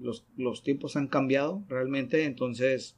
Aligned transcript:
los, 0.00 0.24
los 0.36 0.62
tiempos 0.62 0.96
han 0.96 1.08
cambiado 1.08 1.62
realmente, 1.68 2.24
entonces 2.24 2.96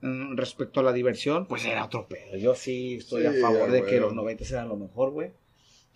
mm, 0.00 0.36
respecto 0.36 0.80
a 0.80 0.82
la 0.82 0.92
diversión, 0.92 1.46
pues 1.46 1.64
era 1.64 1.84
otro 1.84 2.06
pedo. 2.08 2.36
Yo 2.36 2.54
sí 2.54 2.96
estoy 2.96 3.22
Sí, 3.22 3.28
a 3.28 3.32
favor 3.40 3.70
de 3.70 3.84
que 3.84 4.00
los 4.00 4.14
90 4.14 4.44
eran 4.44 4.68
lo 4.68 4.76
mejor, 4.76 5.10
güey. 5.10 5.30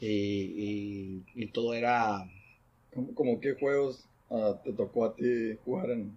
Y, 0.00 0.06
y, 0.06 1.24
y 1.34 1.46
todo 1.48 1.74
era... 1.74 2.30
¿Cómo, 2.94 3.14
como 3.14 3.40
qué 3.40 3.54
juegos 3.54 4.06
ah, 4.30 4.60
te 4.64 4.72
tocó 4.72 5.04
a 5.04 5.14
ti 5.14 5.56
jugar 5.64 5.90
en, 5.90 6.16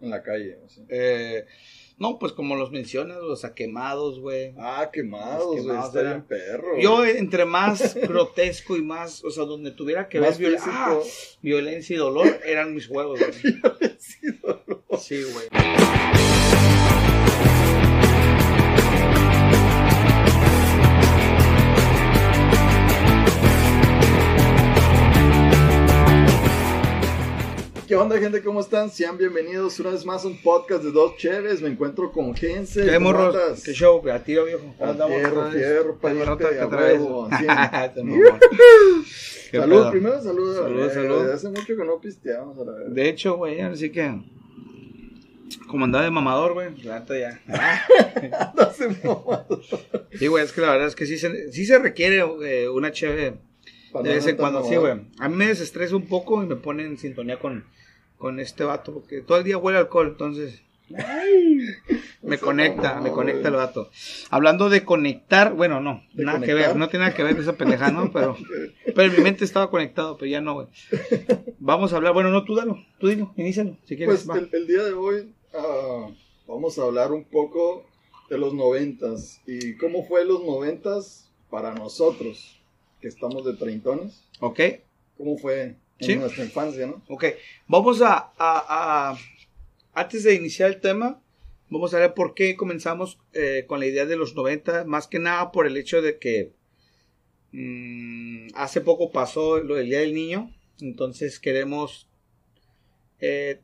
en 0.00 0.10
la 0.10 0.22
calle? 0.22 0.58
o 0.64 0.68
sea? 0.68 0.84
eh, 0.88 1.44
no, 1.96 2.18
pues 2.18 2.32
como 2.32 2.56
los 2.56 2.72
mencionas, 2.72 3.18
los 3.18 3.44
quemados, 3.54 4.18
güey. 4.18 4.52
Ah, 4.58 4.90
quemados, 4.92 5.62
güey. 5.64 5.78
Está 5.78 6.02
bien 6.02 6.24
perro. 6.24 6.76
Yo, 6.80 7.04
entre 7.04 7.44
más 7.44 7.94
grotesco 8.08 8.76
y 8.76 8.82
más, 8.82 9.22
o 9.24 9.30
sea, 9.30 9.44
donde 9.44 9.70
tuviera 9.70 10.08
que 10.08 10.18
ver 10.18 10.34
viola- 10.36 10.58
ah, 10.66 10.98
violencia 11.40 11.94
y 11.94 11.98
dolor, 11.98 12.40
eran 12.44 12.74
mis 12.74 12.88
juegos, 12.88 13.20
güey. 13.20 13.32
Sí, 13.98 14.26
dolor. 14.42 14.82
Sí, 14.98 15.22
güey. 15.22 15.63
¿Qué 27.94 27.98
onda, 27.98 28.18
gente? 28.18 28.42
¿Cómo 28.42 28.58
están? 28.58 28.90
Sean 28.90 29.16
bienvenidos 29.16 29.78
una 29.78 29.90
vez 29.90 30.04
más 30.04 30.24
a 30.24 30.26
un 30.26 30.36
podcast 30.42 30.82
de 30.82 30.90
Dos 30.90 31.16
Cheves. 31.16 31.62
Me 31.62 31.68
encuentro 31.68 32.10
con 32.10 32.34
Gense. 32.34 32.84
¿Qué 32.84 32.94
¿Cómo 32.94 33.12
morros? 33.12 33.36
andas? 33.36 33.62
¿Qué 33.62 33.72
show? 33.72 34.02
A 34.10 34.18
tiro, 34.18 34.46
viejo. 34.46 34.74
¿Cómo 34.76 34.84
A 34.84 34.90
andamos? 34.90 35.16
fierro, 35.16 35.48
fierro, 35.52 35.96
pariente, 36.00 36.44
que. 36.44 36.48
Qué 39.52 39.60
Salud, 39.60 39.90
primero 39.92 40.20
salud. 40.20 40.56
Salud, 40.56 40.90
salud. 40.90 41.30
Hace 41.30 41.48
mucho 41.50 41.76
que 41.76 41.84
no 41.84 42.00
pisteamos, 42.00 42.58
a 42.58 42.64
la 42.64 42.72
verdad. 42.72 42.90
De 42.90 43.08
hecho, 43.08 43.36
güey, 43.36 43.60
así 43.60 43.92
que... 43.92 44.22
Como 45.68 45.84
andaba 45.84 46.02
de 46.02 46.10
mamador, 46.10 46.54
güey, 46.54 46.76
la 46.82 46.98
neta 46.98 47.16
ya. 47.16 47.40
Hace 48.58 48.88
mamado. 48.88 49.60
Sí, 50.18 50.26
güey, 50.26 50.44
es 50.44 50.52
que 50.52 50.62
la 50.62 50.72
verdad 50.72 50.88
es 50.88 50.96
que 50.96 51.06
sí 51.06 51.16
se, 51.16 51.52
sí 51.52 51.64
se 51.64 51.78
requiere 51.78 52.24
eh, 52.42 52.68
una 52.68 52.90
chévere 52.90 53.34
de 54.02 54.14
vez 54.14 54.26
en 54.26 54.36
cuando, 54.36 54.64
sí, 54.64 54.76
güey. 54.76 54.94
A 55.18 55.28
mí 55.28 55.36
me 55.36 55.46
desestresa 55.46 55.94
un 55.94 56.06
poco 56.06 56.42
y 56.42 56.46
me 56.46 56.56
pone 56.56 56.84
en 56.84 56.98
sintonía 56.98 57.38
con, 57.38 57.64
con 58.24 58.40
este 58.40 58.64
vato, 58.64 58.94
porque 58.94 59.20
todo 59.20 59.36
el 59.36 59.44
día 59.44 59.58
huele 59.58 59.76
alcohol, 59.76 60.08
entonces 60.08 60.62
me 62.22 62.38
conecta, 62.38 62.98
me 63.02 63.10
conecta 63.10 63.48
el 63.48 63.54
vato. 63.54 63.90
Hablando 64.30 64.70
de 64.70 64.82
conectar, 64.82 65.52
bueno, 65.52 65.82
no, 65.82 66.02
¿De 66.14 66.24
nada 66.24 66.40
que 66.40 66.54
ver, 66.54 66.74
no 66.74 66.88
tiene 66.88 67.04
nada 67.04 67.14
que 67.14 67.22
ver 67.22 67.38
esa 67.38 67.52
pendeja, 67.58 67.92
¿no? 67.92 68.10
Pero, 68.12 68.34
pero 68.94 69.12
mi 69.12 69.18
mente 69.18 69.44
estaba 69.44 69.68
conectado, 69.68 70.16
pero 70.16 70.30
ya 70.30 70.40
no, 70.40 70.54
güey. 70.54 70.68
Vamos 71.58 71.92
a 71.92 71.96
hablar, 71.96 72.14
bueno, 72.14 72.30
no, 72.30 72.44
tú 72.44 72.54
dalo, 72.54 72.78
tú 72.98 73.08
dilo, 73.08 73.30
inícialo, 73.36 73.76
si 73.84 73.94
quieres. 73.94 74.24
Pues 74.24 74.38
el, 74.38 74.48
el 74.54 74.66
día 74.66 74.84
de 74.84 74.94
hoy 74.94 75.30
ah, 75.52 76.08
vamos 76.46 76.78
a 76.78 76.84
hablar 76.84 77.12
un 77.12 77.24
poco 77.24 77.84
de 78.30 78.38
los 78.38 78.54
noventas 78.54 79.42
y 79.46 79.76
cómo 79.76 80.02
fue 80.06 80.24
los 80.24 80.42
noventas 80.42 81.30
para 81.50 81.74
nosotros 81.74 82.58
que 83.02 83.08
estamos 83.08 83.44
de 83.44 83.52
treintones. 83.52 84.24
Ok, 84.40 84.60
¿Cómo 85.18 85.36
fue 85.36 85.76
en 85.98 86.06
Sí. 86.06 86.16
nuestra 86.16 86.44
infancia, 86.44 86.86
no? 86.86 87.02
ok. 87.08 87.24
Vamos 87.68 88.02
a, 88.02 88.14
a, 88.14 88.32
a- 89.12 89.18
antes 89.92 90.24
de 90.24 90.34
iniciar 90.34 90.70
el 90.70 90.80
tema, 90.80 91.20
vamos 91.70 91.94
a 91.94 91.98
ver 91.98 92.14
por 92.14 92.34
qué 92.34 92.56
comenzamos 92.56 93.18
eh, 93.32 93.64
con 93.66 93.80
la 93.80 93.86
idea 93.86 94.04
de 94.06 94.16
los 94.16 94.34
90, 94.34 94.84
más 94.84 95.06
que 95.06 95.18
nada 95.18 95.52
por 95.52 95.66
el 95.66 95.76
hecho 95.76 96.02
de 96.02 96.18
que 96.18 96.52
mm, 97.52 98.48
hace 98.54 98.80
poco 98.80 99.10
pasó 99.10 99.58
lo 99.60 99.74
del 99.76 99.86
Día 99.88 100.00
del 100.00 100.14
Niño, 100.14 100.50
entonces 100.80 101.38
queremos 101.38 102.08
eh, 103.20 103.60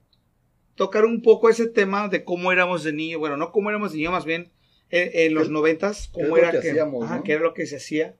tocar 0.77 1.05
un 1.05 1.23
poco 1.23 1.49
ese 1.51 1.67
tema 1.67 2.09
de 2.09 2.25
cómo 2.25 2.53
éramos 2.53 2.85
de 2.85 2.93
niño, 2.93 3.19
bueno, 3.19 3.37
no 3.37 3.51
cómo 3.53 3.69
éramos 3.71 3.93
de 3.93 3.99
niño, 3.99 4.13
más 4.13 4.25
bien 4.25 4.51
en, 4.91 5.11
en 5.13 5.35
los 5.35 5.49
¿Qué- 5.49 5.53
noventas, 5.53 6.11
qué 6.15 6.23
cómo 6.23 6.37
era 6.37 6.51
que 6.53 6.61
que, 6.61 6.71
hacíamos, 6.71 7.05
ajá, 7.05 7.17
no? 7.19 7.23
qué 7.25 7.33
era 7.33 7.43
lo 7.43 7.55
que 7.55 7.67
se 7.67 7.77
hacía 7.77 8.17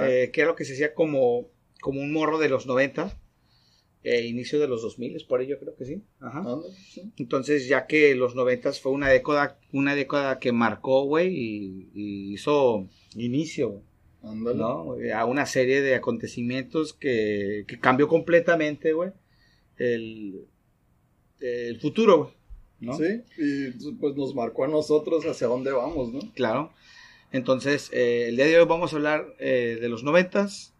eh, 0.00 0.30
que 0.32 0.40
era 0.40 0.50
lo 0.50 0.56
que 0.56 0.64
se 0.64 0.72
hacía 0.72 0.94
como, 0.94 1.48
como 1.80 2.00
un 2.00 2.12
morro 2.12 2.38
de 2.38 2.48
los 2.48 2.66
90, 2.66 3.16
eh, 4.04 4.26
inicio 4.26 4.60
de 4.60 4.68
los 4.68 4.82
2000, 4.82 5.24
por 5.28 5.42
ello 5.42 5.58
creo 5.58 5.74
que 5.76 5.84
sí. 5.84 6.02
Ajá. 6.20 6.44
Sí. 6.92 7.12
Entonces, 7.18 7.68
ya 7.68 7.86
que 7.86 8.14
los 8.14 8.34
90 8.34 8.72
fue 8.72 8.92
una 8.92 9.08
década, 9.08 9.58
una 9.72 9.94
década 9.94 10.38
que 10.38 10.52
marcó, 10.52 11.04
güey, 11.04 11.34
y, 11.34 11.90
y 11.94 12.32
hizo 12.32 12.88
inicio. 13.14 13.82
A 15.14 15.24
una 15.24 15.46
serie 15.46 15.80
de 15.80 15.94
acontecimientos 15.94 16.92
que, 16.92 17.64
que 17.68 17.78
cambió 17.78 18.08
completamente, 18.08 18.92
güey, 18.92 19.12
el, 19.76 20.44
el 21.40 21.80
futuro, 21.80 22.18
güey. 22.18 22.30
¿no? 22.80 22.94
Sí, 22.94 23.22
y 23.38 23.92
pues 23.94 24.16
nos 24.16 24.34
marcó 24.34 24.64
a 24.64 24.68
nosotros 24.68 25.24
hacia 25.24 25.46
dónde 25.46 25.72
vamos, 25.72 26.12
¿no? 26.12 26.20
Claro. 26.34 26.72
Entonces, 27.32 27.90
eh, 27.92 28.26
el 28.28 28.36
día 28.36 28.46
de 28.46 28.58
hoy 28.58 28.66
vamos 28.66 28.92
a 28.92 28.96
hablar 28.96 29.34
eh, 29.38 29.78
de 29.80 29.88
los 29.88 30.02
noventas, 30.02 30.74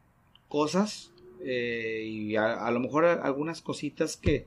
cosas, 0.48 1.12
eh, 1.44 2.04
y 2.06 2.36
a, 2.36 2.66
a 2.66 2.70
lo 2.70 2.80
mejor 2.80 3.04
algunas 3.04 3.60
cositas 3.62 4.16
que, 4.16 4.46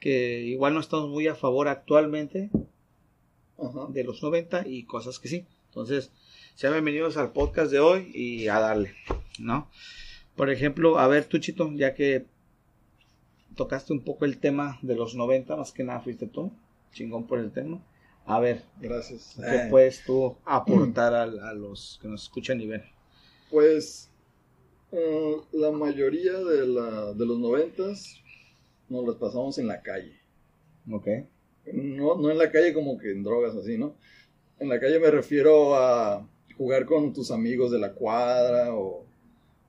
que 0.00 0.40
igual 0.42 0.74
no 0.74 0.80
estamos 0.80 1.08
muy 1.08 1.26
a 1.26 1.34
favor 1.34 1.68
actualmente 1.68 2.50
Ajá. 3.58 3.86
de 3.88 4.04
los 4.04 4.22
90 4.22 4.66
y 4.68 4.84
cosas 4.84 5.18
que 5.18 5.28
sí. 5.28 5.46
Entonces, 5.68 6.12
sean 6.54 6.72
bienvenidos 6.74 7.16
al 7.16 7.32
podcast 7.32 7.70
de 7.72 7.80
hoy 7.80 8.10
y 8.14 8.48
a 8.48 8.58
darle, 8.60 8.94
¿no? 9.38 9.68
Por 10.36 10.50
ejemplo, 10.50 10.98
a 10.98 11.08
ver, 11.08 11.24
tú, 11.24 11.38
Chito, 11.38 11.70
ya 11.74 11.94
que 11.94 12.26
tocaste 13.56 13.92
un 13.92 14.00
poco 14.00 14.24
el 14.24 14.38
tema 14.38 14.78
de 14.82 14.94
los 14.96 15.14
90, 15.14 15.56
más 15.56 15.72
que 15.72 15.84
nada 15.84 16.00
fuiste 16.00 16.26
tú, 16.26 16.52
chingón 16.92 17.26
por 17.26 17.38
el 17.38 17.52
tema. 17.52 17.82
A 18.24 18.38
ver, 18.38 18.62
Gracias. 18.80 19.34
¿Qué 19.36 19.56
Eh, 19.56 19.66
puedes 19.70 20.04
tú 20.04 20.36
aportar 20.44 21.14
a, 21.14 21.22
a 21.22 21.54
los 21.54 21.98
que 22.00 22.08
nos 22.08 22.22
escuchan 22.22 22.60
y 22.60 22.66
ven? 22.66 22.82
Pues 23.50 24.10
eh, 24.92 25.36
la 25.52 25.70
mayoría 25.70 26.38
de, 26.38 26.66
la, 26.66 27.12
de 27.12 27.26
los 27.26 27.38
noventas 27.38 28.20
nos 28.88 29.06
las 29.06 29.16
pasamos 29.16 29.58
en 29.58 29.66
la 29.66 29.82
calle. 29.82 30.20
Ok. 30.90 31.08
No, 31.72 32.16
no 32.16 32.30
en 32.30 32.38
la 32.38 32.50
calle 32.50 32.74
como 32.74 32.98
que 32.98 33.10
en 33.10 33.22
drogas 33.22 33.54
así, 33.56 33.78
¿no? 33.78 33.94
En 34.58 34.68
la 34.68 34.78
calle 34.78 34.98
me 34.98 35.10
refiero 35.10 35.74
a 35.74 36.28
jugar 36.56 36.86
con 36.86 37.12
tus 37.12 37.30
amigos 37.30 37.70
de 37.70 37.78
la 37.78 37.92
cuadra 37.92 38.74
o, 38.74 39.04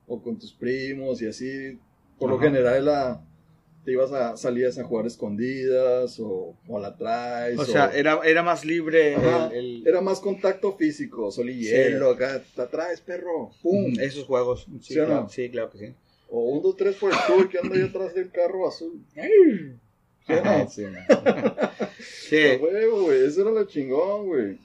o 0.07 0.21
con 0.21 0.37
tus 0.37 0.53
primos 0.53 1.21
y 1.21 1.27
así. 1.27 1.79
Por 2.19 2.29
lo 2.29 2.39
general 2.39 2.85
la, 2.85 3.21
te 3.83 3.91
ibas 3.91 4.11
a 4.13 4.37
salías 4.37 4.77
a 4.79 4.83
jugar 4.83 5.05
escondidas 5.05 6.19
o, 6.19 6.55
o 6.67 6.77
a 6.77 6.81
la 6.81 6.95
traes. 6.95 7.59
O 7.59 7.65
sea, 7.65 7.91
era, 7.93 8.19
era 8.23 8.41
más 8.43 8.63
libre 8.65 9.15
Ajá, 9.15 9.47
el, 9.53 9.81
el- 9.81 9.87
era 9.87 10.01
más 10.01 10.19
contacto 10.19 10.73
físico, 10.77 11.31
sol 11.31 11.49
y 11.49 11.63
Sí. 11.65 11.69
hielo, 11.71 12.11
acá, 12.11 12.41
te 12.55 12.61
atraes, 12.61 13.01
perro, 13.01 13.51
pum. 13.61 13.93
Esos 13.99 14.25
juegos. 14.25 14.65
Sí, 14.65 14.79
¿Sí 14.81 14.93
claro, 14.95 15.13
no? 15.23 15.29
sí, 15.29 15.49
claro 15.49 15.69
que 15.71 15.77
sí. 15.79 15.93
O 16.29 16.45
un, 16.49 16.61
dos, 16.63 16.75
tres 16.77 16.95
por 16.95 17.11
el 17.11 17.17
sur 17.27 17.49
que 17.49 17.59
anda 17.59 17.75
ahí 17.75 17.83
atrás 17.83 18.13
del 18.15 18.31
carro 18.31 18.67
azul. 18.67 19.03
¿Sí 19.13 19.19
no? 20.29 20.35
Ajá, 20.35 20.67
sí, 20.67 20.83
no. 20.83 20.99
Sí, 21.99 22.37
A 22.37 22.57
huevo, 22.57 23.03
güey, 23.03 23.25
eso 23.25 23.41
era 23.41 23.51
lo 23.51 23.65
chingón, 23.65 24.27
güey. 24.27 24.57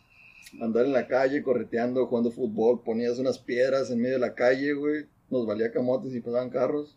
Andar 0.63 0.87
en 0.87 0.93
la 0.93 1.07
calle, 1.07 1.43
correteando, 1.43 2.07
jugando 2.07 2.31
fútbol, 2.31 2.83
ponías 2.83 3.19
unas 3.19 3.39
piedras 3.39 3.91
en 3.91 3.99
medio 4.01 4.15
de 4.15 4.21
la 4.21 4.35
calle, 4.35 4.73
güey. 4.73 5.05
Nos 5.29 5.47
valía 5.47 5.71
camotes 5.71 6.15
y 6.15 6.21
pasaban 6.21 6.49
carros. 6.51 6.97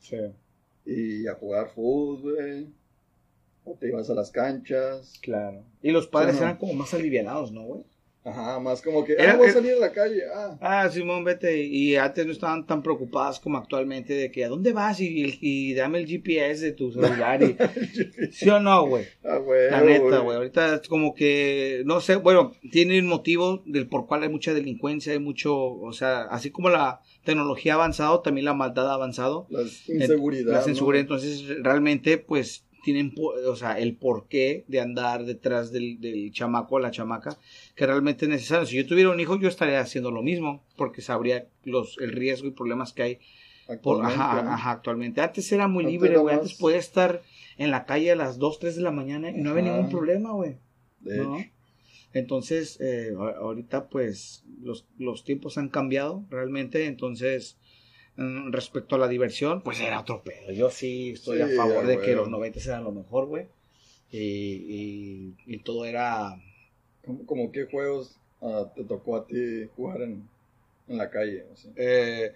sí. 0.00 0.16
Y 0.90 1.26
a 1.26 1.34
jugar 1.34 1.68
fútbol. 1.74 2.72
O 3.64 3.74
te 3.74 3.88
ibas 3.88 4.08
a 4.08 4.14
las 4.14 4.30
canchas. 4.30 5.12
claro. 5.20 5.62
Y 5.82 5.90
los 5.90 6.06
padres 6.06 6.36
no. 6.36 6.42
eran 6.42 6.56
como 6.56 6.72
más 6.72 6.94
alivianados, 6.94 7.52
¿no, 7.52 7.62
güey? 7.62 7.84
Ajá, 8.24 8.58
más 8.60 8.82
como 8.82 9.04
que, 9.04 9.14
Era- 9.14 9.32
ah, 9.32 9.36
voy 9.36 9.48
a 9.48 9.52
salir 9.52 9.72
a 9.72 9.78
la 9.78 9.92
calle, 9.92 10.22
ah. 10.34 10.58
Ah, 10.60 10.88
Simón, 10.90 11.24
vete. 11.24 11.62
Y 11.64 11.96
antes 11.96 12.26
no 12.26 12.32
estaban 12.32 12.66
tan 12.66 12.82
preocupadas 12.82 13.40
como 13.40 13.56
actualmente 13.56 14.12
de 14.12 14.30
que, 14.30 14.44
¿a 14.44 14.48
dónde 14.48 14.72
vas? 14.72 15.00
Y, 15.00 15.38
y 15.40 15.72
dame 15.74 15.98
el 16.00 16.06
GPS 16.06 16.62
de 16.64 16.72
tu 16.72 16.92
celular. 16.92 17.42
Y, 17.42 17.56
¿Sí 18.32 18.48
o 18.50 18.60
no, 18.60 18.86
güey? 18.86 19.06
Ah, 19.24 19.38
güey. 19.38 19.70
La 19.70 19.80
neta, 19.82 20.18
güey. 20.18 20.36
Ahorita 20.36 20.74
es 20.74 20.88
como 20.88 21.14
que, 21.14 21.82
no 21.86 22.00
sé, 22.00 22.16
bueno, 22.16 22.52
tiene 22.70 22.98
un 22.98 23.06
motivo 23.06 23.62
del 23.64 23.88
por 23.88 24.06
cual 24.06 24.22
hay 24.24 24.28
mucha 24.28 24.52
delincuencia, 24.52 25.12
hay 25.12 25.20
mucho, 25.20 25.56
o 25.56 25.92
sea, 25.92 26.22
así 26.24 26.50
como 26.50 26.68
la 26.68 27.00
tecnología 27.24 27.72
ha 27.72 27.76
avanzado, 27.76 28.20
también 28.20 28.44
la 28.44 28.52
maldad 28.54 28.90
ha 28.90 28.94
avanzado. 28.94 29.46
Las 29.48 29.88
inseguridad. 29.88 30.52
La 30.52 30.60
¿no? 30.62 30.68
inseguridad, 30.68 31.00
entonces, 31.02 31.44
realmente, 31.62 32.18
pues, 32.18 32.64
tienen, 32.84 33.12
o 33.46 33.56
sea, 33.56 33.78
el 33.78 33.96
porqué 33.96 34.64
de 34.68 34.80
andar 34.80 35.24
detrás 35.24 35.72
del, 35.72 36.00
del 36.00 36.32
chamaco 36.32 36.76
o 36.76 36.78
la 36.78 36.90
chamaca, 36.90 37.36
que 37.78 37.86
realmente 37.86 38.24
es 38.24 38.28
necesario. 38.28 38.66
Si 38.66 38.76
yo 38.76 38.84
tuviera 38.84 39.08
un 39.08 39.20
hijo, 39.20 39.38
yo 39.38 39.48
estaría 39.48 39.78
haciendo 39.78 40.10
lo 40.10 40.20
mismo, 40.20 40.64
porque 40.76 41.00
sabría 41.00 41.46
los, 41.62 41.96
el 41.98 42.10
riesgo 42.10 42.48
y 42.48 42.50
problemas 42.50 42.92
que 42.92 43.02
hay 43.04 43.14
por, 43.82 44.04
Actualmente, 44.04 44.14
ajá, 44.20 44.42
¿no? 44.42 44.50
ajá, 44.50 44.70
actualmente. 44.72 45.20
Antes 45.20 45.52
era 45.52 45.68
muy 45.68 45.84
libre, 45.84 46.16
güey. 46.16 46.34
Antes 46.34 46.54
podía 46.54 46.78
estar 46.78 47.22
en 47.56 47.70
la 47.70 47.86
calle 47.86 48.10
a 48.10 48.16
las 48.16 48.40
2, 48.40 48.58
3 48.58 48.74
de 48.74 48.82
la 48.82 48.90
mañana 48.90 49.30
y 49.30 49.34
no 49.34 49.50
había 49.50 49.62
ningún 49.62 49.90
problema, 49.90 50.32
güey. 50.32 50.56
¿no? 51.02 51.38
Entonces, 52.12 52.80
eh, 52.80 53.12
ahorita 53.16 53.88
pues 53.88 54.44
los, 54.60 54.84
los 54.98 55.22
tiempos 55.22 55.56
han 55.56 55.68
cambiado 55.68 56.24
realmente, 56.30 56.86
entonces 56.86 57.58
mm, 58.16 58.50
respecto 58.50 58.96
a 58.96 58.98
la 58.98 59.06
diversión, 59.06 59.62
pues 59.62 59.78
era 59.78 60.00
otro 60.00 60.24
pedo. 60.24 60.50
Yo 60.50 60.68
sí 60.70 61.10
estoy 61.10 61.42
a 61.42 61.48
favor 61.48 61.86
de 61.86 62.00
que 62.00 62.16
los 62.16 62.28
90 62.28 62.58
eran 62.58 62.82
lo 62.82 62.90
mejor, 62.90 63.26
güey. 63.26 63.46
Y, 64.10 64.18
y, 64.18 65.34
y 65.46 65.58
todo 65.58 65.84
era... 65.84 66.42
¿Cómo, 67.08 67.26
como 67.26 67.50
qué 67.52 67.64
juegos 67.64 68.16
ah, 68.42 68.70
te 68.76 68.84
tocó 68.84 69.16
a 69.16 69.26
ti 69.26 69.66
jugar 69.74 70.02
en, 70.02 70.28
en 70.88 70.98
la 70.98 71.08
calle? 71.10 71.44
o 71.50 71.56
sea? 71.56 71.70
eh, 71.76 72.32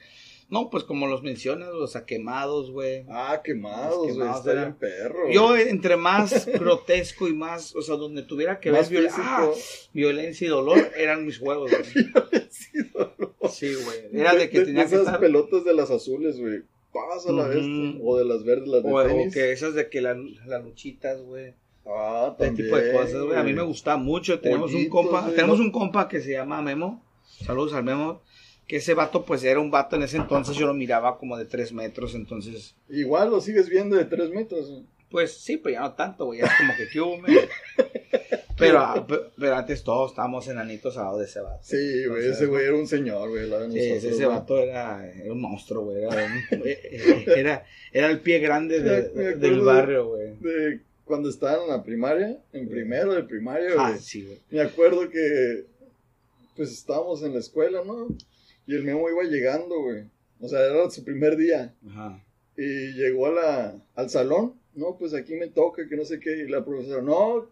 no, 0.48 0.68
pues 0.70 0.84
como 0.84 1.06
los 1.06 1.22
mencionas, 1.22 1.68
los 1.72 1.94
quemados, 2.06 2.70
güey. 2.70 3.04
Ah, 3.08 3.40
quemados, 3.44 4.14
güey. 4.16 4.28
Está 4.30 4.52
era- 4.52 4.60
bien 4.64 4.74
perro. 4.76 5.30
Yo, 5.30 5.56
entre 5.56 5.96
más 5.96 6.46
grotesco 6.52 7.28
y 7.28 7.34
más, 7.34 7.74
o 7.76 7.82
sea, 7.82 7.96
donde 7.96 8.22
tuviera 8.22 8.60
que 8.60 8.70
ver 8.70 8.80
Más 8.80 8.90
viol- 8.90 9.04
físico. 9.04 9.22
ah, 9.24 9.50
violencia 9.92 10.46
y 10.46 10.50
dolor, 10.50 10.78
eran 10.96 11.24
mis 11.26 11.38
juegos, 11.38 11.70
güey. 11.70 12.06
Sí, 12.50 12.70
dolor. 12.92 13.34
Sí, 13.50 13.74
güey. 13.74 14.20
Era 14.20 14.34
de 14.34 14.48
que 14.50 14.60
tenía 14.62 14.82
que 14.82 14.88
esas 14.94 15.00
estar. 15.06 15.20
pelotas 15.20 15.64
de 15.64 15.74
las 15.74 15.90
azules, 15.90 16.38
güey. 16.38 16.62
Pasa 16.92 17.32
la 17.32 17.48
bestia. 17.48 17.98
O 18.02 18.18
de 18.18 18.24
las 18.26 18.44
verdes, 18.44 18.68
las 18.68 18.82
de 18.82 18.90
O, 18.92 18.96
o 18.96 19.30
que 19.32 19.52
esas 19.52 19.74
de 19.74 19.88
que 19.88 20.02
la- 20.02 20.14
las 20.46 20.62
luchitas, 20.64 21.22
güey. 21.22 21.54
Ah, 21.86 22.34
también. 22.38 22.56
tipo 22.66 22.76
de 22.76 22.92
cosas, 22.92 23.20
güey. 23.22 23.38
A 23.38 23.42
mí 23.42 23.52
me 23.52 23.62
gustaba 23.62 23.96
mucho. 23.96 24.40
Tenemos 24.40 24.72
un 24.72 24.88
compa, 24.88 25.30
tenemos 25.30 25.58
¿no? 25.58 25.64
un 25.64 25.70
compa 25.72 26.08
que 26.08 26.20
se 26.20 26.32
llama 26.32 26.62
Memo. 26.62 27.04
Saludos 27.44 27.74
al 27.74 27.84
Memo. 27.84 28.22
Que 28.66 28.76
ese 28.76 28.94
vato, 28.94 29.24
pues 29.24 29.42
era 29.44 29.58
un 29.60 29.70
vato 29.70 29.96
en 29.96 30.02
ese 30.04 30.16
entonces. 30.16 30.56
Yo 30.56 30.66
lo 30.66 30.74
miraba 30.74 31.18
como 31.18 31.36
de 31.36 31.44
tres 31.44 31.72
metros. 31.72 32.14
Entonces, 32.14 32.76
Igual 32.88 33.30
lo 33.30 33.40
sigues 33.40 33.68
viendo 33.68 33.96
de 33.96 34.04
tres 34.04 34.30
metros. 34.30 34.68
güey. 34.70 34.84
pues 35.10 35.36
sí, 35.38 35.56
pero 35.58 35.74
ya 35.74 35.80
no 35.80 35.92
tanto, 35.94 36.26
güey. 36.26 36.38
Ya 36.40 36.46
es 36.46 36.52
como 36.56 36.72
que, 36.76 36.88
¿qué? 36.88 37.48
Pero, 38.58 38.78
ah, 38.78 39.04
pe- 39.06 39.30
pero 39.36 39.56
antes 39.56 39.82
todos 39.82 40.12
estábamos 40.12 40.46
enanitos 40.46 40.96
al 40.96 41.04
lado 41.04 41.18
de 41.18 41.24
ese 41.24 41.40
vato. 41.40 41.58
Sí, 41.62 42.06
güey. 42.06 42.28
Ese 42.28 42.46
güey 42.46 42.66
era 42.66 42.76
un 42.76 42.86
señor, 42.86 43.28
güey. 43.30 43.44
de 43.44 43.48
nosotros, 43.50 43.74
ese, 43.76 43.96
ese 44.10 44.24
güey. 44.24 44.26
vato 44.38 44.58
era, 44.58 45.10
era 45.10 45.32
un 45.32 45.40
monstruo, 45.40 45.84
güey. 45.84 46.02
Era, 46.04 46.24
un- 46.26 46.62
eh, 46.66 47.24
era, 47.34 47.64
era 47.92 48.10
el 48.10 48.20
pie 48.20 48.38
grande 48.38 48.80
de- 48.80 49.08
del 49.36 49.40
de- 49.40 49.64
barrio, 49.64 50.08
güey. 50.10 50.36
De 50.38 50.80
cuando 51.04 51.28
estaba 51.28 51.62
en 51.62 51.68
la 51.68 51.82
primaria, 51.82 52.40
en 52.52 52.68
primero 52.68 53.12
de 53.14 53.22
primaria, 53.24 53.70
Ah, 53.78 53.88
güey. 53.90 54.00
sí, 54.00 54.24
güey. 54.24 54.40
Me 54.50 54.60
acuerdo 54.60 55.08
que, 55.10 55.66
pues 56.56 56.70
estábamos 56.72 57.22
en 57.22 57.32
la 57.34 57.40
escuela, 57.40 57.82
¿no? 57.84 58.08
Y 58.66 58.74
el 58.74 58.84
Memo 58.84 59.08
iba 59.10 59.22
llegando, 59.24 59.80
güey. 59.80 60.04
O 60.40 60.48
sea, 60.48 60.60
era 60.60 60.88
su 60.90 61.04
primer 61.04 61.36
día. 61.36 61.74
Ajá. 61.88 62.22
Y 62.56 62.92
llegó 62.92 63.26
a 63.26 63.30
la, 63.32 63.74
al 63.94 64.10
salón. 64.10 64.54
No, 64.74 64.96
pues 64.98 65.14
aquí 65.14 65.34
me 65.34 65.48
toca, 65.48 65.88
que 65.88 65.96
no 65.96 66.04
sé 66.04 66.18
qué. 66.20 66.36
Y 66.44 66.48
la 66.48 66.64
profesora, 66.64 67.02
no, 67.02 67.48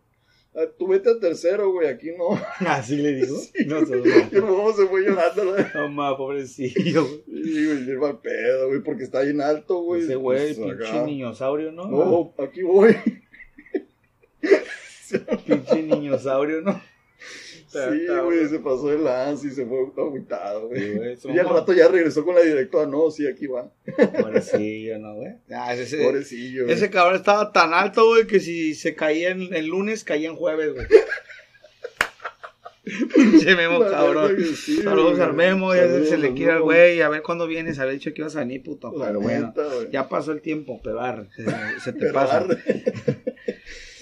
ah, 0.54 0.64
tú 0.78 0.88
vete 0.88 1.08
al 1.10 1.20
tercero, 1.20 1.70
güey, 1.72 1.88
aquí 1.88 2.10
no. 2.16 2.30
Así 2.68 2.96
le 2.96 3.14
dijo. 3.14 3.34
Sí, 3.36 3.64
no, 3.66 3.80
Y 3.80 4.36
el 4.36 4.42
Memo 4.42 4.72
se 4.72 4.86
fue 4.86 5.02
llorando, 5.02 5.52
güey. 5.52 5.64
no, 5.74 5.88
ma, 5.88 6.16
pobrecillo, 6.16 7.04
güey. 7.04 7.22
Y, 7.26 7.66
güey, 7.66 7.90
iba 7.90 8.08
al 8.10 8.20
pedo, 8.20 8.68
güey, 8.68 8.80
porque 8.80 9.04
está 9.04 9.22
bien 9.22 9.40
alto, 9.40 9.80
güey. 9.82 10.02
Ese 10.02 10.14
güey, 10.16 10.54
Pues, 10.54 10.76
pinche 10.78 11.04
niñosaurio, 11.04 11.72
¿no? 11.72 11.86
No, 11.88 12.34
aquí 12.38 12.62
voy. 12.62 12.96
Pinche 15.46 15.82
niñosaurio, 15.82 16.62
¿no? 16.62 16.80
Sí, 17.70 17.78
güey, 18.24 18.48
se 18.48 18.58
pasó 18.58 18.88
de 18.88 18.98
lance 18.98 19.46
y 19.46 19.50
se 19.50 19.64
fue 19.64 19.78
güey. 19.94 21.16
Sí, 21.16 21.28
Y 21.32 21.38
al 21.38 21.48
rato 21.48 21.72
ya 21.72 21.86
regresó 21.86 22.24
con 22.24 22.34
la 22.34 22.40
directora, 22.40 22.86
no, 22.86 23.12
sí, 23.12 23.28
aquí 23.28 23.46
va. 23.46 23.70
Pobrecillo, 24.20 24.98
¿no, 24.98 25.14
güey? 25.14 25.34
Ah, 25.52 25.72
ese, 25.74 26.02
Pobrecillo, 26.02 26.66
ese 26.66 26.90
cabrón 26.90 27.14
estaba 27.14 27.52
tan 27.52 27.72
alto, 27.72 28.08
güey, 28.08 28.26
que 28.26 28.40
si 28.40 28.74
se 28.74 28.96
caía 28.96 29.30
en, 29.30 29.54
el 29.54 29.66
lunes, 29.66 30.02
caía 30.02 30.28
en 30.28 30.34
jueves, 30.34 30.74
güey. 30.74 30.86
Pinche 33.14 33.54
Memo, 33.54 33.78
cabrón. 33.88 34.36
sí, 34.56 34.82
Saludos 34.82 35.20
al 35.20 35.34
Memo, 35.34 35.72
ya 35.72 35.86
se 36.04 36.18
le 36.18 36.34
quiere 36.34 36.54
al 36.54 36.62
güey, 36.62 37.00
a 37.02 37.08
ver 37.08 37.22
cuándo 37.22 37.46
vienes, 37.46 37.78
había 37.78 37.92
dicho 37.92 38.12
que 38.12 38.22
ibas 38.22 38.34
a 38.34 38.40
venir, 38.40 38.64
puto. 38.64 38.92
Pero 38.98 39.20
bueno, 39.20 39.54
ya 39.92 40.08
pasó 40.08 40.32
el 40.32 40.40
tiempo, 40.40 40.80
pero 40.82 41.00
arre, 41.00 41.28
se, 41.36 41.44
se 41.78 41.92
te 41.92 42.00
Pero 42.00 42.14
pasa. 42.14 42.44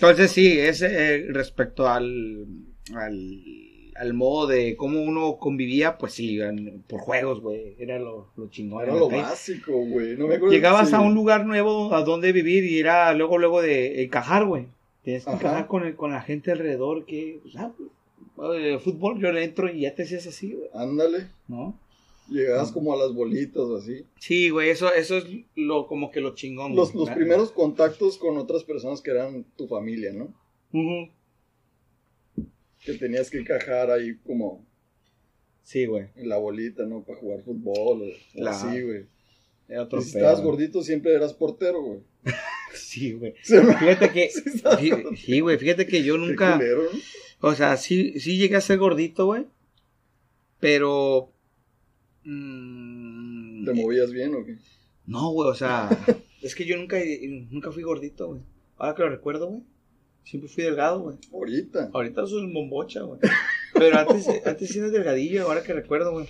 Entonces 0.00 0.30
sí, 0.30 0.58
ese 0.58 0.86
eh, 1.16 1.26
respecto 1.30 1.88
al, 1.88 2.46
al, 2.94 3.42
al 3.96 4.14
modo 4.14 4.46
de 4.46 4.76
cómo 4.76 5.02
uno 5.02 5.38
convivía, 5.38 5.98
pues 5.98 6.12
sí, 6.14 6.38
por 6.86 7.00
juegos, 7.00 7.40
güey, 7.40 7.74
era 7.78 7.98
lo, 7.98 8.28
lo 8.36 8.48
chingón. 8.48 8.84
Era 8.84 8.94
lo 8.94 9.10
básico, 9.10 9.72
güey. 9.72 10.16
No. 10.16 10.28
Llegabas 10.48 10.92
a 10.92 11.00
un 11.00 11.14
lugar 11.14 11.46
nuevo 11.46 11.94
a 11.94 12.02
donde 12.02 12.32
vivir 12.32 12.64
y 12.64 12.78
era 12.78 13.12
luego, 13.14 13.38
luego 13.38 13.60
de 13.60 14.04
encajar, 14.04 14.44
güey. 14.44 14.66
Tienes 15.02 15.24
que 15.24 15.30
Ajá. 15.30 15.38
encajar 15.38 15.66
con, 15.66 15.84
el, 15.84 15.96
con 15.96 16.12
la 16.12 16.20
gente 16.22 16.52
alrededor 16.52 17.04
que, 17.06 17.40
pues, 17.42 17.56
ah, 17.56 17.72
eh, 18.54 18.78
fútbol, 18.78 19.18
yo 19.20 19.32
le 19.32 19.42
entro 19.42 19.68
y 19.68 19.80
ya 19.80 19.94
te 19.94 20.04
hacías 20.04 20.26
así, 20.26 20.52
güey, 20.52 20.68
Ándale. 20.74 21.26
¿no? 21.48 21.74
Llegabas 22.30 22.70
Mm. 22.70 22.74
como 22.74 22.92
a 22.92 22.96
las 22.96 23.12
bolitas 23.14 23.62
o 23.62 23.76
así. 23.76 24.04
Sí, 24.20 24.50
güey, 24.50 24.70
eso, 24.70 24.92
eso 24.92 25.16
es 25.18 25.24
lo, 25.54 25.86
como 25.86 26.10
que 26.10 26.20
lo 26.20 26.34
chingón. 26.34 26.74
Los, 26.76 26.92
güey. 26.92 27.06
los 27.06 27.14
primeros 27.16 27.50
contactos 27.52 28.18
con 28.18 28.36
otras 28.36 28.64
personas 28.64 29.00
que 29.00 29.10
eran 29.12 29.44
tu 29.56 29.66
familia, 29.66 30.12
¿no? 30.12 30.34
Ujú. 30.72 31.10
Que 32.84 32.94
tenías 32.94 33.30
que 33.30 33.38
encajar 33.38 33.90
ahí 33.90 34.16
como 34.26 34.64
Sí, 35.62 35.86
güey. 35.86 36.06
en 36.16 36.28
la 36.28 36.36
bolita, 36.38 36.84
¿no? 36.84 37.02
Para 37.02 37.18
jugar 37.18 37.42
fútbol 37.42 38.02
o, 38.02 38.06
Claro. 38.34 38.56
así, 38.56 38.80
güey. 38.82 39.06
Era 39.68 39.82
otro 39.82 40.00
Y 40.00 40.02
si 40.02 40.12
pedo. 40.12 40.20
estabas 40.24 40.42
gordito 40.44 40.82
siempre 40.82 41.12
eras 41.14 41.34
portero, 41.34 41.82
güey. 41.82 42.00
Sí, 42.74 43.12
güey. 43.12 43.34
Fíjate 43.42 44.10
que, 44.12 44.30
Sí, 45.16 45.40
güey, 45.40 45.56
fíjate 45.58 45.86
que 45.86 46.02
yo 46.02 46.18
nunca, 46.18 46.56
culero, 46.58 46.82
¿no? 46.82 47.48
o 47.48 47.54
sea, 47.54 47.76
sí, 47.78 48.20
sí 48.20 48.36
llegué 48.36 48.56
a 48.56 48.60
ser 48.60 48.78
gordito, 48.78 49.24
güey, 49.26 49.46
pero, 50.60 51.32
mm, 52.24 53.64
¿Te 53.64 53.72
movías 53.74 54.10
bien 54.12 54.34
o 54.34 54.44
qué? 54.44 54.56
no, 55.06 55.30
güey, 55.30 55.48
o 55.50 55.54
sea, 55.54 55.88
es 56.42 56.54
que 56.54 56.64
yo 56.64 56.76
nunca, 56.76 56.98
nunca 57.50 57.72
fui 57.72 57.82
gordito, 57.82 58.28
güey, 58.28 58.40
ahora 58.76 58.94
que 58.94 59.02
lo 59.02 59.08
recuerdo, 59.10 59.48
güey, 59.48 59.62
siempre 60.24 60.48
fui 60.50 60.64
delgado, 60.64 61.00
güey, 61.00 61.16
Ahorita. 61.32 61.90
ahorita 61.92 62.26
soy 62.26 62.44
un 62.44 62.52
bombocha, 62.54 63.02
güey, 63.02 63.20
pero 63.74 63.98
antes, 63.98 64.26
antes 64.46 64.68
sí 64.68 64.78
era 64.78 64.90
delgadillo, 64.90 65.44
ahora 65.44 65.62
que 65.62 65.72
recuerdo, 65.72 66.12
güey, 66.12 66.26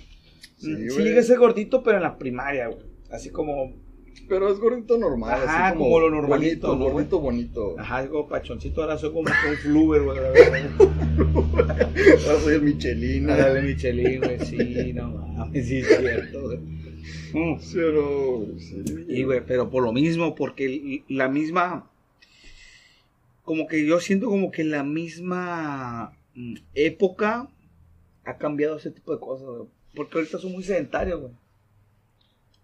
Sí, 0.57 0.71
Mm, 0.71 0.89
sí, 0.89 1.03
llegué 1.03 1.19
a 1.19 1.23
ser 1.23 1.39
gordito, 1.39 1.83
pero 1.83 1.97
en 1.97 2.03
la 2.03 2.17
primaria, 2.17 2.67
güey, 2.67 2.83
así 3.11 3.29
como, 3.29 3.73
Pero 4.27 4.51
es 4.51 4.59
gordito 4.59 4.97
normal, 4.97 5.33
Ajá, 5.33 5.67
así 5.67 5.73
como, 5.77 5.85
como 5.85 5.99
lo 6.01 6.09
normalito, 6.11 6.67
bonito, 6.67 6.85
¿no, 6.85 6.91
gordito 6.93 7.19
bonito. 7.19 7.75
ajá, 7.79 7.97
algo 7.97 8.27
pachoncito, 8.27 8.81
ahora 8.81 8.97
soy 8.97 9.09
como 9.11 9.21
un 9.21 9.57
fluber, 9.57 10.03
güey. 10.03 10.19
Ahora 12.27 12.39
soy 12.41 12.53
el 12.55 12.61
Michelin. 12.61 13.27
Dale 13.27 13.61
Michelin, 13.61 14.19
güey, 14.21 14.39
sí, 14.45 14.93
no 14.93 15.09
mames, 15.09 15.67
sí 15.67 15.77
es 15.77 15.87
cierto, 15.87 16.41
güey. 16.43 16.57
Mm. 17.33 17.59
Sí, 17.59 17.79
o 17.79 17.91
no, 17.91 18.45
güey, 18.45 18.59
sí. 18.59 18.83
Y, 19.07 19.23
güey, 19.23 19.41
pero 19.45 19.69
por 19.69 19.83
lo 19.83 19.91
mismo, 19.93 20.35
porque 20.35 21.03
la 21.07 21.27
misma, 21.27 21.89
como 23.43 23.67
que 23.67 23.85
yo 23.85 23.99
siento 23.99 24.27
como 24.27 24.51
que 24.51 24.63
la 24.63 24.83
misma 24.83 26.13
mm, 26.35 26.55
época 26.75 27.47
ha 28.25 28.37
cambiado 28.37 28.77
ese 28.77 28.91
tipo 28.91 29.13
de 29.13 29.19
cosas, 29.19 29.47
güey. 29.47 29.69
Porque 29.95 30.19
ahorita 30.19 30.37
son 30.37 30.51
muy 30.51 30.63
sedentarios, 30.63 31.19
güey. 31.19 31.31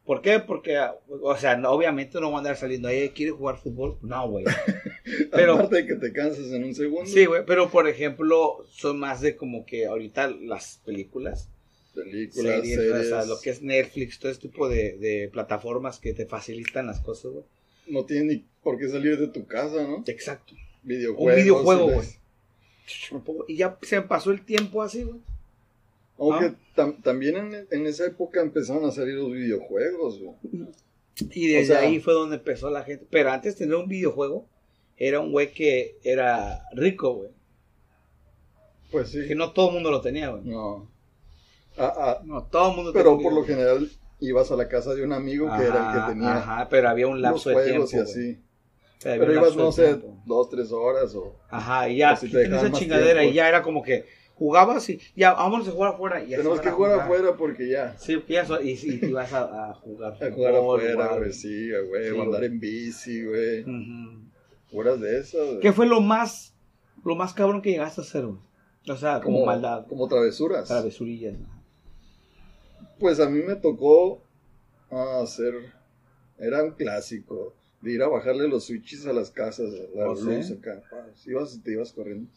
¿Por 0.06 0.22
qué? 0.22 0.40
Porque, 0.40 0.78
o 1.10 1.36
sea, 1.38 1.58
no, 1.58 1.72
obviamente 1.72 2.20
no 2.20 2.28
van 2.28 2.36
a 2.36 2.38
andar 2.40 2.58
saliendo 2.58 2.88
ahí, 2.88 3.10
¿quiere 3.10 3.32
jugar 3.32 3.58
fútbol? 3.58 3.98
No, 4.02 4.30
güey. 4.30 4.46
Pero, 5.32 5.54
Aparte 5.56 5.76
de 5.78 5.88
que 5.88 5.96
te 5.96 6.14
cansas 6.14 6.48
en 6.52 6.64
un 6.64 6.76
segundo. 6.76 7.06
sí, 7.10 7.26
güey, 7.26 7.44
pero 7.46 7.70
por 7.70 7.88
ejemplo, 7.88 8.66
son 8.72 9.00
más 9.00 9.22
de 9.22 9.36
como 9.36 9.66
que 9.66 9.86
ahorita 9.86 10.28
las 10.30 10.82
películas, 10.86 11.50
Películas, 11.94 12.56
series, 12.56 12.76
series. 12.76 12.94
o 12.94 13.04
sea, 13.10 13.26
lo 13.26 13.40
que 13.40 13.50
es 13.52 13.62
Netflix, 13.62 14.20
todo 14.20 14.32
este 14.32 14.48
tipo 14.50 14.68
de, 14.68 14.98
de 14.98 15.30
plataformas 15.32 16.00
que 16.00 16.14
te 16.14 16.26
facilitan 16.26 16.88
las 16.88 17.00
cosas, 17.02 17.32
güey. 17.32 17.46
No 17.88 18.04
tienes 18.06 18.26
ni 18.26 18.46
por 18.64 18.78
qué 18.80 18.90
salir 18.90 19.18
de 19.20 19.28
tu 19.28 19.46
casa, 19.46 19.84
¿no? 19.88 20.04
Exacto. 20.08 20.54
Videojuegos. 20.84 21.34
Un 21.38 21.42
videojuego, 21.42 21.84
güey. 21.86 21.98
les- 22.00 22.20
Y 23.48 23.56
ya 23.58 23.78
se 23.82 23.96
me 23.98 24.08
pasó 24.08 24.32
el 24.32 24.44
tiempo 24.44 24.82
así, 24.84 25.04
güey. 25.04 25.20
Aunque 26.18 26.46
Ah. 26.46 26.56
tam- 26.76 27.02
también 27.04 27.36
en, 27.38 27.68
en 27.72 27.86
esa 27.86 28.06
época 28.06 28.42
empezaron 28.42 28.86
a 28.86 28.92
salir 28.92 29.16
los 29.16 29.32
videojuegos. 29.32 30.20
Y 31.32 31.48
desde 31.48 31.74
O 31.74 31.78
sea- 31.78 31.88
ahí 31.88 32.00
fue 32.00 32.14
donde 32.14 32.38
empezó 32.38 32.70
la 32.70 32.84
gente. 32.84 33.06
Pero 33.10 33.32
antes 33.32 33.56
tener 33.56 33.76
un 33.76 33.88
videojuego, 33.88 34.48
era 34.98 35.20
un 35.20 35.32
güey 35.32 35.52
que 35.52 35.98
era 36.04 36.64
rico, 36.74 37.14
güey. 37.16 37.30
Pues 38.92 39.10
sí. 39.10 39.28
Que 39.28 39.36
no 39.36 39.52
todo 39.52 39.70
el 39.70 39.74
mundo 39.76 39.92
lo 39.92 40.02
tenía, 40.02 40.30
güey. 40.30 40.44
No. 40.46 40.90
Ah, 41.78 41.94
ah, 41.98 42.22
No, 42.24 42.44
todo 42.46 42.70
el 42.72 42.76
mundo 42.78 42.94
pero 42.94 43.12
tenía 43.12 43.24
por 43.24 43.34
lo 43.34 43.44
general 43.46 43.90
ibas 44.22 44.50
a 44.52 44.56
la 44.56 44.68
casa 44.70 44.94
de 44.96 45.04
un 45.04 45.12
amigo 45.12 45.48
que 45.58 45.66
era 45.66 45.92
el 45.94 46.00
que 46.08 46.14
tenía 46.14 46.36
Ajá, 46.38 46.70
pero 46.70 46.88
había 46.90 47.08
un 47.08 47.22
lapso 47.22 47.50
de 47.50 47.66
tiempo. 47.66 47.88
y 47.92 47.98
así. 48.00 48.40
Pero 49.04 49.32
ibas, 49.34 49.56
no 49.58 49.72
sé, 49.74 50.00
dos, 50.26 50.50
tres 50.50 50.72
horas 50.72 51.14
o... 51.16 51.36
Ajá, 51.50 51.90
y 51.90 51.98
ya, 51.98 52.16
si 52.16 52.32
te 52.32 52.44
esa 52.44 52.72
chingadera 52.72 53.20
tiempo. 53.20 53.34
y 53.34 53.36
ya 53.36 53.50
era 53.50 53.62
como 53.62 53.84
que 53.84 54.06
jugabas 54.36 54.90
y 54.90 55.00
ya, 55.16 55.34
vámonos 55.34 55.68
a 55.68 55.72
jugar 55.72 55.94
afuera. 55.94 56.24
Y 56.24 56.30
Tenemos 56.30 56.60
que 56.62 56.70
a 56.70 56.74
jugar 56.74 57.00
afuera 57.00 57.36
porque 57.38 57.70
ya. 57.70 57.98
Sí, 57.98 58.22
ya 58.28 58.42
eso- 58.44 58.62
y, 58.62 58.72
y, 58.72 59.00
y 59.06 59.12
vas 59.12 59.34
a, 59.34 59.70
a 59.72 59.74
jugar. 59.76 60.14
A 60.24 60.32
jugar 60.32 60.56
afuera, 60.56 61.18
güey, 61.18 61.34
sí, 61.34 61.70
güey, 61.90 62.12
Sí, 62.12 62.20
andar 62.20 62.44
en 62.44 62.60
bici, 62.60 63.24
güey. 63.26 63.66
Horas 64.74 65.00
de 65.00 65.20
esas, 65.20 65.46
güey. 65.46 65.60
¿Qué 65.62 65.72
fue 65.74 65.88
lo 65.88 66.02
más, 66.02 66.54
lo 67.04 67.16
más 67.16 67.34
cabrón 67.34 67.62
que 67.62 67.72
llegaste 67.72 68.02
a 68.02 68.04
hacer, 68.04 68.26
güey? 68.26 68.40
O 68.88 68.96
sea, 68.98 69.20
como, 69.22 69.46
maldad, 69.46 69.88
Como 69.88 70.08
travesuras. 70.08 70.68
travesurillas. 70.68 71.40
¿no? 71.40 71.48
Pues 73.00 73.20
a 73.20 73.30
mí 73.30 73.42
me 73.42 73.56
tocó 73.56 74.22
a 74.92 75.22
hacer. 75.22 75.54
Era 76.38 76.64
un 76.64 76.72
clásico. 76.72 77.54
De 77.82 77.92
ir 77.94 78.02
a 78.02 78.08
bajarle 78.08 78.48
los 78.48 78.66
switches 78.66 79.06
a 79.06 79.14
las 79.14 79.30
casas, 79.30 79.70
la 79.94 80.10
¿Oh, 80.10 80.16
sí? 80.16 80.24
luz 80.26 80.52
acá. 80.52 80.82
pa, 80.90 81.06
Ibas, 81.26 81.62
te 81.64 81.72
ibas 81.74 81.92
corriendo. 81.94 82.28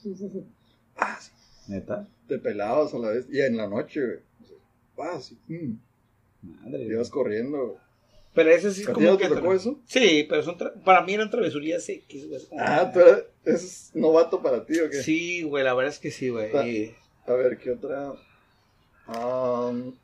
Ah, 0.96 1.16
sí, 1.20 1.30
Neta. 1.68 2.08
te 2.26 2.38
pelabas 2.38 2.92
a 2.94 2.98
la 2.98 3.10
vez. 3.10 3.26
Y 3.30 3.40
en 3.40 3.56
la 3.56 3.66
noche, 3.68 4.00
güey. 4.04 4.18
Ah, 5.00 5.20
sí, 5.20 5.38
mm, 5.46 5.74
Madre. 6.64 6.84
ibas 6.84 7.08
corriendo. 7.10 7.78
Pero 8.34 8.50
ese 8.50 8.72
sí 8.72 8.82
es 8.82 8.88
¿A 8.88 8.92
ti 8.92 9.04
como 9.04 9.16
que. 9.18 9.28
te 9.28 9.34
tocó 9.34 9.52
eso? 9.54 9.80
Sí, 9.86 10.26
pero 10.28 10.42
son 10.42 10.56
tra- 10.58 10.72
para 10.84 11.02
mí 11.02 11.14
eran 11.14 11.30
travesurías 11.30 11.88
X, 11.88 12.28
güey. 12.28 12.40
Ah, 12.58 12.90
tú 12.92 13.00
eres, 13.00 13.24
es 13.44 13.90
novato 13.94 14.42
para 14.42 14.64
ti, 14.66 14.78
¿o 14.80 14.90
qué? 14.90 15.02
Sí, 15.02 15.42
güey, 15.42 15.64
la 15.64 15.74
verdad 15.74 15.92
es 15.92 15.98
que 16.00 16.10
sí, 16.10 16.28
güey. 16.28 16.50
Ah. 16.54 16.66
Y- 16.66 16.94
A 17.26 17.32
ver, 17.34 17.58
¿qué 17.58 17.70
otra? 17.72 18.12
Am, 19.06 19.94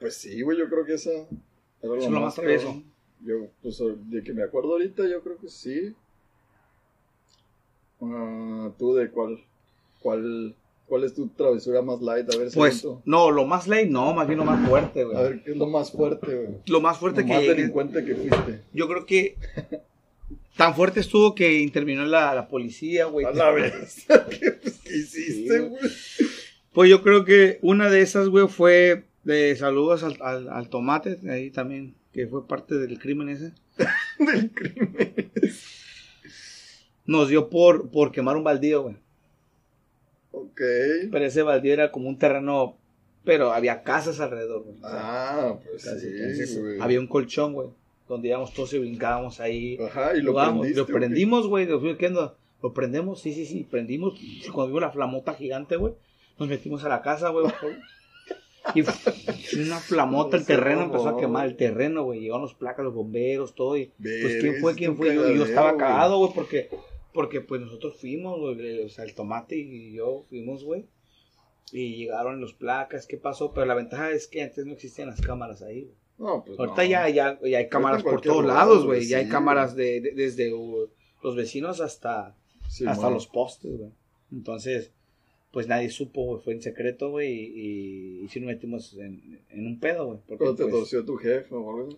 pues 0.00 0.16
sí, 0.16 0.40
güey, 0.42 0.58
yo 0.58 0.68
creo 0.68 0.84
que 0.84 0.94
esa 0.94 1.10
era 1.10 1.26
Eso 1.82 1.96
es 1.96 2.10
lo 2.10 2.20
más 2.20 2.34
travieso. 2.34 2.82
Yo, 3.24 3.48
pues, 3.62 3.78
de 4.10 4.22
que 4.22 4.32
me 4.32 4.42
acuerdo 4.42 4.72
ahorita, 4.72 5.06
yo 5.08 5.22
creo 5.22 5.38
que 5.38 5.48
sí. 5.48 5.94
Ah, 8.00 8.70
¿Tú 8.78 8.94
de 8.94 9.10
cuál? 9.10 9.38
¿Cuál 10.02 10.54
cuál 10.86 11.04
es 11.04 11.14
tu 11.14 11.28
travesura 11.28 11.80
más 11.80 12.02
light? 12.02 12.28
A 12.34 12.36
ver, 12.36 12.48
Pues, 12.54 12.74
siento. 12.80 13.00
no, 13.06 13.30
lo 13.30 13.46
más 13.46 13.66
late, 13.66 13.86
no, 13.86 14.12
más 14.12 14.26
bien 14.26 14.38
lo 14.38 14.44
más 14.44 14.68
fuerte, 14.68 15.04
güey. 15.04 15.16
A 15.16 15.22
ver, 15.22 15.42
¿qué 15.42 15.52
es 15.52 15.56
lo 15.56 15.66
más 15.68 15.90
fuerte, 15.90 16.26
güey? 16.34 16.58
Lo 16.66 16.80
más 16.82 16.98
fuerte 16.98 17.20
Lo 17.22 17.26
que 17.28 17.32
más 17.32 17.42
llegué- 17.42 17.54
delincuente 17.54 18.04
que 18.04 18.14
fuiste. 18.14 18.60
Yo 18.74 18.86
creo 18.88 19.06
que 19.06 19.36
tan 20.56 20.74
fuerte 20.74 21.00
estuvo 21.00 21.34
que 21.34 21.60
intervino 21.60 22.04
la, 22.04 22.34
la 22.34 22.46
policía, 22.48 23.06
güey. 23.06 23.24
A 23.24 23.30
la 23.30 23.50
vez. 23.52 24.04
¿Qué, 24.38 24.50
pues, 24.52 24.80
¿qué 24.84 24.96
hiciste, 24.96 25.58
Sí, 25.58 25.66
güey? 25.68 25.82
Pues 26.74 26.90
yo 26.90 27.02
creo 27.02 27.24
que 27.24 27.58
una 27.62 27.88
de 27.88 28.02
esas, 28.02 28.28
güey, 28.28 28.48
fue 28.48 29.04
de 29.24 29.56
saludos 29.56 30.02
al, 30.02 30.18
al, 30.20 30.48
al 30.50 30.68
tomate, 30.68 31.18
ahí 31.30 31.50
también, 31.50 31.94
que 32.12 32.26
fue 32.26 32.46
parte 32.46 32.74
del 32.76 32.98
crimen 32.98 33.28
ese. 33.30 33.52
Del 34.18 34.50
crimen. 34.50 35.30
Nos 37.06 37.28
dio 37.28 37.48
por, 37.50 37.90
por 37.90 38.12
quemar 38.12 38.36
un 38.36 38.44
baldío, 38.44 38.82
güey. 38.82 38.96
Ok. 40.32 40.60
Pero 41.10 41.24
ese 41.24 41.42
baldío 41.42 41.72
era 41.72 41.92
como 41.92 42.08
un 42.08 42.18
terreno, 42.18 42.76
pero 43.24 43.52
había 43.52 43.82
casas 43.82 44.18
alrededor, 44.20 44.64
güey. 44.64 44.76
Ah, 44.82 45.56
pues 45.64 45.84
casi, 45.84 46.46
sí, 46.46 46.58
güey. 46.60 46.80
había 46.80 46.98
un 47.00 47.06
colchón, 47.06 47.52
güey, 47.52 47.68
donde 48.08 48.28
íbamos 48.28 48.52
todos 48.52 48.72
y 48.74 48.78
brincábamos 48.78 49.40
ahí. 49.40 49.78
Ajá, 49.80 50.16
y 50.16 50.22
lo 50.22 50.32
Jugábamos, 50.32 50.68
lo 50.70 50.82
¿o 50.82 50.86
qué? 50.86 50.92
prendimos, 50.92 51.46
güey, 51.46 51.66
lo 51.66 51.78
fuimos 51.80 51.98
quedando- 51.98 52.36
Lo 52.62 52.72
prendemos, 52.72 53.20
sí, 53.20 53.32
sí, 53.32 53.44
sí, 53.46 53.66
prendimos. 53.68 54.14
Cuando 54.52 54.68
vimos 54.68 54.82
la 54.82 54.90
flamota 54.92 55.34
gigante, 55.34 55.76
güey, 55.76 55.94
nos 56.38 56.48
metimos 56.48 56.84
a 56.84 56.88
la 56.88 57.02
casa, 57.02 57.28
güey. 57.30 57.46
Y 58.74 59.60
una 59.60 59.78
flamota, 59.78 60.36
el 60.36 60.46
terreno 60.46 60.82
empezó 60.84 61.08
a 61.08 61.16
quemar 61.18 61.46
el 61.46 61.56
terreno, 61.56 62.04
güey. 62.04 62.20
Llegaron 62.20 62.42
los 62.42 62.54
placas, 62.54 62.84
los 62.84 62.94
bomberos, 62.94 63.54
todo. 63.56 63.76
Y, 63.76 63.90
pues, 63.98 64.36
¿quién 64.40 64.60
fue? 64.60 64.74
¿Quién 64.76 64.96
fue? 64.96 65.14
Yo, 65.14 65.28
yo 65.34 65.44
estaba 65.44 65.76
cagado, 65.76 66.18
güey, 66.18 66.32
porque, 66.32 66.68
porque 67.12 67.40
pues 67.40 67.60
nosotros 67.60 68.00
fuimos, 68.00 68.40
güey, 68.40 68.80
o 68.82 68.88
sea, 68.88 69.04
el 69.04 69.14
tomate 69.14 69.56
y 69.56 69.92
yo 69.92 70.24
fuimos, 70.28 70.64
güey. 70.64 70.86
Y 71.70 71.96
llegaron 71.96 72.40
los 72.40 72.52
placas, 72.52 73.06
¿qué 73.06 73.16
pasó? 73.16 73.52
Pero 73.54 73.66
la 73.66 73.74
ventaja 73.74 74.10
es 74.10 74.28
que 74.28 74.42
antes 74.42 74.66
no 74.66 74.72
existían 74.72 75.08
las 75.08 75.20
cámaras 75.20 75.62
ahí, 75.62 75.82
güey. 75.82 75.94
No, 76.18 76.44
pues 76.44 76.58
Ahorita 76.58 76.82
no. 76.82 76.88
ya, 76.88 77.08
ya, 77.08 77.40
ya 77.42 77.58
hay 77.58 77.68
cámaras 77.68 78.02
por 78.02 78.20
todos 78.20 78.44
lado, 78.44 78.58
lados, 78.58 78.84
güey. 78.84 79.06
Ya 79.06 79.18
hay 79.18 79.28
cámaras 79.28 79.74
de, 79.74 80.00
de- 80.00 80.12
desde 80.12 80.52
uh, 80.52 80.88
los 81.22 81.34
vecinos 81.36 81.80
hasta, 81.80 82.36
Sí, 82.68 82.84
hasta 82.86 83.10
los 83.10 83.26
postes, 83.26 83.76
güey. 83.76 83.90
Entonces, 84.30 84.92
pues 85.50 85.66
nadie 85.66 85.90
supo, 85.90 86.24
güey. 86.24 86.42
Fue 86.42 86.52
en 86.52 86.62
secreto, 86.62 87.10
güey. 87.10 87.32
Y, 87.32 88.22
y, 88.24 88.28
sí 88.28 88.40
nos 88.40 88.48
metimos 88.48 88.96
en, 88.98 89.40
en 89.50 89.66
un 89.66 89.80
pedo, 89.80 90.06
güey. 90.06 90.18
Pero 90.26 90.54
te 90.54 90.62
pues, 90.62 90.74
torció 90.74 91.04
tu 91.04 91.16
jefe 91.16 91.54
o 91.54 91.70
algo. 91.76 91.96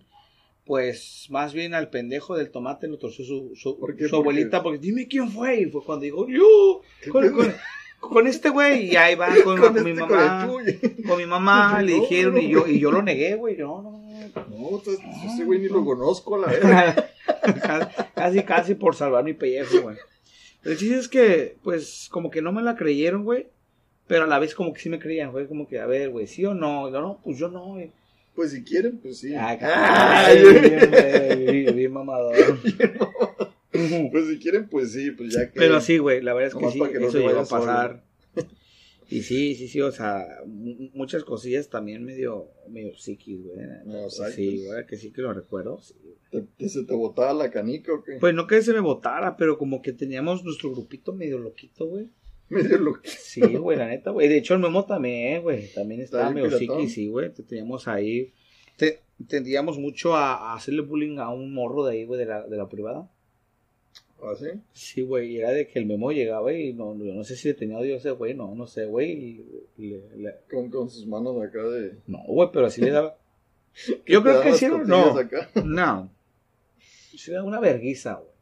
Pues, 0.65 1.27
más 1.31 1.53
bien 1.53 1.75
al 1.75 1.91
pendejo 1.91 2.37
del 2.37 2.51
tomate 2.51 2.89
lo 2.89 2.99
torció 2.99 3.25
su, 3.25 3.53
su, 3.55 3.79
¿Por 3.79 3.97
qué? 3.97 4.05
su 4.05 4.11
Porque- 4.11 4.23
abuelita. 4.23 4.63
Porque 4.63 4.79
dime 4.79 5.07
quién 5.09 5.29
fue. 5.31 5.61
Y 5.61 5.67
fue 5.67 5.85
cuando 5.85 6.05
dijo, 6.05 6.27
yo, 6.29 6.81
¿Qué 7.03 7.11
con, 7.11 7.23
pedo? 7.23 7.37
con, 7.37 7.55
con 8.01 8.27
este 8.27 8.49
güey. 8.49 8.93
Y 8.93 8.97
ahí 8.97 9.15
va 9.15 9.29
con, 9.45 9.59
con 9.61 9.75
mi 9.85 9.91
este, 9.91 10.01
mamá. 10.03 10.51
Con 11.07 11.19
mi 11.19 11.27
mamá 11.27 11.83
le 11.83 11.95
dijeron 11.95 12.35
no, 12.35 12.41
y 12.41 12.49
yo, 12.49 12.67
y 12.67 12.79
yo 12.79 12.91
lo 12.91 13.03
negué, 13.03 13.35
güey. 13.37 13.57
No, 13.59 13.83
no, 13.83 13.91
no. 13.93 14.05
No, 14.49 14.81
pues, 14.83 14.99
ese 15.33 15.45
güey 15.45 15.59
ni 15.61 15.69
lo 15.69 15.85
conozco, 15.85 16.39
la 16.39 16.47
verdad. 16.49 17.11
casi, 18.15 18.43
casi 18.43 18.75
por 18.75 18.95
salvar 18.97 19.23
mi 19.25 19.35
pellejo, 19.35 19.83
güey. 19.83 19.97
El 20.65 20.79
chiste 20.79 20.97
es 20.99 21.09
que, 21.09 21.57
pues, 21.63 22.09
como 22.11 22.31
que 22.31 22.41
no 22.41 22.53
me 22.53 22.63
la 22.63 22.75
creyeron, 22.75 23.25
güey. 23.25 23.49
Pero 24.07 24.25
a 24.25 24.27
la 24.27 24.39
vez 24.39 24.55
como 24.55 24.73
que 24.73 24.81
sí 24.81 24.89
me 24.89 24.99
creían, 24.99 25.31
güey. 25.31 25.47
Como 25.47 25.67
que, 25.69 25.79
a 25.79 25.87
ver, 25.87 26.11
güey, 26.11 26.27
¿sí 26.27 26.45
o 26.47 26.55
no? 26.55 26.89
No, 26.91 27.01
no, 27.03 27.21
pues 27.23 27.39
yo 27.39 27.49
no, 27.49 27.65
güey. 27.67 27.91
Pues 28.35 28.51
si 28.53 28.63
quieren, 28.65 28.99
pues 28.99 29.19
sí. 29.19 29.35
Ay, 29.39 29.59
Ay, 29.63 30.43
bien, 30.43 31.47
bien, 31.65 31.77
bien 31.77 31.93
mamador. 31.93 32.35
Pues 34.13 34.29
si 34.29 34.39
quieren, 34.39 34.69
pues 34.69 34.93
sí, 34.93 35.11
pues 35.11 35.35
ya 35.35 35.47
que. 35.51 35.59
Pero 35.59 35.81
sí, 35.81 35.99
güey, 35.99 36.23
la 36.23 36.33
verdad 36.33 36.49
es 36.49 36.55
que 36.55 36.71
sí, 36.71 36.81
que 36.93 37.01
no 37.01 37.09
eso 37.09 37.19
llegó 37.19 37.41
a 37.41 37.45
solo. 37.45 37.61
pasar. 37.65 38.05
Y 39.11 39.23
sí, 39.23 39.57
sí, 39.57 39.67
sí, 39.67 39.81
o 39.81 39.91
sea, 39.91 40.25
mu- 40.47 40.91
muchas 40.95 41.25
cosillas 41.25 41.69
también 41.69 42.05
medio, 42.05 42.51
medio 42.69 42.97
psiquis, 42.97 43.43
güey. 43.43 43.57
Medio 43.85 44.09
Sí, 44.11 44.65
güey, 44.65 44.87
que 44.87 44.97
sí 44.97 45.11
que 45.11 45.23
lo 45.23 45.33
recuerdo. 45.33 45.81
sí, 45.83 45.95
güey. 46.03 46.15
¿Te, 46.31 46.49
te- 46.57 46.69
se 46.69 46.85
te 46.85 46.95
botaba 46.95 47.33
la 47.35 47.51
canica 47.51 47.93
o 47.93 48.03
qué? 48.05 48.19
Pues 48.21 48.33
no 48.33 48.47
que 48.47 48.63
se 48.63 48.73
me 48.73 48.79
votara, 48.81 49.37
pero 49.37 49.59
como 49.59 49.83
que 49.83 49.93
teníamos 49.93 50.45
nuestro 50.45 50.71
grupito 50.71 51.13
medio 51.13 51.39
loquito, 51.39 51.87
güey. 51.87 52.09
Medio 52.51 52.79
lo 52.79 53.01
que. 53.01 53.09
Sí, 53.09 53.41
güey, 53.41 53.77
la 53.79 53.87
neta, 53.89 54.11
güey. 54.11 54.29
De 54.29 54.37
hecho, 54.39 54.55
el 54.55 54.61
Memo 54.61 54.85
también, 54.85 55.43
güey. 55.43 55.73
También 55.73 56.01
estaba 56.03 56.25
medio 56.35 56.51
psiqui, 56.59 56.89
sí, 56.89 57.09
güey. 57.09 57.33
Te 57.33 57.43
teníamos 57.43 57.89
ahí. 57.89 58.33
Te, 58.77 59.01
tendíamos 59.29 59.79
mucho 59.79 60.15
a, 60.15 60.35
a 60.53 60.55
hacerle 60.55 60.83
bullying 60.83 61.19
a 61.19 61.31
un 61.31 61.53
morro 61.55 61.85
de 61.85 61.93
ahí, 61.93 62.05
güey, 62.05 62.19
de 62.21 62.27
la, 62.27 62.47
de 62.47 62.57
la 62.57 62.69
privada. 62.69 63.11
¿Ah, 64.23 64.35
sí? 64.39 64.47
Sí, 64.73 65.03
güey. 65.03 65.33
Y 65.33 65.39
era 65.39 65.51
de 65.51 65.67
que 65.69 65.79
el 65.79 65.87
Memo 65.87 66.11
llegaba 66.13 66.53
y 66.53 66.73
no, 66.73 66.97
yo 67.03 67.13
no 67.15 67.25
sé 67.25 67.37
si 67.37 67.49
le 67.49 67.55
tenía 67.55 67.79
odio 67.79 67.95
a 67.95 67.99
ese 67.99 68.11
güey, 68.13 68.35
no, 68.35 68.55
no 68.55 68.67
sé, 68.67 68.87
güey. 68.87 69.45
Le- 69.77 70.37
Con, 70.51 70.71
con 70.71 70.89
sus 70.91 71.07
manos 71.07 71.43
acá 71.43 71.63
de. 71.63 71.97
no, 72.07 72.19
güey, 72.27 72.49
pero 72.53 72.67
así 72.67 72.81
le 72.81 72.91
daba. 72.91 73.19
Yo 74.07 74.23
creo 74.23 74.41
que 74.43 74.53
sí, 74.55 74.67
no. 74.67 74.85
no. 74.85 75.19
Acá. 75.19 75.51
No. 75.65 76.11
Sí, 76.79 77.31
era 77.31 77.43
una 77.45 77.61
verguiza, 77.61 78.15
güey. 78.15 78.34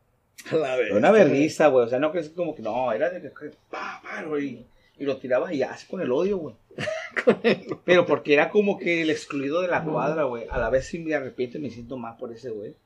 A 0.51 0.57
la 0.57 0.77
vez. 0.77 0.87
Pero 0.89 0.99
una 0.99 1.11
vergüenza, 1.11 1.69
güey. 1.69 1.87
O 1.87 1.89
sea, 1.89 1.99
no 1.99 2.13
que 2.13 2.21
es 2.21 2.31
como 2.31 2.55
que 2.55 2.63
no, 2.63 2.93
era 2.93 3.11
de 3.11 3.21
que 3.21 3.51
pa, 3.71 4.01
pa, 4.03 4.23
güey. 4.25 4.65
Y 4.99 5.05
lo 5.05 5.17
tiraba 5.17 5.53
y 5.53 5.63
así 5.63 5.87
con 5.87 6.01
el 6.01 6.13
odio, 6.13 6.39
güey. 6.39 6.55
Pero 7.85 8.07
porque 8.07 8.35
era 8.35 8.51
como 8.51 8.79
que 8.79 9.03
el 9.03 9.11
excluido 9.11 9.61
de 9.61 9.69
la 9.69 9.85
cuadra, 9.85 10.25
güey. 10.25 10.47
A 10.51 10.59
la 10.59 10.71
vez 10.71 10.87
sí 10.87 10.99
me 10.99 11.15
arrepiento 11.15 11.59
y 11.59 11.63
me 11.63 11.71
siento 11.71 11.97
más 11.97 12.19
por 12.19 12.33
ese, 12.33 12.51
güey. 12.51 12.77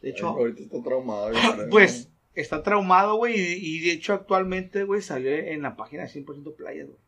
De 0.00 0.10
hecho, 0.10 0.28
ahorita 0.28 0.62
está 0.62 0.82
traumado. 0.82 1.30
creo. 1.30 1.68
pues 1.70 2.10
está 2.34 2.62
traumado, 2.62 3.16
güey. 3.16 3.38
Y, 3.38 3.78
y 3.78 3.80
de 3.80 3.92
hecho, 3.92 4.12
actualmente, 4.12 4.84
güey, 4.84 5.02
salió 5.02 5.30
en 5.30 5.62
la 5.62 5.76
página 5.76 6.02
de 6.02 6.08
100% 6.08 6.56
Playas, 6.56 6.88
güey. 6.88 6.98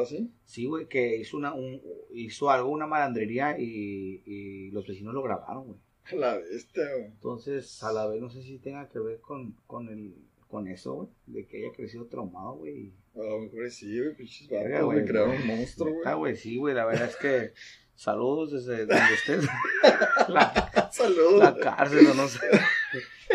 ¿Ah, 0.00 0.04
sí? 0.04 0.30
Sí, 0.44 0.66
güey, 0.66 0.86
que 0.86 1.16
hizo, 1.16 1.36
una, 1.36 1.54
un, 1.54 1.80
hizo 2.12 2.50
algo, 2.50 2.70
una 2.70 2.86
malandrería 2.86 3.58
y, 3.58 4.22
y 4.24 4.70
los 4.70 4.86
vecinos 4.86 5.14
lo 5.14 5.22
grabaron, 5.22 5.64
güey. 5.64 5.78
A 6.04 6.14
la 6.16 6.38
bestia, 6.38 6.84
güey. 6.94 7.06
Entonces, 7.06 7.82
a 7.82 7.92
la 7.92 8.06
vez, 8.06 8.20
no 8.20 8.30
sé 8.30 8.42
si 8.42 8.58
tenga 8.58 8.88
que 8.88 8.98
ver 8.98 9.20
con, 9.20 9.52
con, 9.66 9.88
el, 9.88 10.14
con 10.48 10.68
eso, 10.68 10.94
güey. 10.94 11.08
De 11.26 11.46
que 11.46 11.58
haya 11.58 11.74
crecido 11.74 12.06
traumado, 12.06 12.56
güey. 12.56 12.92
A 13.14 13.18
lo 13.18 13.40
mejor 13.40 13.70
sí, 13.70 13.98
güey. 13.98 14.14
Pinches 14.14 14.48
vatos, 14.48 14.84
güey. 14.84 15.04
Crearon 15.04 15.36
un 15.36 15.46
monstruo, 15.46 15.92
güey. 15.92 16.02
Ah, 16.06 16.14
güey, 16.14 16.36
sí, 16.36 16.56
güey, 16.56 16.74
la 16.74 16.86
verdad 16.86 17.08
es 17.08 17.16
que 17.16 17.52
saludos 17.94 18.52
desde 18.52 18.86
donde 18.86 19.14
estés. 19.14 19.46
la, 20.28 20.90
Saludos. 20.92 21.38
la 21.38 21.56
cárcel, 21.56 22.06
no 22.16 22.28
sé. 22.28 22.46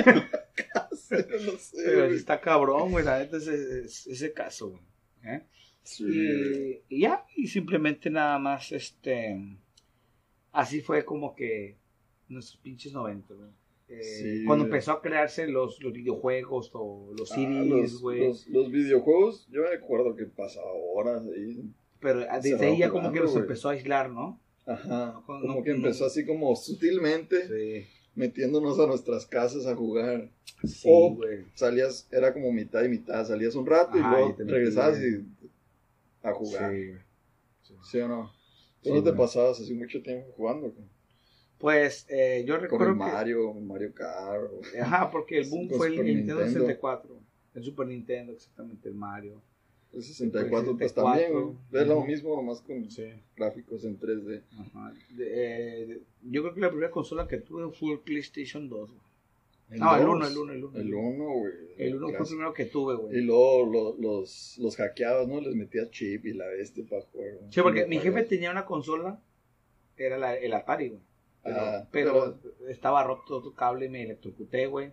no 0.06 1.58
sé, 1.58 1.84
Pero 1.86 2.10
sí 2.10 2.16
está 2.16 2.42
cabrón, 2.42 2.92
güey, 2.92 3.06
la 3.06 3.20
neta 3.20 3.38
ese, 3.38 3.86
ese, 3.86 4.12
ese 4.12 4.34
caso, 4.34 4.70
güey. 4.70 4.82
¿eh? 5.24 5.44
Sí. 5.84 6.04
Y, 6.90 6.96
y 6.96 7.02
ya, 7.02 7.26
y 7.36 7.48
simplemente 7.48 8.10
nada 8.10 8.40
más, 8.40 8.72
este, 8.72 9.40
así 10.52 10.82
fue 10.82 11.06
como 11.06 11.36
que 11.36 11.78
nuestros 12.30 12.58
pinches 12.62 12.94
90, 12.94 13.34
güey. 13.34 13.50
Eh, 13.88 14.02
Sí, 14.02 14.46
cuando 14.46 14.66
empezó 14.66 14.94
a 14.94 15.02
crearse 15.02 15.48
los, 15.48 15.82
los 15.84 15.94
videojuegos 15.94 16.72
o 16.74 17.12
los 17.18 17.32
Ah, 17.32 17.36
CDs, 17.36 18.00
güey. 18.00 18.26
los, 18.28 18.48
los 18.48 18.72
videojuegos, 18.72 19.48
yo 19.52 19.62
me 19.62 19.70
acuerdo 19.76 20.16
que 20.16 20.26
pasaba 20.26 20.72
horas 20.72 21.24
ahí. 21.36 21.70
Pero 22.00 22.20
desde 22.22 22.42
Cerrado 22.50 22.66
ahí 22.74 22.80
ya 22.80 22.90
como 22.90 23.12
que 23.12 23.20
los 23.20 23.36
empezó 23.36 23.70
a 23.70 23.74
aislar, 23.74 24.10
¿no? 24.10 24.40
Ajá. 24.66 25.14
No, 25.14 25.24
Como 25.26 25.40
no, 25.58 25.64
que 25.64 25.70
no. 25.72 25.76
empezó 25.78 26.06
así 26.06 26.26
como 26.26 26.56
sutilmente 26.56 27.48
Sí, 27.48 27.88
metiéndonos 28.16 28.80
a 28.80 28.88
nuestras 28.88 29.26
casas 29.28 29.68
a 29.68 29.76
jugar. 29.76 30.32
sí, 30.64 30.88
O-. 30.92 31.18
Salías, 31.54 32.08
era 32.12 32.34
como 32.34 32.52
mitad 32.52 32.84
y 32.84 32.90
mitad. 32.90 33.24
Salías 33.26 33.54
un 33.56 33.66
rato 33.68 33.98
y 33.98 34.02
luego 34.02 34.36
y 34.40 34.44
regresabas 34.44 35.00
y 35.00 35.24
a 36.24 36.34
jugar. 36.34 36.72
Sí, 36.74 36.88
güey. 36.88 37.00
Sí, 37.84 38.00
o 38.00 38.08
no? 38.08 38.32
¿Tú 38.82 38.90
Sí, 38.90 38.96
no 38.96 39.04
te 39.04 39.14
pasabas 39.14 39.60
así 39.60 39.74
mucho 39.76 40.02
tiempo 40.02 40.32
jugando? 40.36 40.72
güey? 40.72 40.88
Pues 41.66 42.06
eh, 42.10 42.44
yo 42.46 42.54
Con 42.54 42.62
recuerdo 42.64 42.86
el 42.90 42.94
que... 42.94 42.98
Mario, 43.00 43.54
Mario 43.56 43.92
Kart. 43.96 44.52
o- 44.52 44.62
Ajá, 44.84 45.10
porque 45.10 45.40
el 45.40 45.50
boom 45.50 45.68
fue 45.72 45.88
el 45.88 45.94
Nintendo 46.06 46.36
Nintendo. 46.36 46.46
64. 46.68 47.18
El 47.56 47.64
Super 47.64 47.88
Nintendo, 47.88 48.34
exactamente, 48.34 48.88
el 48.88 48.94
Mario. 48.94 49.42
El 49.92 50.04
64, 50.04 50.78
pues 50.78 50.92
64, 50.92 51.04
también, 51.04 51.34
güey. 51.72 51.82
Es 51.82 51.88
lo 51.88 52.06
mismo, 52.06 52.36
nomás 52.36 52.62
con 52.62 52.88
Sí. 52.92 53.06
gráficos 53.36 53.84
en 53.84 53.98
3D. 53.98 54.44
Ajá. 54.60 54.94
De- 55.18 55.26
eh, 55.82 55.86
de- 55.88 56.02
yo 56.30 56.44
creo 56.44 56.54
que 56.54 56.62
la 56.62 56.70
primera 56.70 56.92
consola 56.92 57.28
que 57.28 57.38
tuve 57.38 57.68
fue 57.72 57.94
el 57.94 58.00
PlayStation 58.00 58.70
2. 58.70 58.92
güey. 58.92 59.02
El 59.72 59.80
No, 59.80 59.96
el 59.96 60.04
dos, 60.04 60.16
1, 60.18 60.28
el 60.28 60.38
1, 60.38 60.54
el 60.54 60.64
1. 60.66 60.78
El 60.80 60.94
1, 60.94 61.26
güey. 61.34 61.54
El 61.80 61.96
1 61.96 62.08
fue 62.10 62.18
el 62.20 62.26
primero 62.28 62.54
que 62.54 62.66
tuve, 62.66 62.94
Y 62.94 62.98
güey. 62.98 63.22
luego 63.22 63.66
lo- 63.66 63.96
los, 64.00 64.56
los 64.60 64.76
hackeabas, 64.76 65.28
¿no? 65.28 65.42
Les 65.42 65.56
metías 65.56 65.90
chip 65.90 66.28
y 66.28 66.34
la 66.34 66.46
bestia 66.46 66.86
para 66.88 67.02
jugar. 67.02 67.30
Sí, 67.50 67.60
porque 67.64 67.88
mi 67.88 67.98
jefe 67.98 68.22
tenía 68.22 68.52
una 68.52 68.66
consola, 68.68 69.20
era 69.98 70.20
la- 70.20 70.36
el 70.38 70.54
Atari, 70.54 70.90
güey. 70.90 71.02
Pero, 71.46 71.88
pero 71.92 72.40
estaba 72.68 73.04
roto 73.04 73.38
otro 73.38 73.54
cable 73.54 73.86
y 73.86 73.90
me 73.90 74.02
electrocuté, 74.04 74.66
güey. 74.66 74.92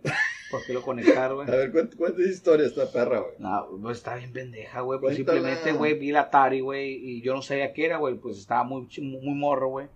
¿Por 0.51 0.63
qué 0.65 0.73
lo 0.73 0.83
conectar, 0.83 1.33
güey? 1.33 1.47
A 1.49 1.55
ver, 1.55 1.73
cuént- 1.73 2.19
historia 2.29 2.67
esta 2.67 2.91
perra, 2.91 3.21
güey. 3.21 3.33
No, 3.39 3.67
pues 3.81 3.97
está 3.97 4.15
bien 4.15 4.31
pendeja, 4.31 4.81
güey. 4.81 4.99
Pues 4.99 5.15
simplemente, 5.15 5.73
güey, 5.73 5.97
vi 5.97 6.11
el 6.11 6.17
Atari, 6.17 6.59
güey, 6.59 6.93
y 6.93 7.21
yo 7.23 7.33
no 7.33 7.41
sabía 7.41 7.73
qué 7.73 7.85
era, 7.87 7.97
güey. 7.97 8.15
Pues 8.15 8.37
estaba 8.37 8.63
muy, 8.63 8.87
muy, 9.01 9.33
morro, 9.33 9.69
güey. 9.69 9.87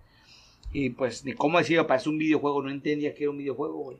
Y 0.72 0.90
pues, 0.90 1.24
ni 1.24 1.32
cómo 1.32 1.58
decir, 1.58 1.80
parece 1.86 2.08
un 2.08 2.18
videojuego. 2.18 2.60
No 2.62 2.70
entendía 2.70 3.14
que 3.14 3.22
era 3.24 3.30
un 3.30 3.38
videojuego, 3.38 3.78
güey. 3.78 3.98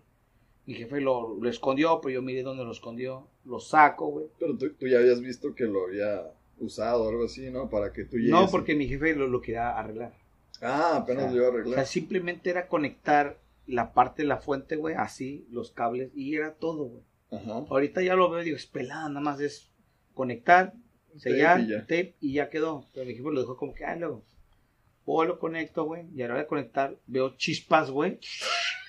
Mi 0.66 0.74
jefe 0.74 1.00
lo, 1.00 1.36
lo 1.40 1.48
escondió, 1.48 2.00
pero 2.02 2.14
yo 2.14 2.22
miré 2.22 2.42
dónde 2.42 2.64
lo 2.64 2.72
escondió. 2.72 3.28
Lo 3.44 3.60
saco, 3.60 4.08
güey. 4.08 4.26
Pero 4.38 4.56
tú, 4.58 4.68
tú 4.74 4.86
ya 4.88 4.98
habías 4.98 5.20
visto 5.20 5.54
que 5.54 5.64
lo 5.64 5.86
había 5.86 6.24
usado 6.58 7.04
o 7.04 7.08
algo 7.08 7.24
así, 7.24 7.50
¿no? 7.50 7.70
Para 7.70 7.92
que 7.92 8.04
tú 8.04 8.16
llegues. 8.16 8.32
No, 8.32 8.48
porque 8.50 8.74
mi 8.74 8.88
jefe 8.88 9.14
lo, 9.14 9.28
lo 9.28 9.40
quería 9.40 9.78
arreglar. 9.78 10.12
Ah, 10.62 10.96
apenas 10.96 11.24
O 11.24 11.28
sea, 11.28 11.36
lo 11.36 11.50
iba 11.50 11.60
a 11.60 11.66
O 11.66 11.72
sea, 11.74 11.84
simplemente 11.84 12.50
era 12.50 12.68
conectar 12.68 13.38
la 13.66 13.92
parte 13.92 14.22
de 14.22 14.28
la 14.28 14.38
fuente, 14.38 14.76
güey, 14.76 14.94
así, 14.96 15.46
los 15.50 15.70
cables, 15.72 16.10
y 16.14 16.34
era 16.34 16.54
todo, 16.54 16.84
güey. 16.84 17.02
Ajá. 17.30 17.64
Ahorita 17.68 18.02
ya 18.02 18.14
lo 18.16 18.30
veo 18.30 18.40
y 18.40 18.46
digo, 18.46 18.56
es 18.56 18.66
pelada, 18.66 19.08
nada 19.08 19.20
más 19.20 19.40
es 19.40 19.70
conectar, 20.14 20.72
sellar, 21.16 21.60
y 21.60 21.68
ya. 21.68 21.80
tape 21.82 22.14
y 22.20 22.32
ya 22.32 22.48
quedó. 22.48 22.86
Pero 22.94 23.06
mi 23.06 23.12
equipo 23.12 23.30
lo 23.30 23.40
dejó 23.40 23.56
como 23.56 23.74
que, 23.74 23.84
ah, 23.84 23.96
luego. 23.96 24.24
O 25.04 25.24
lo 25.24 25.38
conecto, 25.38 25.84
güey, 25.84 26.06
y 26.14 26.22
a 26.22 26.28
la 26.28 26.34
hora 26.34 26.42
de 26.42 26.48
conectar 26.48 26.96
veo 27.06 27.36
chispas, 27.36 27.90
güey, 27.90 28.18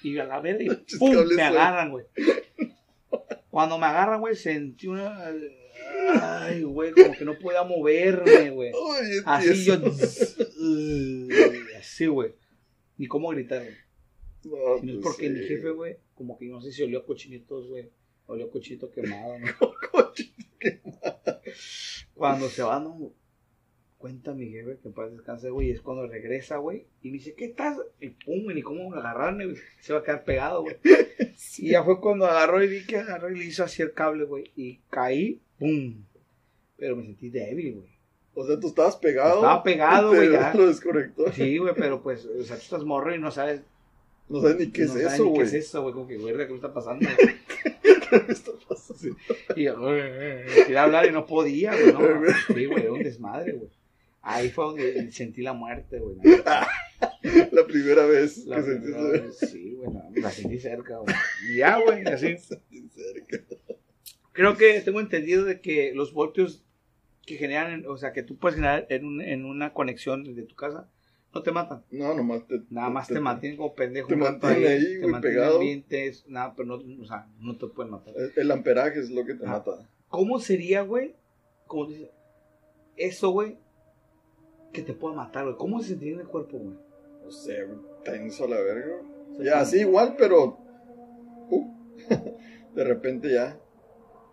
y 0.01 0.17
a 0.17 0.25
la 0.25 0.39
verga, 0.39 0.63
y 0.63 0.69
¡pum! 0.97 1.13
cables, 1.13 1.35
Me 1.35 1.43
agarran, 1.43 1.91
güey. 1.91 2.05
Cuando 3.49 3.77
me 3.77 3.85
agarran, 3.85 4.21
güey, 4.21 4.35
sentí 4.35 4.87
una. 4.87 5.31
Ay, 6.21 6.63
güey, 6.63 6.91
como 6.91 7.13
que 7.13 7.25
no 7.25 7.37
podía 7.37 7.63
moverme, 7.63 8.49
güey. 8.51 8.71
Así 9.25 9.65
yo. 9.65 9.75
así, 11.99 12.07
güey. 12.07 12.33
Ni 12.97 13.07
cómo 13.07 13.29
gritar, 13.29 13.61
güey. 13.61 13.75
No, 14.45 14.79
Si 14.79 14.85
no 14.85 14.93
es 14.93 14.99
pues 14.99 15.15
porque 15.15 15.27
sí. 15.27 15.33
mi 15.33 15.39
jefe, 15.45 15.69
güey, 15.71 15.97
como 16.15 16.37
que 16.37 16.45
no 16.45 16.61
sé 16.61 16.71
si 16.71 16.83
olió 16.83 17.05
cochinitos, 17.05 17.67
güey. 17.67 17.89
Olió 18.27 18.45
a 18.45 18.51
cochinito 18.51 18.89
quemado, 18.91 19.37
¿no? 19.39 19.47
Coche. 19.91 20.31
Cuando 22.13 22.47
se 22.47 22.61
va, 22.63 22.79
no. 22.79 23.11
Cuenta 23.97 24.33
mi 24.33 24.49
jefe 24.49 24.77
que 24.81 24.89
para 24.89 25.09
descansar, 25.09 25.51
güey. 25.51 25.67
y 25.69 25.71
Es 25.71 25.81
cuando 25.81 26.07
regresa, 26.07 26.57
güey. 26.57 26.85
Y 27.01 27.07
me 27.09 27.17
dice, 27.17 27.33
¿qué 27.33 27.45
estás? 27.45 27.77
Y 27.99 28.09
pum, 28.09 28.43
güey, 28.43 28.55
ni 28.55 28.61
cómo 28.61 28.93
agarrarme, 28.93 29.45
güey. 29.45 29.57
Se 29.81 29.91
va 29.93 29.99
a 29.99 30.03
quedar 30.03 30.23
pegado, 30.23 30.61
güey. 30.61 30.77
Y 31.57 31.71
ya 31.71 31.83
fue 31.83 31.99
cuando 31.99 32.25
agarró 32.25 32.63
y 32.63 32.67
vi 32.67 32.85
que 32.85 32.97
agarró 32.97 33.29
y 33.29 33.37
le 33.39 33.45
hizo 33.45 33.63
así 33.63 33.81
el 33.81 33.93
cable, 33.93 34.23
güey. 34.23 34.51
Y 34.55 34.77
caí, 34.89 35.41
pum. 35.57 36.05
Pero 36.77 36.95
me 36.95 37.03
sentí 37.03 37.29
débil, 37.29 37.75
güey. 37.75 37.89
O 38.41 38.45
sea, 38.47 38.59
tú 38.59 38.67
estabas 38.67 38.95
pegado. 38.95 39.35
Estaba 39.35 39.63
pegado, 39.63 40.09
güey. 40.15 40.29
Lo 40.53 40.67
desconectó. 40.67 41.31
Sí, 41.33 41.57
güey, 41.57 41.73
pero 41.75 42.01
pues, 42.01 42.25
o 42.25 42.43
sea, 42.43 42.55
tú 42.55 42.63
estás 42.63 42.83
morro 42.83 43.13
y 43.13 43.19
no 43.19 43.31
sabes. 43.31 43.61
No 44.29 44.41
sabes 44.41 44.57
ni 44.57 44.71
qué 44.71 44.83
no 44.83 44.87
es 44.87 44.91
sabes 44.93 45.13
eso, 45.13 45.23
ni 45.25 45.29
güey. 45.31 45.41
¿Qué 45.41 45.47
es 45.57 45.65
eso, 45.65 45.81
güey? 45.81 45.93
Como 45.93 46.07
que, 46.07 46.17
güey, 46.17 46.37
¿qué 46.37 46.45
me 46.47 46.55
está 46.55 46.73
pasando? 46.73 47.07
¿Qué 47.83 48.21
me 48.27 48.33
está 48.33 48.51
pasando? 48.67 49.15
Y 49.55 49.63
yo, 49.63 49.75
quería 50.65 50.83
hablar 50.83 51.05
y 51.07 51.11
no 51.11 51.25
podía, 51.25 51.71
güey. 51.71 51.93
No, 51.93 51.99
sí, 52.53 52.65
güey, 52.65 52.83
era 52.83 52.93
un 52.93 53.03
desmadre, 53.03 53.53
güey. 53.53 53.69
Ahí 54.21 54.49
fue 54.49 54.65
donde 54.65 55.11
sentí 55.11 55.41
la 55.41 55.53
muerte, 55.53 55.99
güey. 55.99 56.17
la- 56.45 56.67
La 57.51 57.65
primera 57.65 58.05
vez 58.05 58.45
la 58.45 58.57
que 58.57 58.61
primera 58.75 59.01
vez, 59.03 59.37
Sí, 59.39 59.73
güey, 59.75 59.89
la, 59.93 60.03
la 60.21 60.31
sentí 60.31 60.59
cerca, 60.59 60.97
güey. 60.97 61.15
Ya, 61.57 61.79
güey, 61.79 62.03
así. 62.05 62.37
Sentí 62.37 62.87
cerca. 62.89 63.43
Creo 64.31 64.55
que 64.57 64.79
tengo 64.81 64.99
entendido 65.01 65.43
de 65.45 65.59
que 65.61 65.91
los 65.95 66.13
voltios 66.13 66.63
que 67.25 67.35
generan, 67.35 67.85
o 67.87 67.97
sea, 67.97 68.11
que 68.13 68.23
tú 68.23 68.37
puedes 68.37 68.55
generar 68.55 68.85
en, 68.89 69.05
un- 69.05 69.21
en 69.21 69.45
una 69.45 69.73
conexión 69.73 70.23
de 70.35 70.43
tu 70.43 70.55
casa, 70.55 70.87
no 71.33 71.43
te 71.43 71.51
matan. 71.51 71.83
No, 71.91 72.13
nomás 72.15 72.47
te. 72.47 72.61
Nada 72.71 72.89
más 72.89 73.07
te, 73.07 73.19
mantienen 73.19 73.57
como 73.57 73.75
pendejo. 73.75 74.07
te 74.07 74.15
un 74.15 74.21
rato 74.21 74.47
mantiene 74.47 74.67
ahí, 74.67 74.79
te 74.93 74.99
güey, 74.99 75.11
mantienen 75.11 75.37
pegado. 75.39 75.55
ambientes, 75.57 76.25
nada, 76.27 76.53
pero 76.55 76.67
no, 76.77 77.01
o 77.03 77.05
sea, 77.05 77.27
no 77.39 77.55
te 77.57 77.67
pueden 77.67 77.91
matar. 77.91 78.13
El, 78.17 78.31
el 78.35 78.51
amperaje 78.51 78.99
es 78.99 79.11
lo 79.11 79.23
que 79.25 79.35
te 79.35 79.45
Ah. 79.45 79.49
mata. 79.51 79.87
¿Cómo 80.07 80.39
sería, 80.39 80.81
güey? 80.81 81.15
Como 81.67 81.85
dice, 81.85 82.09
eso, 82.97 83.29
güey, 83.29 83.57
que 84.73 84.81
te 84.81 84.93
pueda 84.93 85.15
matar, 85.15 85.43
güey. 85.45 85.55
¿Cómo 85.57 85.81
se 85.81 85.89
sentiría 85.89 86.15
en 86.15 86.21
el 86.21 86.27
cuerpo, 86.27 86.57
güey? 86.57 86.75
No 87.23 87.31
sé, 87.31 87.67
tenso 88.03 88.47
la 88.47 88.59
verga. 88.59 88.95
Ya, 89.39 89.59
así 89.59 89.81
igual, 89.81 90.15
pero. 90.17 90.57
uh, 91.51 91.73
de 92.75 92.83
repente 92.83 93.31
ya. 93.31 93.59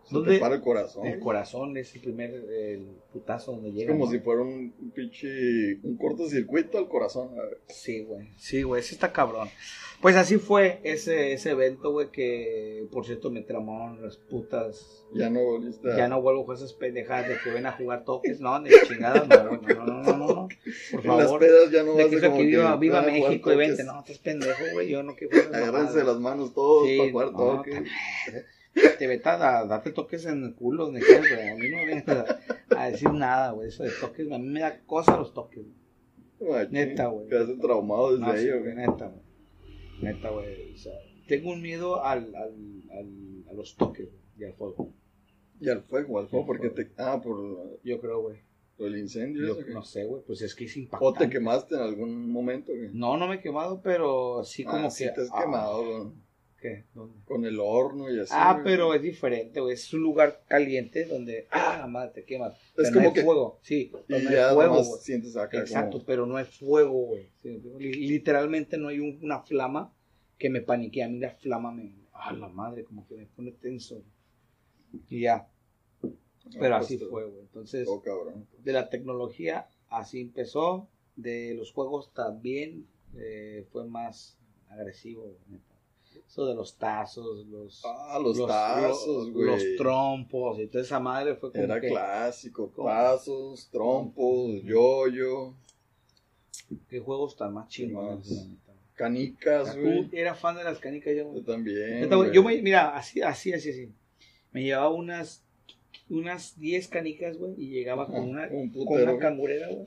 Se 0.06 0.16
el 0.36 0.60
corazón. 0.60 1.06
El 1.06 1.18
corazón 1.18 1.76
es 1.76 1.94
el 1.94 2.00
primer 2.00 2.30
el 2.32 2.86
putazo 3.12 3.52
donde 3.52 3.70
Es 3.70 3.74
llega. 3.74 3.92
como 3.92 4.06
¿no? 4.06 4.10
si 4.10 4.18
fuera 4.20 4.42
un 4.42 4.72
un 4.80 4.90
pinche. 4.92 5.78
Un 5.82 5.96
cortocircuito 5.96 6.78
al 6.78 6.88
corazón. 6.88 7.30
Sí, 7.68 8.04
güey. 8.04 8.30
Sí, 8.36 8.62
güey. 8.62 8.80
Ese 8.80 8.94
está 8.94 9.12
cabrón. 9.12 9.48
Pues 10.00 10.14
así 10.16 10.36
fue 10.36 10.80
ese, 10.84 11.32
ese 11.32 11.50
evento, 11.52 11.90
güey, 11.90 12.10
que 12.10 12.86
por 12.92 13.06
cierto 13.06 13.30
me 13.30 13.40
tramaron 13.40 14.02
las 14.02 14.18
putas. 14.18 15.04
Ya 15.14 15.30
no 15.30 15.40
volviste. 15.42 15.88
Ya 15.96 16.06
no 16.06 16.20
vuelvo 16.20 16.44
con 16.44 16.54
esas 16.56 16.74
pendejadas 16.74 17.28
de 17.28 17.36
que 17.42 17.50
ven 17.50 17.66
a 17.66 17.72
jugar 17.72 18.04
toques. 18.04 18.38
No, 18.38 18.60
ni 18.60 18.70
chingadas, 18.86 19.26
no. 19.26 19.36
No, 19.44 19.50
no, 19.56 19.84
no, 19.84 20.02
no, 20.02 20.16
no. 20.18 20.48
Por 20.92 21.00
En 21.00 21.06
las 21.16 21.24
favor. 21.24 21.40
pedas 21.40 21.70
ya 21.70 21.82
no 21.82 21.94
De 21.94 22.04
vas 22.04 22.22
a 22.22 22.26
como 22.26 22.36
que 22.38 22.44
viva, 22.46 22.76
viva 22.76 23.02
México 23.02 23.52
y 23.52 23.56
vente. 23.56 23.84
No, 23.84 24.00
estás 24.00 24.18
pendejo, 24.18 24.62
güey. 24.72 24.88
Yo 24.90 25.02
no 25.02 25.14
quiero 25.16 25.34
Agárrense 25.52 26.04
las 26.04 26.20
manos 26.20 26.52
todos 26.54 26.86
Sí, 26.86 26.98
para 26.98 27.10
jugar 27.10 27.32
no, 27.32 27.38
toques. 27.56 27.82
Te 28.98 29.06
vete 29.06 29.28
a, 29.28 29.64
darte 29.66 29.90
toques 29.92 30.26
en 30.26 30.44
el 30.44 30.54
culo, 30.54 30.86
donde 30.86 31.00
quieras, 31.00 31.26
güey. 31.34 31.48
A 31.48 31.54
mí 31.54 31.68
no 31.70 31.76
me 31.78 31.86
vienes 31.86 32.08
a, 32.08 32.38
a 32.76 32.90
decir 32.90 33.10
nada, 33.12 33.52
güey. 33.52 33.68
Eso 33.68 33.82
de 33.84 33.90
toques, 34.00 34.30
a 34.30 34.38
mí 34.38 34.46
me 34.48 34.60
da 34.60 34.80
cosa 34.84 35.16
los 35.16 35.32
toques. 35.34 35.64
güey. 36.38 36.50
Machín, 36.52 36.72
Neta, 36.72 37.06
güey. 37.06 37.28
Quedaste 37.28 37.56
traumado 37.56 38.12
desde 38.12 38.24
No, 38.24 38.30
ahí, 38.32 38.60
güey. 38.60 38.74
neta, 38.74 39.06
güey. 39.08 39.22
Neta, 40.02 40.30
güey. 40.30 40.74
O 40.74 40.76
sea, 40.76 40.92
tengo 41.26 41.50
un 41.52 41.62
miedo 41.62 42.04
al, 42.04 42.34
al, 42.36 42.82
al- 42.90 43.44
a 43.50 43.52
los 43.54 43.76
toques 43.76 44.08
güey, 44.10 44.20
y 44.38 44.44
al 44.44 44.52
fuego. 44.54 44.92
Y 45.60 45.68
al 45.70 45.82
fuego, 45.82 46.18
al 46.18 46.28
fuego, 46.28 46.44
Al 46.44 46.46
porque 46.46 46.70
fuego. 46.70 46.90
te. 46.94 47.02
Ah, 47.02 47.20
por, 47.22 47.80
Yo 47.82 47.98
creo, 48.00 48.20
güey. 48.20 48.36
por 48.76 48.88
el 48.88 48.98
incendio. 48.98 49.46
Yo 49.58 49.66
no 49.72 49.82
sé, 49.82 50.04
güey. 50.04 50.22
Pues 50.26 50.42
es 50.42 50.54
que 50.54 50.64
es 50.66 50.76
O 50.76 50.80
impactante. 50.80 51.18
te 51.24 51.30
quemaste 51.30 51.74
en 51.76 51.80
algún 51.80 52.30
momento, 52.30 52.72
güey. 52.76 52.90
No, 52.92 53.16
no 53.16 53.26
me 53.26 53.36
he 53.36 53.40
quemado, 53.40 53.80
pero 53.82 54.44
sí 54.44 54.64
como 54.64 54.76
Ah, 54.78 54.82
que. 54.84 54.90
sí 54.90 55.04
te 55.14 55.22
has 55.22 55.30
ah, 55.32 55.40
quemado, 55.42 55.84
güey. 55.84 56.12
¿Qué? 56.68 56.84
¿Dónde? 56.94 57.20
Con 57.24 57.44
el 57.44 57.58
horno 57.60 58.10
y 58.10 58.18
así. 58.18 58.32
Ah, 58.34 58.54
güey. 58.54 58.64
pero 58.64 58.92
es 58.94 59.02
diferente, 59.02 59.60
güey. 59.60 59.74
Es 59.74 59.92
un 59.94 60.00
lugar 60.00 60.42
caliente 60.48 61.04
donde, 61.04 61.46
ah, 61.50 61.76
la 61.80 61.86
madre, 61.86 62.10
te 62.14 62.24
quemas. 62.24 62.54
Pero 62.74 62.88
como 62.88 63.00
no 63.02 63.08
hay 63.08 63.14
que- 63.14 63.22
fuego, 63.22 63.58
sí. 63.62 63.92
pero 64.08 64.20
Y 64.20 64.24
no 64.24 64.30
ya 64.32 64.48
hay 64.48 64.54
fuego, 64.54 64.74
güey. 64.84 65.00
sientes 65.00 65.36
acá 65.36 65.58
Exacto, 65.60 65.98
como. 65.98 66.04
pero 66.06 66.26
no 66.26 66.36
hay 66.36 66.44
fuego, 66.44 66.92
güey. 67.06 67.28
Sí, 67.42 67.60
Literalmente 67.78 68.78
no 68.78 68.88
hay 68.88 68.98
un- 69.00 69.18
una 69.22 69.40
flama 69.42 69.92
que 70.38 70.50
me 70.50 70.60
paniquee. 70.60 71.02
A 71.02 71.08
mí 71.08 71.18
la 71.18 71.30
flama 71.30 71.70
me. 71.70 71.92
Ah, 72.12 72.32
la 72.32 72.48
madre, 72.48 72.82
como 72.84 73.06
que 73.06 73.14
me 73.14 73.26
pone 73.26 73.52
tenso. 73.52 74.02
Y 75.08 75.20
ya. 75.20 75.48
Pero 76.58 76.76
así 76.76 76.96
pues, 76.96 77.10
fue, 77.10 77.24
güey. 77.26 77.40
Entonces, 77.42 77.86
Oh, 77.88 78.02
de 78.62 78.72
la 78.72 78.88
tecnología, 78.88 79.68
así 79.88 80.20
empezó. 80.20 80.88
De 81.16 81.54
los 81.54 81.72
juegos 81.72 82.12
también 82.12 82.86
eh, 83.16 83.64
fue 83.70 83.84
más 83.86 84.36
agresivo, 84.68 85.22
güey. 85.22 85.60
Eso 86.26 86.46
de 86.46 86.54
los 86.54 86.76
tazos, 86.76 87.46
los. 87.46 87.82
Ah, 87.84 88.18
los, 88.22 88.46
tazos, 88.46 89.28
los- 89.28 89.32
güey. 89.32 89.46
Los 89.46 89.62
trompos 89.78 90.58
y 90.58 90.66
toda 90.66 90.82
esa 90.84 91.00
madre 91.00 91.34
fue 91.36 91.50
como 91.52 91.64
Era 91.64 91.80
que, 91.80 91.88
clásico. 91.88 92.70
Tazos, 92.76 93.68
trompos, 93.70 94.62
yoyo, 94.62 95.54
qué 96.88 96.98
juegos 97.00 97.36
tan 97.36 97.54
más 97.54 97.68
chingones. 97.68 98.48
canicas, 98.94 99.76
güey. 99.78 100.08
eras 100.12 100.38
fan 100.38 100.56
de 100.56 100.64
las 100.64 100.78
canicas, 100.78 101.14
yo. 101.16 101.32
Yo 101.34 101.42
también. 101.42 102.08
Güey. 102.08 102.32
yo 102.32 102.42
me, 102.42 102.60
mira, 102.62 102.96
así, 102.96 103.22
así, 103.22 103.52
así, 103.52 103.70
así. 103.70 103.88
Me 104.52 104.62
llevaba 104.62 104.90
unas, 104.90 105.44
unas 106.10 106.58
10 106.58 106.88
canicas, 106.88 107.36
güey, 107.36 107.54
y 107.58 107.68
llegaba 107.68 108.06
con 108.06 108.30
una, 108.30 108.48
Un 108.50 108.70
con 108.70 109.00
una 109.02 109.18
cangurera, 109.18 109.68
güey, 109.68 109.86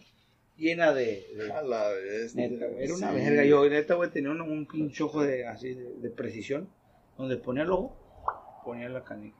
llena 0.59 0.93
de, 0.93 1.25
de- 1.35 1.51
A 1.51 1.61
la 1.63 1.89
vez. 1.93 2.35
neta, 2.35 2.67
güey, 2.67 2.83
era 2.83 2.93
una 2.93 3.11
verga. 3.11 3.45
Yo, 3.45 3.67
neta, 3.69 3.95
güey, 3.95 4.09
tenía 4.11 4.31
un, 4.31 4.41
un 4.41 4.67
pinche 4.67 5.03
ojo 5.03 5.23
de, 5.23 5.45
así, 5.47 5.73
de, 5.73 5.93
de 5.95 6.09
precisión, 6.09 6.69
donde 7.17 7.37
ponía 7.37 7.63
el 7.63 7.71
ojo, 7.71 8.61
ponía 8.65 8.89
la 8.89 9.03
canica. 9.03 9.37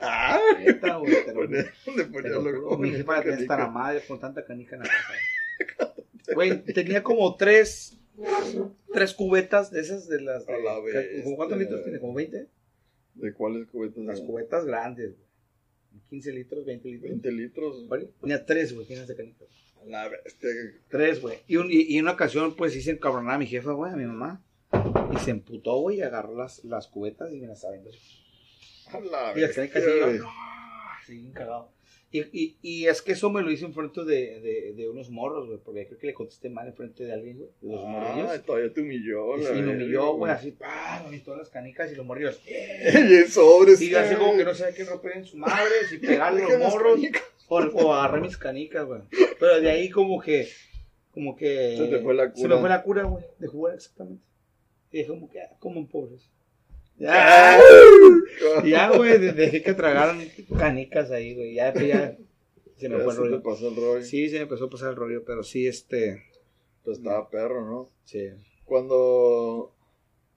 Ah, 0.00 0.40
Neta, 0.58 0.96
güey, 0.96 1.12
ponía- 1.34 1.64
te 1.94 2.04
ponía 2.06 2.30
los 2.30 2.42
juro, 2.44 2.78
mi 2.78 2.90
jefa 2.90 3.20
tenía 3.22 3.38
la 3.40 3.46
canica. 3.46 3.68
madre 3.68 4.00
con 4.08 4.18
tanta 4.18 4.44
canica 4.44 4.76
en 4.76 4.82
la 4.82 4.88
casa. 4.88 5.92
Güey, 6.34 6.64
tenía 6.64 7.02
como 7.04 7.36
tres, 7.36 7.96
tres 8.92 9.14
cubetas 9.14 9.70
de 9.70 9.80
esas 9.80 10.08
de 10.08 10.20
las. 10.22 10.44
de- 10.44 10.54
A 10.54 10.58
la 10.58 10.74
¿Como 11.22 11.36
¿Cuántos 11.36 11.56
litros 11.58 11.84
tiene? 11.84 12.00
¿Como 12.00 12.14
20? 12.14 12.48
¿De 13.14 13.32
cuáles 13.32 13.68
cubetas? 13.68 14.02
Las 14.04 14.16
eran? 14.18 14.26
cubetas 14.26 14.64
grandes, 14.64 15.14
güey. 15.16 15.26
15 16.10 16.32
litros, 16.32 16.64
20 16.66 16.88
litros. 16.88 17.10
20 17.10 17.30
litros. 17.32 17.86
Tenía 18.20 18.44
tres, 18.44 18.74
güey, 18.74 18.86
llenas 18.88 19.06
de 19.06 19.14
canicas. 19.14 19.48
La 19.86 20.08
bestia. 20.08 20.50
Tres, 20.88 21.20
güey. 21.20 21.38
Y, 21.46 21.56
un, 21.56 21.70
y, 21.70 21.82
y 21.82 21.98
en 21.98 22.04
una 22.04 22.12
ocasión, 22.12 22.54
pues 22.56 22.74
hice 22.76 22.90
encabronar 22.90 23.34
a 23.34 23.38
mi 23.38 23.46
jefa, 23.46 23.72
güey, 23.72 23.92
a 23.92 23.96
mi 23.96 24.04
mamá. 24.04 24.42
Y 25.14 25.18
se 25.18 25.30
emputó, 25.30 25.76
güey, 25.80 25.98
y 25.98 26.02
agarró 26.02 26.36
las, 26.36 26.64
las 26.64 26.88
cubetas 26.88 27.32
y 27.32 27.38
me 27.40 27.46
las 27.46 27.64
aventó. 27.64 27.90
La 29.10 29.32
Y 29.36 29.40
las 29.40 29.56
y 29.56 29.68
güey. 29.68 30.18
no, 30.18 30.30
bien 31.08 31.32
cagado. 31.32 31.70
Y, 32.12 32.20
y, 32.32 32.56
y 32.62 32.86
es 32.86 33.02
que 33.02 33.12
eso 33.12 33.30
me 33.30 33.42
lo 33.42 33.50
hice 33.50 33.64
enfrente 33.64 34.04
de, 34.04 34.40
de, 34.40 34.72
de 34.74 34.88
unos 34.88 35.10
morros, 35.10 35.48
güey, 35.48 35.58
porque 35.58 35.86
creo 35.86 35.98
que 35.98 36.06
le 36.06 36.14
contesté 36.14 36.48
mal 36.48 36.66
enfrente 36.68 37.04
de 37.04 37.12
alguien, 37.12 37.36
güey, 37.38 37.50
de 37.60 37.68
los 37.72 37.82
Ah, 37.84 37.88
morrillos. 37.88 38.44
todavía 38.44 38.72
te 38.72 38.80
humilló. 38.80 39.36
Y 39.36 39.42
la 39.42 39.50
sí, 39.54 39.60
me 39.62 39.72
humilló, 39.74 40.14
güey, 40.14 40.32
así, 40.32 40.52
pa, 40.52 41.00
me 41.02 41.08
aventó 41.08 41.36
las 41.36 41.50
canicas 41.50 41.90
y 41.92 41.96
los 41.96 42.06
morrillos. 42.06 42.40
Y 42.46 43.14
en 43.14 43.28
sobres. 43.28 43.82
Y 43.82 43.94
así 43.94 44.14
como 44.14 44.36
que 44.36 44.44
no 44.44 44.54
sabía 44.54 44.74
qué 44.74 44.84
romper 44.84 45.16
en 45.16 45.24
su 45.24 45.36
madre, 45.36 45.86
si 45.88 45.98
pegarle 46.06 46.42
los 46.42 46.58
morros. 46.72 46.94
canicas. 46.94 47.22
O, 47.48 47.56
o 47.58 47.92
agarré 47.94 48.20
mis 48.20 48.36
canicas, 48.36 48.86
güey. 48.86 49.02
Pero 49.38 49.60
de 49.60 49.70
ahí 49.70 49.90
como 49.90 50.20
que, 50.20 50.48
como 51.12 51.36
que... 51.36 51.76
Se 51.76 51.86
te 51.88 51.98
fue 52.00 52.14
la 52.14 52.26
Se 52.34 52.42
cura. 52.42 52.54
me 52.56 52.60
fue 52.60 52.68
la 52.68 52.82
cura, 52.82 53.02
güey, 53.04 53.24
de 53.38 53.46
jugar 53.46 53.74
exactamente. 53.74 54.22
Y 54.92 54.98
dije 54.98 55.08
como 55.08 55.28
que, 55.30 55.40
ah, 55.42 55.50
coman 55.58 55.86
pobres. 55.86 56.28
Ah. 57.06 57.58
Ya, 58.58 58.64
y 58.64 58.70
ya, 58.70 58.90
güey, 58.96 59.18
de- 59.18 59.32
dejé 59.32 59.62
que 59.62 59.74
tragaran 59.74 60.20
canicas 60.58 61.10
ahí, 61.10 61.34
güey. 61.34 61.54
Ya, 61.54 61.72
pues, 61.72 61.86
ya 61.88 62.16
se 62.78 62.88
me 62.88 62.96
Ya 62.98 63.04
fue 63.04 63.12
el 63.12 63.16
se 63.18 63.24
rollo. 63.24 63.42
pasó 63.42 63.68
el 63.68 63.76
rollo. 63.76 64.02
Sí, 64.02 64.28
se 64.30 64.36
me 64.36 64.42
empezó 64.42 64.64
a 64.64 64.70
pasar 64.70 64.90
el 64.90 64.96
rollo, 64.96 65.22
pero 65.24 65.42
sí, 65.42 65.66
este, 65.66 66.22
Pues 66.84 66.98
estaba 66.98 67.28
perro, 67.30 67.64
¿no? 67.68 67.90
sí. 68.04 68.30
Cuando. 68.64 69.72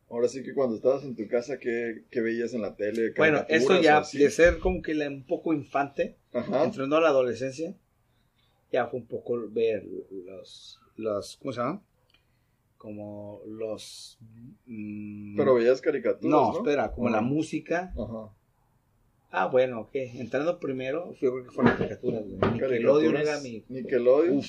Ahora 0.10 0.28
sí 0.28 0.42
que 0.44 0.54
cuando 0.54 0.76
estabas 0.76 1.04
en 1.04 1.16
tu 1.16 1.28
casa, 1.28 1.60
¿qué, 1.60 2.04
qué 2.10 2.22
veías 2.22 2.54
en 2.54 2.62
la 2.64 2.76
tele? 2.76 3.14
Bueno, 3.16 3.46
eso 3.48 3.68
¿Caricaturas 3.68 4.12
ya, 4.14 4.20
de 4.20 4.30
ser 4.32 4.60
como 4.60 4.82
que 4.82 4.94
un 5.08 5.24
poco 5.26 5.54
infante, 5.54 6.18
Ajá. 6.34 6.64
entrando 6.64 6.98
a 6.98 7.02
la 7.02 7.10
adolescencia, 7.10 7.76
ya 8.72 8.88
fue 8.88 9.00
un 9.00 9.08
poco 9.08 9.38
ver 9.52 9.86
los, 10.12 10.80
los 10.96 11.38
¿cómo 11.38 11.54
se 11.54 11.60
llama? 11.62 11.82
Como 12.78 13.42
los... 13.46 14.18
mm, 14.66 15.36
Pero 15.38 15.56
veías 15.56 15.82
caricaturas. 15.82 16.24
no, 16.24 16.52
No, 16.54 16.58
espera, 16.58 16.92
como 16.92 17.10
la 17.10 17.22
música. 17.22 17.94
Ajá. 17.98 18.34
Ah, 19.32 19.46
bueno, 19.46 19.82
ok. 19.82 19.92
Entrando 19.94 20.60
primero, 20.60 21.14
yo 21.22 21.32
creo 21.32 21.44
que 21.44 21.52
fueron 21.52 21.78
caricaturas, 21.78 22.24
güey. 22.26 22.52
Nickelodeon 22.54 23.16
era 23.18 23.40
mi... 23.42 23.64
Nickelodeon. 23.70 24.38
Uf. 24.38 24.48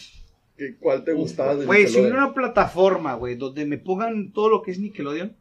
¿Qué- 0.56 0.76
¿Cuál 0.78 1.04
te 1.04 1.12
gustaba 1.12 1.54
de 1.56 1.66
Güey, 1.66 1.86
si 1.86 2.00
hubiera 2.00 2.24
una 2.24 2.34
plataforma, 2.34 3.14
güey, 3.14 3.34
donde 3.34 3.66
me 3.66 3.78
pongan 3.78 4.32
todo 4.32 4.48
lo 4.48 4.62
que 4.62 4.70
es 4.70 4.78
Nickelodeon, 4.78 5.36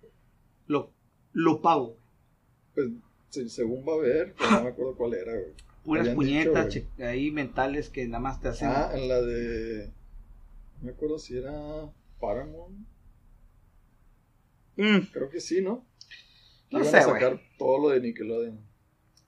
lo, 1.44 1.62
pago. 1.62 1.98
Pues, 2.76 2.90
sí, 3.30 3.50
según 3.50 3.86
va 3.88 3.94
a 3.94 3.98
ver, 3.98 4.34
pero 4.38 4.52
no 4.52 4.64
me 4.64 4.70
acuerdo 4.70 4.96
cuál 4.96 5.14
era, 5.14 5.34
güey. 5.34 5.54
Puras 5.84 6.10
puñetas 6.10 6.74
dicho, 6.74 6.88
ahí 7.00 7.32
mentales 7.32 7.90
que 7.90 8.06
nada 8.08 8.20
más 8.20 8.42
te 8.42 8.50
hacen. 8.50 8.68
Ah, 8.70 8.92
en 8.94 9.08
la 9.08 9.22
de. 9.22 9.88
No 10.80 10.86
me 10.86 10.92
acuerdo 10.92 11.18
si 11.18 11.38
era 11.38 11.52
Paramount. 12.20 12.86
Mm, 14.76 15.00
Creo 15.12 15.30
que 15.30 15.40
sí, 15.40 15.62
¿no? 15.62 15.86
No 16.72 16.84
sé, 16.84 16.92
güey. 16.92 17.04
sacar 17.04 17.40
todo 17.58 17.80
lo 17.80 17.90
de 17.90 18.02
Nickelodeon. 18.02 18.60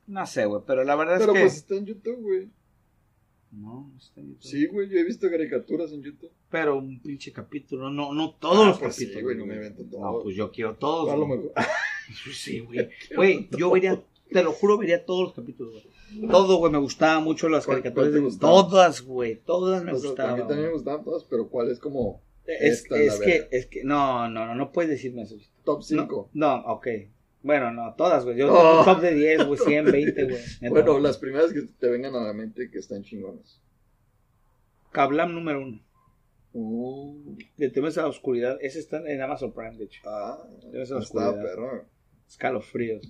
No 0.08 0.26
sé, 0.26 0.46
güey, 0.46 0.62
pero 0.68 0.84
la 0.84 0.96
verdad 0.96 1.18
Pero 1.20 1.32
es 1.32 1.38
que. 1.38 1.42
pues 1.44 1.56
está 1.58 1.76
en 1.76 1.86
YouTube, 1.86 2.22
güey. 2.22 2.50
No, 3.52 3.92
está 3.98 4.22
en 4.22 4.28
YouTube. 4.30 4.44
Sí, 4.44 4.66
güey, 4.68 4.90
yo 4.90 4.98
he 5.00 5.04
visto 5.04 5.30
caricaturas 5.30 5.92
en 5.92 6.04
YouTube. 6.04 6.32
Pero 6.50 6.78
un 6.78 7.02
pinche 7.02 7.32
capítulo, 7.34 7.90
no, 7.90 8.14
no 8.14 8.36
todos 8.36 8.66
Ah, 8.66 8.70
los 8.70 8.80
pues 8.80 8.96
sí, 8.96 9.06
capítulos. 9.06 9.24
güey, 9.24 9.38
no 9.38 9.46
me 9.46 9.56
invento 9.56 9.84
todo. 9.90 10.02
No, 10.02 10.20
pues 10.22 10.36
yo 10.36 10.52
quiero 10.52 10.76
todos. 10.76 11.10
A 11.10 11.16
lo 11.18 11.28
mejor. 11.28 11.52
Sí, 12.34 12.60
güey. 12.60 12.90
Güey, 13.16 13.50
yo 13.58 13.72
vería, 13.72 14.02
te 14.32 14.44
lo 14.44 14.52
juro, 14.54 14.78
vería 14.78 15.06
todos 15.06 15.24
los 15.26 15.34
capítulos, 15.34 15.84
güey. 15.84 16.28
Todo, 16.30 16.58
güey, 16.58 16.72
me 16.72 16.78
gustaban 16.80 17.24
mucho 17.24 17.48
las 17.50 17.66
¿Cuál- 17.66 17.78
caricaturas. 17.82 18.06
cuál 18.10 18.12
te 18.14 18.20
de- 18.20 18.26
gustaba? 18.26 18.52
Todas, 18.54 19.02
güey, 19.02 19.36
todas 19.46 19.84
me 19.84 19.94
O 19.94 19.98
sea, 19.98 20.10
gustaban. 20.10 20.34
a 20.34 20.38
mí 20.38 20.42
también 20.48 20.68
me 20.68 20.74
gustaban 20.74 21.04
todas, 21.04 21.24
pero 21.24 21.48
¿cuál 21.50 21.72
es 21.72 21.80
como 21.80 22.22
Es, 22.46 22.82
Esta 22.84 22.98
es 22.98 23.14
es 23.14 23.20
la 23.20 23.26
que, 23.26 23.32
verga. 23.32 23.48
es 23.52 23.66
que, 23.68 23.84
no, 23.84 24.28
no, 24.30 24.46
no, 24.46 24.56
no 24.56 24.72
puedes 24.72 24.90
decirme 24.92 25.22
eso. 25.24 25.36
top 25.64 25.78
No, 25.80 25.84
5? 25.84 26.30
no, 26.34 26.56
ok. 26.66 26.88
Bueno, 27.44 27.72
no, 27.72 27.94
todas, 27.96 28.24
güey. 28.26 28.38
Yo 28.38 28.52
Oh. 28.54 28.58
tengo 28.58 28.80
un 28.80 28.86
top 28.86 29.02
de 29.02 29.16
10, 29.16 29.46
güey, 29.48 29.60
100, 29.60 29.86
20, 29.92 30.24
güey. 30.26 30.38
Neta. 30.62 30.70
Bueno, 30.70 31.00
las 31.00 31.18
primeras 31.18 31.54
que 31.54 31.62
te 31.62 31.90
vengan 31.90 32.14
a 32.16 32.24
la 32.24 32.34
mente 32.34 32.70
que 32.70 32.78
están 32.80 33.04
chingonas. 33.04 33.62
Kablam 34.92 35.34
número 35.34 35.62
uno. 35.62 35.80
Uh, 36.54 37.36
De 37.58 37.70
temas 37.70 37.98
a 37.98 38.02
la 38.02 38.08
oscuridad. 38.10 38.58
Ese 38.62 38.80
está 38.80 38.98
en 39.10 39.22
Amazon 39.22 39.54
Prime, 39.54 39.78
de 39.78 39.86
hecho. 39.86 40.02
ah, 40.06 40.44
Debe 40.72 40.86
ser 40.86 40.98
estaba 40.98 41.30
oscuridad. 41.30 41.42
perro. 41.42 41.86
Escalofríos. 42.36 43.02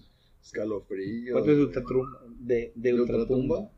Escalofrío. 0.42 1.34
¿Cuánto 1.34 1.52
es 1.52 1.58
de 1.58 1.64
Ultratumba? 1.64 2.08
De, 2.40 2.72
de 2.74 2.92
¿De 2.94 2.94
Ultratumba. 3.02 3.60
Ultratumba? 3.60 3.72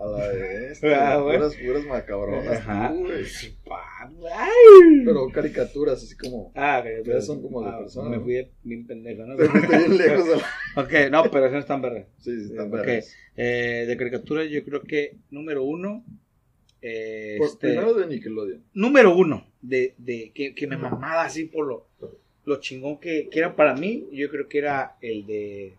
A 0.00 0.06
la 0.06 0.28
vez. 0.28 0.80
Ah, 0.84 1.18
güey. 1.20 1.36
puras, 1.38 1.56
puras 1.56 1.86
macabronas. 1.86 2.46
Ajá. 2.58 2.94
Pero 5.04 5.28
caricaturas, 5.32 6.02
así 6.02 6.16
como. 6.16 6.52
Ah, 6.54 6.82
Pero 6.84 7.20
son 7.20 7.42
como 7.42 7.62
de 7.62 7.70
ah, 7.70 7.78
personas, 7.78 8.10
Me 8.10 8.20
fui 8.20 8.46
bien 8.62 8.86
pendejo, 8.86 9.24
¿no? 9.26 9.36
Bien 9.36 9.50
lejos. 9.98 10.28
la- 10.28 10.82
ok, 10.82 10.92
no, 11.10 11.24
pero 11.30 11.46
eso 11.46 11.54
no 11.54 11.60
es 11.60 11.66
tan 11.66 11.82
verga. 11.82 12.06
Sí, 12.18 12.30
sí, 12.40 12.50
están 12.52 12.66
Ok. 12.68 12.72
perras. 12.72 13.12
Eh, 13.36 13.84
de 13.88 13.96
caricatura, 13.96 14.44
yo 14.44 14.64
creo 14.64 14.82
que 14.82 15.16
número 15.30 15.64
uno. 15.64 16.04
eh, 16.82 17.36
Por 17.38 17.48
este, 17.48 17.68
primero 17.68 17.94
de 17.94 18.06
Nickelodeon. 18.06 18.62
número 18.74 19.16
uno 19.16 19.46
de, 19.62 19.94
de 19.98 20.30
que, 20.34 20.54
que 20.54 20.66
me 20.66 20.76
mamaba 20.76 21.24
así 21.24 21.44
por 21.46 21.66
lo, 21.66 21.88
lo 22.44 22.60
chingón 22.60 22.98
que, 22.98 23.28
que 23.30 23.38
era 23.38 23.56
para 23.56 23.74
mí. 23.74 24.06
Yo 24.12 24.28
creo 24.30 24.48
que 24.48 24.58
era 24.58 24.96
el 25.00 25.26
de. 25.26 25.76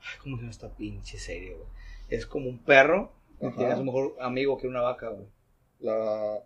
Ay, 0.00 0.18
¿Cómo 0.22 0.36
se 0.36 0.42
llama 0.42 0.50
esta 0.50 0.74
pinche 0.74 1.18
serie, 1.18 1.54
güey? 1.54 1.68
Es 2.08 2.26
como 2.26 2.48
un 2.48 2.58
perro. 2.64 3.12
Ajá. 3.40 3.56
Tiene 3.56 3.72
a 3.72 3.76
su 3.76 3.84
mejor 3.84 4.16
amigo 4.20 4.56
que 4.58 4.66
una 4.66 4.80
vaca, 4.82 5.08
güey. 5.08 5.26
La. 5.80 6.36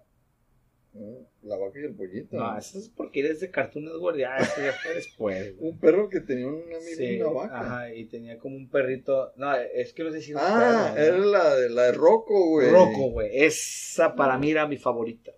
¿eh? 0.94 1.24
La 1.42 1.56
vaca 1.56 1.78
y 1.80 1.84
el 1.84 1.94
pollito. 1.94 2.36
No, 2.36 2.56
eso 2.56 2.78
es 2.78 2.88
porque 2.88 3.20
eres 3.20 3.40
de 3.40 3.50
Cartoon 3.50 3.84
Network. 3.84 4.16
Ya, 4.16 4.36
eso 4.36 4.60
ya 4.62 4.72
fue 4.72 4.94
después. 4.94 5.54
Un 5.58 5.78
perro 5.78 6.08
que 6.08 6.20
tenía 6.20 6.46
un 6.46 6.62
amigo 6.62 6.78
Sí, 6.96 7.04
y 7.04 7.20
una 7.20 7.30
vaca. 7.32 7.60
ajá, 7.60 7.94
y 7.94 8.04
tenía 8.06 8.38
como 8.38 8.56
un 8.56 8.68
perrito. 8.70 9.32
No, 9.36 9.54
es 9.54 9.92
que 9.92 10.04
no 10.04 10.10
sé 10.12 10.20
si 10.22 10.32
Ah, 10.36 10.92
perro, 10.94 11.06
era 11.06 11.18
¿no? 11.18 11.24
la 11.26 11.54
de, 11.56 11.68
la 11.70 11.82
de 11.84 11.92
Rocco, 11.92 12.48
güey. 12.50 12.70
Rocco, 12.70 13.10
güey. 13.10 13.28
Esa 13.44 14.14
para 14.14 14.38
mí 14.38 14.50
era 14.50 14.66
mi 14.66 14.76
favorita. 14.78 15.32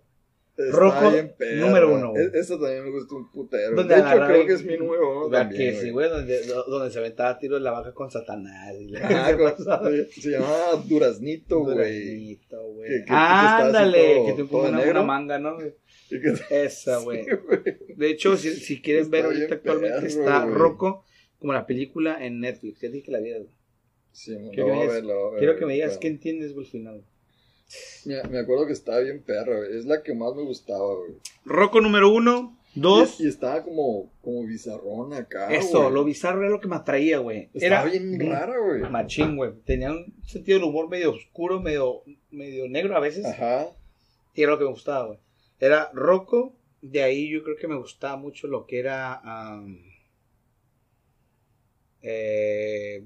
Rocco, 0.73 1.13
número 1.57 1.95
uno, 1.95 2.11
güey. 2.13 2.25
E- 2.25 2.31
Esa 2.39 2.59
también 2.59 2.85
me 2.85 2.91
gustó 2.91 3.17
un 3.17 3.31
putero. 3.31 3.83
De 3.85 3.95
hecho, 3.95 4.27
creo 4.27 4.47
que 4.47 4.53
es 4.55 4.65
mi. 4.65 4.77
¿Verdad 4.77 5.31
también, 5.31 5.75
que 5.75 5.81
sí, 5.81 5.91
güey? 5.91 6.09
Donde, 6.09 6.47
do- 6.47 6.65
donde 6.65 6.91
se 6.91 6.99
aventaba 6.99 7.39
tiros 7.39 7.61
la 7.61 7.73
vaca 7.73 7.93
con 7.93 8.11
Satanás. 8.11 8.75
Y 8.81 8.89
la- 8.89 9.01
Ajá, 9.07 9.37
con- 9.37 9.55
se 10.11 10.31
llamaba 10.31 10.77
Duraznito, 10.89 11.61
güey. 11.61 11.75
Duraznito, 11.77 12.63
güey. 12.73 12.89
Que- 12.89 13.05
que- 13.05 13.13
así 13.13 13.63
Ándale, 13.67 14.23
que 14.27 14.33
te 14.33 14.45
pongo 14.45 14.69
una, 14.69 15.03
manga, 15.03 15.39
¿no? 15.39 15.59
Y 16.11 16.21
que- 16.21 16.65
Esa, 16.65 16.99
güey. 17.05 17.25
Sí. 17.25 17.95
De 17.97 18.11
hecho, 18.11 18.37
si, 18.37 18.51
si 18.55 18.81
quieren 18.81 19.03
Está 19.05 19.17
ver 19.17 19.25
ahorita 19.27 19.55
actualmente 19.57 19.97
perro, 20.01 20.07
está 20.09 20.45
güey. 20.45 20.55
Rocco 20.55 21.05
como 21.39 21.53
la 21.53 21.67
película 21.67 22.25
en 22.25 22.41
Netflix. 22.41 22.81
Ya 22.81 22.89
dije 22.89 23.05
que 23.05 23.13
la 23.13 23.21
vida, 23.21 23.39
güey. 23.39 23.51
Sí, 24.13 24.35
Quiero 24.55 25.57
que 25.57 25.67
me 25.67 25.75
digas- 25.75 25.93
que 25.93 25.95
me 25.97 26.01
qué 26.01 26.09
entiendes, 26.09 26.55
güey, 26.55 26.65
al 26.65 26.71
final. 26.73 27.05
Me, 28.05 28.39
acuerdo 28.39 28.67
que 28.67 28.73
estaba 28.73 29.01
bien 29.01 29.23
perra, 29.23 29.57
güey. 29.57 29.77
Es 29.77 29.85
la 29.87 30.03
que 30.03 30.15
más 30.15 30.35
me 30.35 30.43
gustaba, 30.43 30.95
güey. 30.95 31.15
Rocco 31.45 31.81
número 31.81 32.09
uno, 32.11 32.57
dos. 32.75 33.21
Y, 33.21 33.25
y 33.25 33.29
estaba 33.29 33.65
como, 33.65 34.13
como 34.23 34.45
bizarrón 34.45 35.13
acá. 35.13 35.53
Eso, 35.53 35.83
güey. 35.83 35.93
lo 35.95 36.05
bizarro 36.05 36.43
era 36.43 36.51
lo 36.51 36.61
que 36.61 36.69
me 36.69 36.77
atraía, 36.77 37.19
güey. 37.19 37.51
Estaba 37.55 37.83
Era 37.83 37.91
bien 37.91 38.21
rara, 38.31 38.55
güey. 38.59 38.83
machín, 38.91 39.37
güey. 39.37 39.53
Tenía 39.65 39.91
un 39.91 40.15
sentido 40.25 40.59
del 40.59 40.69
humor 40.69 40.89
medio 40.89 41.11
oscuro, 41.11 41.61
medio, 41.61 42.03
medio 42.31 42.69
negro 42.69 42.97
a 42.97 43.01
veces. 43.01 43.25
Ajá. 43.25 43.67
Y 44.35 44.43
era 44.43 44.53
lo 44.53 44.59
que 44.59 44.65
me 44.65 44.71
gustaba, 44.71 45.07
güey. 45.07 45.19
Era 45.59 45.91
Rocco. 45.93 46.55
De 46.83 47.03
ahí 47.03 47.29
yo 47.31 47.43
creo 47.43 47.57
que 47.57 47.67
me 47.67 47.77
gustaba 47.77 48.17
mucho 48.17 48.47
lo 48.47 48.67
que 48.67 48.79
era. 48.79 49.21
eh, 52.03 53.05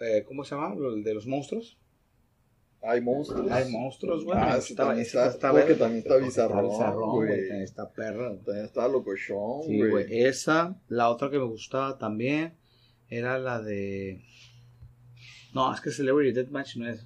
eh, 0.00 0.24
¿Cómo 0.26 0.44
se 0.44 0.54
llama? 0.54 0.74
Lo 0.74 0.94
de 0.94 1.14
los 1.14 1.26
monstruos. 1.26 1.78
Hay 2.86 3.00
monstruos. 3.00 3.50
Hay 3.50 3.70
monstruos, 3.70 4.24
güey. 4.24 4.38
Ah, 4.38 4.56
gustaba, 4.60 4.74
también 4.74 5.06
ese 5.06 5.26
está- 5.26 5.50
porque 5.52 5.74
también 5.74 5.98
está 6.02 6.16
bizarrón, 6.18 7.10
güey. 7.10 7.28
también 7.48 7.62
Está 7.62 7.90
perro. 7.90 8.36
También 8.44 8.66
estaba 8.66 8.88
locochón, 8.88 9.62
Sí, 9.66 9.78
güey. 9.78 9.90
güey. 9.90 10.06
Esa. 10.24 10.76
La 10.88 11.08
otra 11.10 11.30
que 11.30 11.38
me 11.38 11.44
gustaba 11.46 11.96
también 11.98 12.54
era 13.08 13.38
la 13.38 13.60
de. 13.62 14.22
No, 15.54 15.72
es 15.72 15.80
que 15.80 15.90
Celebrity 15.90 16.32
Deathmatch 16.32 16.76
no 16.76 16.88
es. 16.88 17.04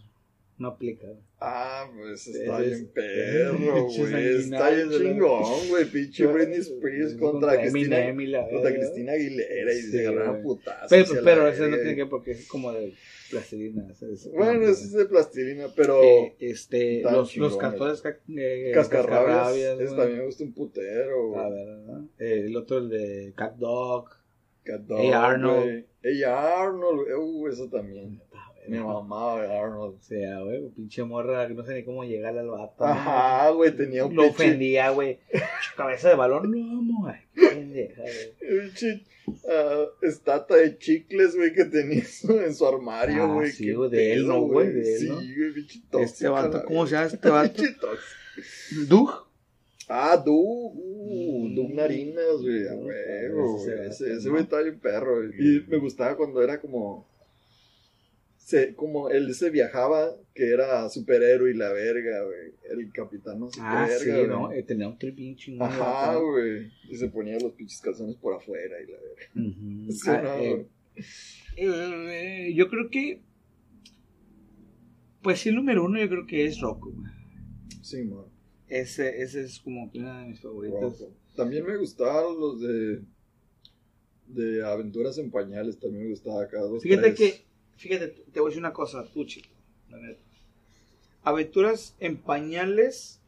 No 0.58 0.68
aplica, 0.68 1.06
güey. 1.06 1.18
Ah, 1.40 1.88
pues 1.96 2.26
está 2.26 2.60
Es- 2.64 2.70
bien 2.70 2.90
perro, 2.92 3.58
güey. 3.86 4.26
Está 4.38 4.70
bien 4.70 4.90
chingón, 4.90 5.68
güey. 5.68 5.84
Pinche 5.84 6.26
Britney 6.26 6.58
Spears 6.58 7.14
contra 7.14 7.60
Cristina. 7.60 7.98
Eminem 8.08 8.20
y 8.22 8.26
la 8.26 8.48
Contra. 8.48 8.74
Cristina 8.74 9.12
Aguilera 9.12 9.72
y 9.72 9.76
Sí, 9.82 9.90
se 9.92 10.06
agarraron 10.08 10.42
putazos. 10.42 10.88
Pero, 10.90 11.14
la 11.14 11.22
pero 11.22 11.46
ese 11.48 11.68
no 11.68 11.76
tiene 11.76 11.94
que 11.94 12.02
ver 12.02 12.10
porque 12.10 12.32
es 12.32 12.48
como 12.48 12.72
de 12.72 12.92
plastilina. 13.30 13.86
Bueno, 14.34 14.62
ese 14.68 14.84
es 14.84 14.92
de 14.94 15.04
plastilina, 15.06 15.68
pero. 15.76 16.02
Eh, 16.02 16.34
este, 16.40 17.02
los, 17.02 17.30
chingón, 17.30 17.50
los 17.50 17.58
cantores 17.58 18.02
ca- 18.02 18.18
eh, 18.36 18.72
Cascarrabias. 18.74 19.78
Ese 19.78 19.94
también 19.94 20.18
me 20.18 20.24
gusta 20.26 20.42
un 20.42 20.52
putero, 20.54 21.38
A 21.38 21.48
güey. 21.48 21.64
ver, 21.66 21.78
¿no? 21.86 22.08
Eh, 22.18 22.42
el 22.46 22.56
otro, 22.56 22.78
el 22.78 22.88
de 22.88 23.32
Cat 23.36 23.54
Dog. 23.56 24.08
Cat 24.64 24.82
Hey, 24.88 25.10
Arnold. 25.14 25.84
Hey 26.02 26.22
Arnold. 26.24 27.06
Uh, 27.16 27.46
eso 27.48 27.68
también. 27.68 28.20
Me 28.68 28.80
mamaba 28.80 29.42
Arnold. 29.42 29.96
O 29.96 30.02
sea, 30.02 30.40
güey, 30.40 30.68
pinche 30.70 31.02
morra, 31.04 31.48
no 31.48 31.64
sé 31.64 31.74
ni 31.74 31.84
cómo 31.84 32.04
llegarle 32.04 32.40
al 32.40 32.48
vato. 32.48 32.84
Ajá, 32.84 33.50
güey, 33.50 33.74
tenía 33.74 34.04
un 34.04 34.14
Lo 34.14 34.22
pinche- 34.24 34.30
ofendía, 34.30 34.90
güey. 34.90 35.18
Cabeza 35.76 36.08
de 36.10 36.14
balón, 36.16 36.50
no, 36.50 37.12
qué 37.34 37.48
pendeja, 37.48 38.02
güey. 38.02 38.60
pinche, 38.60 39.04
ah, 39.50 39.84
estata 40.02 40.56
de 40.56 40.78
chicles, 40.78 41.36
güey, 41.36 41.52
que 41.52 41.64
tenía 41.66 41.98
eso 42.00 42.40
en 42.40 42.54
su 42.54 42.66
armario, 42.66 43.22
Ah, 43.24 43.34
güey. 43.34 43.50
sí, 43.52 43.64
qué 43.66 43.74
güey, 43.74 43.90
de 43.90 44.12
él, 44.12 44.22
pedo, 44.24 44.32
¿no, 44.34 44.40
güey? 44.42 44.68
De 44.72 44.94
él, 44.96 44.98
Sí, 45.00 45.06
güey, 45.08 45.52
pinche 45.54 45.80
tóxico. 45.90 46.00
Este 46.00 46.28
vato, 46.28 46.64
¿cómo 46.66 46.86
se 46.86 46.94
llama 46.94 47.06
este 47.06 47.28
vato? 47.30 47.54
Pinche 47.54 47.72
tóxico. 47.80 48.86
Doug. 48.88 49.10
Ah, 49.90 50.16
Doug, 50.22 50.74
uh, 50.76 51.48
Doug 51.54 51.70
Narinas, 51.74 52.42
güey, 52.42 52.68
a 52.68 52.74
Mm, 52.74 52.84
huevo, 52.84 53.66
ese 53.88 54.28
güey 54.28 54.42
estaba 54.42 54.62
bien 54.62 54.78
perro, 54.78 55.16
güey. 55.16 55.30
Y 55.38 55.64
me 55.66 55.78
gustaba 55.78 56.14
cuando 56.16 56.42
era 56.42 56.60
como. 56.60 57.08
Se, 58.48 58.74
como 58.74 59.10
él 59.10 59.34
se 59.34 59.50
viajaba, 59.50 60.16
que 60.34 60.48
era 60.48 60.88
superhéroe 60.88 61.50
y 61.50 61.54
la 61.54 61.70
verga, 61.70 62.24
güey. 62.24 62.54
El 62.70 62.90
capitán 62.92 63.40
no 63.40 63.50
sé 63.50 63.60
Ah, 63.62 63.86
qué 63.86 63.98
sí, 63.98 64.10
verga, 64.10 64.26
¿no? 64.34 64.50
Eh, 64.52 64.62
tenía 64.62 64.88
un 64.88 64.96
tripín 64.98 65.36
chingón. 65.36 65.68
Ajá, 65.68 66.14
¿no? 66.14 66.30
güey. 66.30 66.72
Y 66.88 66.96
se 66.96 67.08
ponía 67.08 67.38
los 67.38 67.52
pinches 67.52 67.78
calzones 67.82 68.16
por 68.16 68.32
afuera 68.32 68.76
y 68.80 68.90
la 68.90 68.98
verga. 68.98 69.92
Sí, 69.92 70.08
Ah, 70.08 70.22
no, 70.22 70.38
eh, 70.38 70.66
eh, 71.58 72.54
yo 72.54 72.70
creo 72.70 72.88
que. 72.88 73.20
Pues 75.22 75.40
sí, 75.40 75.50
el 75.50 75.56
número 75.56 75.84
uno 75.84 76.00
yo 76.00 76.08
creo 76.08 76.26
que 76.26 76.46
es 76.46 76.58
Rocco, 76.58 76.90
güey. 76.90 77.10
Sí, 77.82 78.02
man. 78.04 78.24
Ese, 78.66 79.20
ese 79.22 79.42
es 79.42 79.60
como 79.60 79.90
una 79.94 80.22
de 80.22 80.28
mis 80.28 80.40
favoritos. 80.40 81.00
Rocco. 81.00 81.12
También 81.36 81.66
me 81.66 81.76
gustaban 81.76 82.40
los 82.40 82.62
de. 82.62 83.02
De 84.26 84.64
aventuras 84.64 85.18
en 85.18 85.30
pañales, 85.30 85.78
también 85.78 86.04
me 86.04 86.10
gustaba 86.10 86.48
cada 86.48 86.64
dos. 86.64 86.82
Fíjate 86.82 87.12
tres. 87.12 87.18
que, 87.18 87.47
fíjate, 87.78 88.08
te 88.08 88.40
voy 88.40 88.48
a 88.48 88.50
decir 88.50 88.60
una 88.62 88.72
cosa, 88.72 89.04
tú, 89.12 89.24
chico. 89.24 89.48
la 89.90 89.98
neta. 89.98 90.20
Aventuras 91.22 91.96
en 92.00 92.16
pañales. 92.18 93.20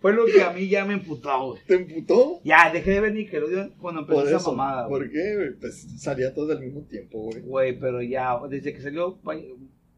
Fue 0.00 0.12
lo 0.12 0.26
que 0.26 0.42
a 0.42 0.52
mí 0.52 0.68
ya 0.68 0.84
me 0.84 0.94
emputó, 0.94 1.52
güey. 1.52 1.62
¿Te 1.66 1.74
emputó? 1.74 2.40
Ya, 2.44 2.70
dejé 2.72 2.90
de 2.92 3.00
ver 3.00 3.14
Nickelodeon 3.14 3.70
cuando 3.80 4.00
empezó 4.00 4.18
Por 4.20 4.28
esa 4.28 4.36
eso. 4.38 4.52
mamada, 4.54 4.86
güey. 4.88 5.02
¿Por 5.02 5.12
qué, 5.12 5.36
güey? 5.36 5.52
Pues 5.60 5.86
salía 6.00 6.34
todo 6.34 6.50
al 6.52 6.60
mismo 6.60 6.80
tiempo, 6.82 7.20
güey. 7.20 7.40
Güey, 7.40 7.78
pero 7.78 8.02
ya, 8.02 8.40
desde 8.48 8.72
que 8.72 8.80
salió, 8.82 9.18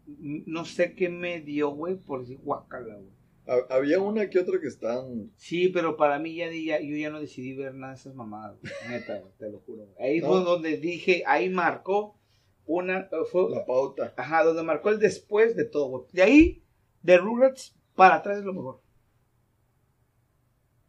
no 0.07 0.65
sé 0.67 0.93
qué 0.95 1.09
me 1.09 1.41
dio, 1.41 1.71
güey, 1.71 1.95
por 1.97 2.21
decir 2.21 2.39
guacala, 2.43 2.95
güey. 2.97 3.09
Ha- 3.47 3.75
Había 3.75 4.01
una 4.01 4.31
que 4.31 4.39
otra 4.39 4.59
que 4.61 4.69
estaban. 4.69 5.31
Sí, 5.37 5.69
pero 5.69 5.97
para 5.97 6.19
mí 6.19 6.35
ya, 6.35 6.49
di- 6.49 6.65
ya- 6.67 6.81
yo 6.81 6.97
ya 6.97 7.11
no 7.11 7.21
decidí 7.21 7.55
ver 7.55 7.75
nada 7.75 7.93
de 7.93 7.99
esas 7.99 8.15
mamadas, 8.15 8.57
neta, 8.89 9.23
te 9.39 9.51
lo 9.51 9.59
juro. 9.61 9.87
Ahí 9.99 10.21
No. 10.21 10.29
fue 10.29 10.45
donde 10.45 10.77
dije, 10.79 11.23
ahí 11.27 11.51
marcó 11.51 12.19
una, 12.67 13.01
eh, 13.01 13.09
fue, 13.31 13.51
La 13.51 13.67
pauta. 13.67 14.15
ajá, 14.17 14.45
donde 14.45 14.63
marcó 14.63 14.89
el 14.89 14.99
después 14.99 15.55
de 15.57 15.65
todo, 15.67 15.89
güey. 15.89 16.05
De 16.13 16.23
ahí, 16.23 16.63
de 17.03 17.19
Rugrats 17.19 17.77
para 17.95 18.17
atrás 18.17 18.39
es 18.39 18.45
lo 18.45 18.55
mejor. 18.55 18.81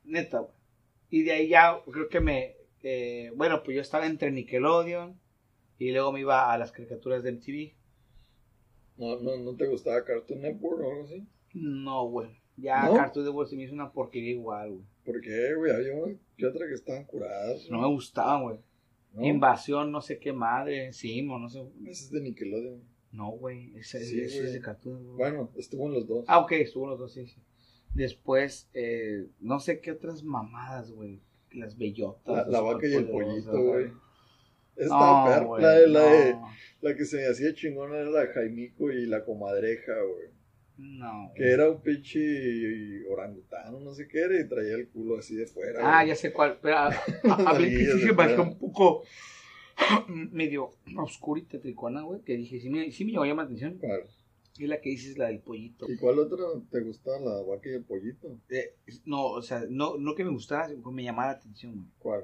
Neta, 0.03 0.39
güey. 0.39 0.53
Y 1.09 1.23
de 1.23 1.31
ahí 1.33 1.49
ya 1.49 1.79
creo 1.91 2.09
que 2.09 2.19
me, 2.19 2.55
eh, 2.83 3.31
bueno, 3.35 3.63
pues 3.63 3.75
yo 3.75 3.81
estaba 3.81 4.05
entre 4.05 4.31
Nickelodeon 4.31 5.19
y 5.77 5.91
luego 5.91 6.11
me 6.11 6.21
iba 6.21 6.51
a 6.51 6.57
las 6.57 6.71
caricaturas 6.71 7.23
de 7.23 7.31
MTV. 7.31 7.73
¿No, 8.97 9.19
no, 9.19 9.37
¿No 9.37 9.55
te 9.55 9.67
gustaba 9.67 10.03
Cartoon 10.05 10.41
Network 10.41 10.79
o 10.81 10.89
algo 10.91 11.03
así? 11.03 11.27
No, 11.53 12.07
güey. 12.07 12.29
Ya 12.57 12.85
¿No? 12.85 12.93
Cartoon 12.95 13.25
Network 13.25 13.49
se 13.49 13.55
me 13.55 13.63
hizo 13.63 13.73
una 13.73 13.91
porquería 13.91 14.31
igual, 14.31 14.69
güey. 14.71 14.83
¿Por 15.05 15.21
qué, 15.21 15.53
güey? 15.55 15.71
Había 15.71 15.93
que 16.37 16.45
otra 16.45 16.67
que 16.67 16.73
estaban 16.73 17.03
curadas. 17.05 17.67
No 17.69 17.81
me 17.81 17.87
gustaban, 17.87 18.43
güey. 18.43 18.59
¿no? 19.13 19.25
Invasión, 19.25 19.91
no 19.91 20.01
sé 20.01 20.19
qué 20.19 20.33
madre, 20.33 20.85
encima, 20.87 21.37
no 21.39 21.49
sé. 21.49 21.63
Ese 21.85 22.05
es 22.05 22.11
de 22.11 22.21
Nickelodeon. 22.21 22.81
No, 23.11 23.31
güey. 23.31 23.73
Ese, 23.77 24.03
Sí, 24.03 24.19
ese 24.21 24.37
güey. 24.37 24.47
es 24.47 24.53
de 24.53 24.61
Cartoon 24.61 24.95
Network. 24.97 25.17
Bueno, 25.17 25.51
estuvo 25.57 25.87
en 25.87 25.93
los 25.93 26.07
dos. 26.07 26.25
Ah, 26.27 26.39
ok, 26.39 26.51
estuvo 26.53 26.87
los 26.87 26.99
dos, 26.99 27.13
sí, 27.13 27.25
sí. 27.27 27.37
Después, 27.93 28.69
eh, 28.73 29.27
no 29.39 29.59
sé 29.59 29.79
qué 29.79 29.91
otras 29.91 30.23
mamadas, 30.23 30.91
güey. 30.91 31.21
Las 31.53 31.77
bellotas. 31.77 32.47
la, 32.49 32.59
vaca 32.59 32.85
y 32.87 32.93
el 32.93 33.07
pollito, 33.07 33.61
güey. 33.63 33.91
Esa 34.75 34.89
No, 34.89 35.23
perra. 35.25 35.45
güey, 35.45 35.61
La, 35.63 35.71
de- 35.71 35.87
la, 35.87 36.01
de- 36.03 36.37
la 36.81 36.95
que 36.95 37.05
se 37.05 37.15
me 37.17 37.27
hacía 37.27 37.53
chingona 37.53 37.95
era 37.97 38.09
la 38.09 38.27
Jaimico 38.27 38.91
y 38.91 39.05
la 39.05 39.23
comadreja, 39.23 39.93
güey. 40.01 40.27
No. 40.77 41.31
Que 41.35 41.51
era 41.51 41.69
un 41.69 41.81
pinche 41.81 43.07
orangutano, 43.07 43.79
no 43.79 43.93
sé 43.93 44.07
qué 44.07 44.19
era, 44.19 44.39
y 44.39 44.47
traía 44.47 44.75
el 44.75 44.89
culo 44.89 45.17
así 45.17 45.35
de 45.35 45.47
fuera. 45.47 45.79
Ah, 45.81 45.99
güey. 46.03 46.09
ya 46.09 46.15
sé 46.15 46.33
cuál. 46.33 46.59
Pero 46.61 46.77
a, 46.77 46.87
a, 46.87 46.91
a 47.51 47.57
Sí, 47.59 47.85
se 47.85 48.13
fuera. 48.13 48.41
un 48.41 48.57
poco 48.57 49.03
medio 50.07 50.71
oscura 50.97 51.41
y 51.41 51.45
tetricona, 51.45 52.01
güey. 52.01 52.21
Que 52.21 52.35
dije, 52.37 52.59
sí 52.59 52.69
me, 52.69 52.91
sí 52.91 53.05
me 53.05 53.11
llamó 53.13 53.35
la 53.35 53.43
atención. 53.43 53.77
Claro. 53.77 54.05
Y 54.57 54.67
la 54.67 54.79
que 54.79 54.89
dices, 54.89 55.17
la 55.17 55.27
del 55.27 55.39
pollito. 55.39 55.85
¿Y 55.91 55.97
cuál 55.97 56.17
otra 56.19 56.45
te 56.71 56.79
gustaba? 56.81 57.19
La 57.19 57.41
vaca 57.41 57.69
y 57.69 57.73
el 57.73 57.83
pollito. 57.83 58.39
Eh, 58.49 58.75
no, 59.05 59.25
o 59.27 59.41
sea, 59.41 59.65
no, 59.69 59.97
no 59.97 60.15
que 60.15 60.23
me 60.23 60.31
gustara, 60.31 60.69
sino 60.69 60.81
que 60.81 60.91
me 60.91 61.03
llamara 61.03 61.31
la 61.33 61.37
atención, 61.37 61.73
güey. 61.75 61.87
¿Cuál? 61.99 62.23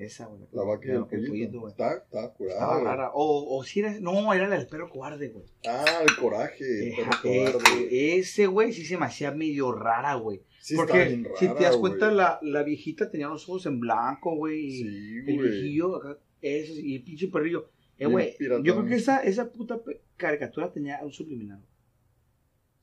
Esa, 0.00 0.26
güey. 0.26 0.40
La 0.52 0.62
vaca 0.62 0.86
y 0.88 0.90
el 0.92 1.04
pollito. 1.06 1.60
güey. 1.60 1.70
Está, 1.72 1.94
está 1.98 2.32
curada. 2.32 2.54
Estaba 2.58 2.74
güey. 2.74 2.84
rara. 2.86 3.10
O, 3.14 3.58
o 3.58 3.64
si 3.64 3.80
era, 3.80 4.00
no, 4.00 4.32
era 4.32 4.48
la 4.48 4.56
del 4.58 4.66
perro 4.66 4.88
cobarde, 4.88 5.28
güey. 5.28 5.44
Ah, 5.68 5.84
el 6.02 6.16
coraje. 6.16 6.88
el 6.88 6.96
perro 6.96 7.10
eh, 7.24 7.52
cobarde. 7.52 7.82
eh, 7.90 8.16
ese, 8.18 8.46
güey, 8.46 8.72
sí 8.72 8.84
se 8.84 8.96
me 8.96 9.06
hacía 9.06 9.30
medio 9.30 9.72
rara, 9.72 10.14
güey. 10.14 10.40
Sí, 10.60 10.76
Porque 10.76 10.98
está 11.02 11.08
bien 11.08 11.28
si 11.36 11.48
te 11.48 11.64
das 11.64 11.76
cuenta, 11.76 12.10
la, 12.10 12.38
la 12.42 12.62
viejita 12.62 13.10
tenía 13.10 13.28
los 13.28 13.48
ojos 13.48 13.66
en 13.66 13.80
blanco, 13.80 14.34
güey. 14.36 14.66
y 14.66 14.70
Sí, 14.70 14.86
el 15.26 15.36
güey. 15.36 15.38
viejillo, 15.50 15.96
acá, 15.96 16.18
ese, 16.40 16.72
y 16.80 16.96
el 16.96 17.02
pinche 17.02 17.28
perrillo. 17.28 17.70
Eh, 17.98 18.06
güey, 18.06 18.34
yo 18.62 18.74
creo 18.76 18.86
que 18.86 18.94
esa, 18.94 19.22
esa 19.22 19.50
puta 19.52 19.80
caricatura 20.16 20.72
tenía 20.72 21.00
un 21.02 21.12
subliminal. 21.12 21.62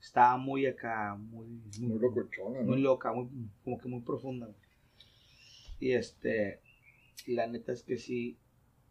Estaba 0.00 0.36
muy 0.36 0.64
acá, 0.66 1.16
muy, 1.18 1.46
muy, 1.80 1.88
Muy 1.88 1.98
locochona, 1.98 2.60
¿no? 2.60 2.66
muy 2.66 2.80
loca, 2.80 3.12
muy, 3.12 3.28
como 3.64 3.78
que 3.78 3.88
muy 3.88 4.00
profunda. 4.02 4.46
güey. 4.46 4.58
Y 5.80 5.92
este, 5.92 6.60
la 7.26 7.46
neta 7.46 7.72
es 7.72 7.82
que 7.82 7.96
sí. 7.96 8.36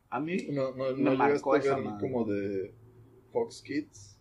A 0.10 0.20
mí, 0.20 0.38
No, 0.52 0.74
no, 0.76 0.96
Me 0.96 1.04
no 1.04 1.16
marcó 1.16 1.56
esa 1.56 1.76
ver 1.76 1.86
madre. 1.86 2.00
como 2.10 2.26
de 2.26 2.74
Fox 3.34 3.62
Kids. 3.62 4.18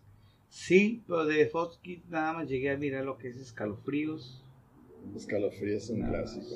sí, 0.49 1.03
pero 1.07 1.25
de 1.25 1.45
Fox 1.47 1.77
Kids 1.81 2.09
nada 2.09 2.33
más 2.33 2.49
llegué 2.49 2.71
a 2.71 2.77
mirar 2.77 3.05
lo 3.05 3.17
que 3.17 3.29
es 3.29 3.37
escalofríos. 3.37 4.43
Escalofríos 5.15 5.83
es 5.83 5.89
un 5.91 5.99
Nada 5.99 6.11
clásico. 6.23 6.55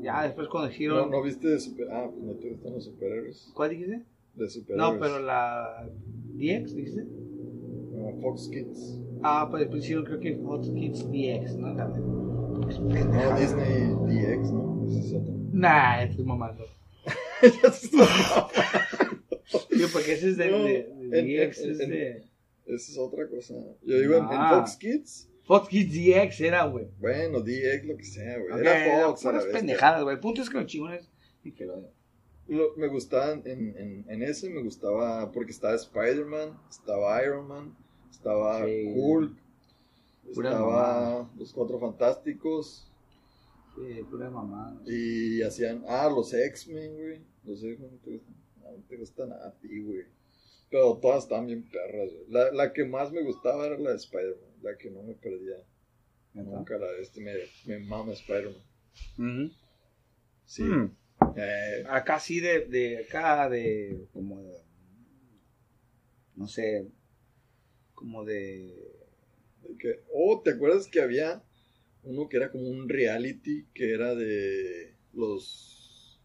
Ya 0.00 0.22
después 0.22 0.48
cuando 0.48 0.68
¿No, 0.68 0.72
dijeron. 0.72 1.10
¿No 1.10 1.22
viste 1.22 1.48
de 1.48 1.60
super... 1.60 1.86
Ah, 1.92 2.08
pues 2.10 2.24
no 2.24 2.32
te 2.34 2.48
gustan 2.50 2.72
los 2.72 2.84
superhéroes. 2.84 3.50
¿Cuál 3.54 3.70
dijiste? 3.70 4.02
De 4.34 4.48
superhéroes. 4.48 4.92
No, 4.94 4.98
pero 4.98 5.18
la. 5.20 5.86
¿DX 6.34 6.74
dijiste? 6.74 7.04
No, 7.04 8.18
Fox 8.22 8.48
Kids. 8.48 8.98
Ah, 9.22 9.46
pues 9.50 9.60
después 9.60 9.82
hicieron 9.84 10.04
creo 10.06 10.18
que 10.20 10.36
Fox 10.38 10.70
Kids 10.70 11.04
DX, 11.10 11.56
¿no? 11.56 11.74
Pues, 12.62 12.80
No. 12.80 13.38
Disney 13.38 13.90
DX, 13.90 14.50
¿no? 14.52 14.86
Ese 14.88 14.98
es 15.00 15.12
otro. 15.14 15.34
Nah, 15.52 16.02
estoy 16.04 16.24
mamando. 16.24 16.64
Digo, 19.70 19.88
porque 19.92 20.12
ese 20.12 20.30
es 20.30 20.36
de, 20.36 20.50
No, 20.50 20.58
de, 20.64 20.88
de 21.08 21.18
en- 21.18 21.48
DX, 21.50 21.58
en- 21.60 21.70
es 21.72 21.80
en- 21.80 21.90
de. 21.90 22.24
Esa 22.66 22.92
es 22.92 22.98
otra 22.98 23.28
cosa. 23.28 23.54
Yo 23.82 23.98
digo, 23.98 24.14
en- 24.16 24.24
en, 24.24 24.30
Ah. 24.32 24.58
Fox 24.60 24.76
Kids, 24.76 25.28
Fox 25.44 25.68
Kids 25.68 25.92
DX 25.92 26.40
era, 26.40 26.64
güey. 26.66 26.86
bueno, 26.98 27.40
DX, 27.40 27.84
lo 27.84 27.96
que 27.96 28.04
sea, 28.04 28.38
güey. 28.38 28.52
Ok, 28.52 28.60
Era 28.60 29.06
Fox, 29.06 29.24
bestia. 29.24 29.52
pendejadas, 29.52 30.02
güey. 30.04 30.14
El 30.14 30.20
punto 30.20 30.42
es 30.42 30.48
que 30.50 30.58
los 30.58 30.66
chingones. 30.66 31.10
Y 31.44 31.52
que 31.52 31.64
lo 31.66 31.90
me 32.76 32.88
gustaban, 32.88 33.42
en, 33.46 34.04
en, 34.08 34.22
ese 34.22 34.50
me 34.50 34.62
gustaba, 34.62 35.30
porque 35.32 35.52
estaba 35.52 35.74
Spider-Man, 35.74 36.58
estaba 36.70 37.22
Iron 37.24 37.48
Man, 37.48 37.76
estaba 38.10 38.64
Sí. 38.66 38.92
Hulk, 38.94 39.36
estaba 40.30 41.30
los 41.36 41.52
Cuatro 41.52 41.78
Fantásticos, 41.80 42.91
Sí, 43.74 44.02
pura 44.10 44.30
mamada. 44.30 44.80
y 44.86 45.42
hacían, 45.42 45.82
ah, 45.88 46.10
los 46.14 46.32
X-Men, 46.34 46.94
güey. 46.94 47.20
Los 47.44 47.62
X-Men 47.64 47.90
no 47.92 48.84
te 48.88 48.96
gustan, 48.96 49.32
a 49.32 49.50
ti, 49.58 49.80
güey. 49.82 50.04
Pero 50.70 50.98
todas 50.98 51.24
estaban 51.24 51.46
bien 51.46 51.68
perras, 51.68 52.10
güey. 52.12 52.24
La, 52.28 52.50
la 52.52 52.72
que 52.72 52.84
más 52.84 53.10
me 53.12 53.22
gustaba 53.22 53.66
era 53.66 53.78
la 53.78 53.90
de 53.90 53.96
Spider-Man, 53.96 54.50
la 54.62 54.76
que 54.76 54.90
no 54.90 55.02
me 55.02 55.14
perdía 55.14 55.56
¿Neta? 56.34 56.50
nunca, 56.50 56.78
la 56.78 56.90
de 56.92 57.02
este, 57.02 57.20
me, 57.20 57.32
me 57.66 57.78
mama 57.80 58.12
Spider-Man. 58.12 59.52
Sí. 60.44 60.62
Mm. 60.62 60.96
Eh, 61.36 61.84
Acá 61.88 62.18
sí 62.18 62.40
de, 62.40 62.66
de 62.66 63.04
acá 63.04 63.48
de 63.48 64.06
como 64.12 64.42
de, 64.42 64.58
no 66.36 66.46
sé, 66.48 66.88
como 67.94 68.24
de 68.24 68.74
de 69.62 69.76
que, 69.78 70.00
oh, 70.12 70.40
¿te 70.42 70.50
acuerdas 70.50 70.88
que 70.88 71.00
había 71.00 71.42
uno 72.04 72.28
que 72.28 72.36
era 72.36 72.50
como 72.50 72.68
un 72.68 72.88
reality 72.88 73.66
que 73.74 73.92
era 73.94 74.14
de 74.14 74.94
los 75.12 76.20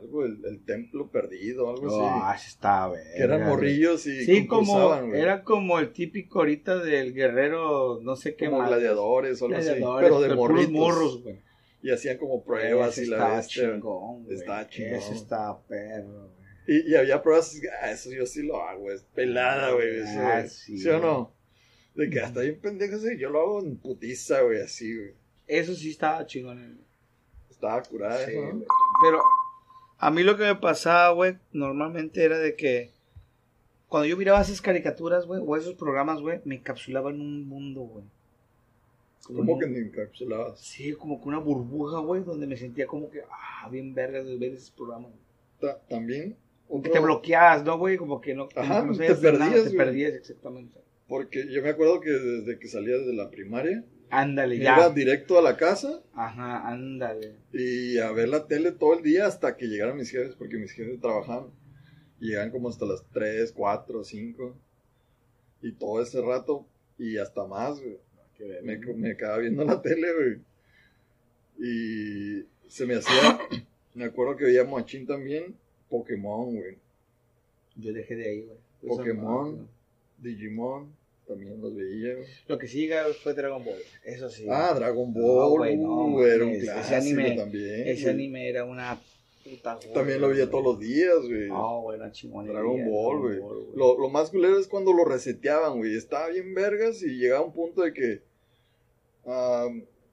algo 0.00 0.24
el 0.24 0.64
templo 0.64 1.10
perdido, 1.10 1.68
algo 1.68 2.08
Ah, 2.08 2.32
así? 2.32 2.44
sí 2.44 2.48
está, 2.54 2.86
güey. 2.86 3.02
Que 3.16 3.22
eran 3.22 3.44
morrillos 3.44 4.06
y 4.06 4.24
Sí, 4.24 4.46
como 4.46 4.88
güey. 5.06 5.20
era 5.20 5.44
como 5.44 5.78
el 5.78 5.92
típico 5.92 6.38
ahorita 6.38 6.78
del 6.78 7.12
guerrero, 7.12 8.00
no 8.02 8.16
sé 8.16 8.34
qué 8.34 8.46
como 8.46 8.60
más. 8.60 8.70
gladiadores 8.70 9.42
o 9.42 9.46
algo 9.46 9.58
así, 9.58 9.68
pero 10.00 10.20
de 10.22 10.34
morritos. 10.34 10.72
morros, 10.72 11.22
güey. 11.22 11.38
Y 11.82 11.90
hacían 11.90 12.16
como 12.16 12.42
pruebas 12.42 12.96
Ese 12.96 13.06
y 13.06 13.10
la 13.10 13.38
está 13.40 13.46
chingón, 13.48 14.24
güey. 14.24 14.36
Está 14.36 14.68
chingón. 14.70 14.94
Ese 14.94 15.14
está 15.14 15.58
perro, 15.68 16.30
güey. 16.30 16.40
Y, 16.78 16.92
y 16.92 16.94
había 16.94 17.20
pruebas, 17.22 17.60
ah, 17.82 17.90
eso 17.90 18.10
yo 18.10 18.24
sí 18.24 18.42
lo 18.42 18.62
hago, 18.62 18.90
es 18.90 19.02
pelada, 19.02 19.72
güey. 19.72 20.00
Ah, 20.16 20.46
sí, 20.46 20.78
sí, 20.78 20.88
o 20.88 20.98
no? 20.98 21.34
De 22.00 22.08
que 22.10 22.20
hasta 22.20 22.40
bien 22.40 22.58
pendejo, 22.60 22.96
sí, 22.98 23.18
yo 23.18 23.28
lo 23.30 23.40
hago 23.40 23.60
en 23.60 23.76
putiza, 23.76 24.40
güey, 24.40 24.60
así, 24.62 24.96
güey. 24.96 25.12
Eso 25.46 25.74
sí 25.74 25.90
estaba 25.90 26.24
chingón. 26.26 26.78
Estaba 27.50 27.82
curada 27.82 28.24
Sí, 28.24 28.32
güey. 28.34 28.64
Pero 29.02 29.20
a 29.98 30.10
mí 30.10 30.22
lo 30.22 30.36
que 30.36 30.44
me 30.44 30.54
pasaba, 30.54 31.12
güey, 31.12 31.36
normalmente 31.52 32.24
era 32.24 32.38
de 32.38 32.56
que 32.56 32.90
cuando 33.88 34.06
yo 34.06 34.16
miraba 34.16 34.40
esas 34.40 34.62
caricaturas, 34.62 35.26
güey, 35.26 35.42
o 35.44 35.56
esos 35.56 35.74
programas, 35.74 36.20
güey, 36.22 36.40
me 36.44 36.54
encapsulaba 36.54 37.10
en 37.10 37.20
un 37.20 37.46
mundo, 37.46 37.80
güey. 37.82 38.04
¿Cómo 39.26 39.58
que 39.58 39.66
me 39.66 39.78
encapsulabas? 39.80 40.58
Sí, 40.58 40.94
como 40.94 41.20
que 41.20 41.28
una 41.28 41.38
burbuja, 41.38 41.98
güey, 41.98 42.22
donde 42.24 42.46
me 42.46 42.56
sentía 42.56 42.86
como 42.86 43.10
que, 43.10 43.20
ah, 43.30 43.68
bien 43.70 43.92
vergas 43.94 44.24
de 44.24 44.38
ver 44.38 44.54
esos 44.54 44.70
programas. 44.70 45.10
güey. 45.10 45.20
Ta- 45.74 45.78
También, 45.88 46.30
Que 46.32 46.38
otro- 46.78 46.92
te 46.92 46.98
bloqueabas, 47.00 47.62
¿no, 47.64 47.76
güey? 47.78 47.96
Como 47.98 48.20
que 48.20 48.34
no, 48.34 48.48
como 48.48 48.64
Ajá, 48.64 48.80
que 48.82 48.86
no 48.86 48.96
te 48.96 49.02
de 49.02 49.08
nada, 49.08 49.20
perdías, 49.20 49.54
te 49.54 49.60
güey. 49.62 49.76
perdías, 49.76 50.14
exactamente. 50.14 50.80
Porque 51.10 51.46
yo 51.52 51.60
me 51.60 51.70
acuerdo 51.70 52.00
que 52.00 52.10
desde 52.10 52.58
que 52.60 52.68
salía 52.68 52.96
de 52.96 53.12
la 53.12 53.28
primaria, 53.30 53.84
Ándale, 54.10 54.58
ya. 54.58 54.76
iba 54.76 54.90
directo 54.90 55.38
a 55.38 55.42
la 55.42 55.56
casa 55.56 56.02
Ajá, 56.14 56.66
ándale. 56.68 57.34
y 57.52 57.98
a 57.98 58.10
ver 58.12 58.28
la 58.28 58.46
tele 58.46 58.70
todo 58.72 58.94
el 58.96 59.02
día 59.02 59.26
hasta 59.26 59.56
que 59.56 59.66
llegaran 59.66 59.96
mis 59.96 60.10
jefes, 60.10 60.36
porque 60.36 60.56
mis 60.56 60.70
jefes 60.72 61.00
trabajaban. 61.00 61.50
Llegaban 62.20 62.50
como 62.50 62.68
hasta 62.68 62.86
las 62.86 63.02
3, 63.12 63.50
4, 63.52 64.04
5. 64.04 64.56
Y 65.62 65.72
todo 65.72 66.00
ese 66.02 66.20
rato, 66.20 66.66
y 66.98 67.16
hasta 67.18 67.44
más, 67.46 67.80
güey. 67.80 67.96
Me, 68.62 68.76
me 68.78 69.16
quedaba 69.16 69.38
viendo 69.38 69.64
la 69.64 69.80
tele, 69.82 70.08
güey. 70.14 70.38
Y 71.58 72.46
se 72.68 72.86
me 72.86 72.94
hacía. 72.96 73.38
me 73.94 74.04
acuerdo 74.04 74.36
que 74.36 74.44
veía 74.44 74.64
Machín 74.64 75.06
también. 75.06 75.56
Pokémon, 75.88 76.54
güey. 76.54 76.76
Yo 77.76 77.92
dejé 77.92 78.14
de 78.16 78.28
ahí, 78.28 78.40
güey. 78.42 78.58
Pokémon. 78.86 79.68
Digimon. 80.18 80.99
También 81.26 81.60
los 81.60 81.74
veía, 81.76 82.14
güey. 82.16 82.26
Lo 82.48 82.58
que 82.58 82.66
sigue 82.66 82.96
fue 83.22 83.34
Dragon 83.34 83.64
Ball. 83.64 83.78
Eso 84.04 84.28
sí. 84.28 84.46
Ah, 84.50 84.74
Dragon 84.74 85.12
No, 85.14 85.20
Ball. 85.20 85.58
güey, 85.58 85.76
no, 85.76 86.06
uh, 86.06 86.22
era 86.24 86.44
un 86.44 86.50
mames, 86.50 86.62
ese 86.64 86.72
clásico 86.88 87.20
anime- 87.20 87.36
también. 87.36 87.88
Ese 87.88 88.02
güey. 88.02 88.14
anime 88.14 88.48
era 88.48 88.64
una 88.64 89.00
puta 89.44 89.78
También 89.94 90.20
lo 90.20 90.28
veía 90.28 90.50
todos 90.50 90.64
los 90.64 90.80
días, 90.80 91.18
güey. 91.20 91.48
No, 91.48 91.82
güey, 91.82 91.98
chingonería. 92.12 92.58
Dragon 92.60 92.90
Ball, 92.90 93.18
güey. 93.20 93.38
Lo, 93.76 93.98
lo 93.98 94.08
más 94.10 94.30
culero 94.30 94.58
es 94.58 94.66
cuando 94.66 94.92
lo 94.92 95.04
reseteaban, 95.04 95.78
güey. 95.78 95.96
Estaba 95.96 96.28
bien 96.28 96.52
vergas 96.52 97.02
y 97.02 97.16
llegaba 97.16 97.44
un 97.44 97.52
punto 97.52 97.82
de 97.82 97.92
que 97.92 98.22
ah, 99.26 99.68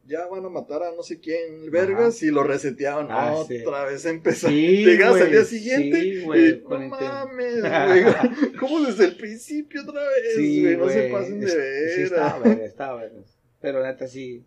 ya 0.07 0.25
van 0.27 0.45
a 0.45 0.49
matar 0.49 0.83
a 0.83 0.91
no 0.95 1.03
sé 1.03 1.19
quién, 1.19 1.69
vergas, 1.69 2.23
y 2.23 2.31
lo 2.31 2.43
reseteaban. 2.43 3.07
Ah, 3.09 3.33
Otra 3.35 3.47
sí. 3.57 3.63
vez 3.93 4.05
empezó. 4.05 4.47
Sí, 4.47 4.85
Llegabas 4.85 5.21
al 5.21 5.31
día 5.31 5.43
siguiente 5.43 6.01
sí, 6.01 6.21
y 6.21 6.63
no 6.67 6.79
mames, 6.79 7.61
güey. 7.61 8.53
¿Cómo 8.59 8.85
desde 8.85 9.05
el 9.05 9.17
principio 9.17 9.81
otra 9.81 10.01
vez, 10.01 10.35
Sí, 10.35 10.63
güey? 10.63 10.77
No 10.77 10.89
se 10.89 11.09
pasen 11.09 11.39
de 11.41 11.55
ver. 11.55 11.89
Sí, 11.95 12.01
estaba 12.03 12.39
verga, 12.39 12.65
estaba 12.65 13.01
verga. 13.01 13.21
Pero 13.59 13.83
neta 13.83 14.07
sí, 14.07 14.45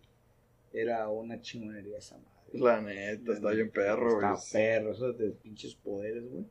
era 0.73 1.07
una 1.09 1.39
chingonería 1.41 1.97
esa 1.97 2.17
madre. 2.17 2.29
La 2.53 2.81
neta, 2.81 3.33
está 3.33 3.51
bien 3.51 3.69
perro, 3.69 4.15
güey. 4.15 4.33
Está 4.33 4.51
perro, 4.51 4.91
esos 4.91 5.17
de 5.17 5.29
pinches 5.29 5.75
poderes, 5.75 6.23
güey. 6.29 6.45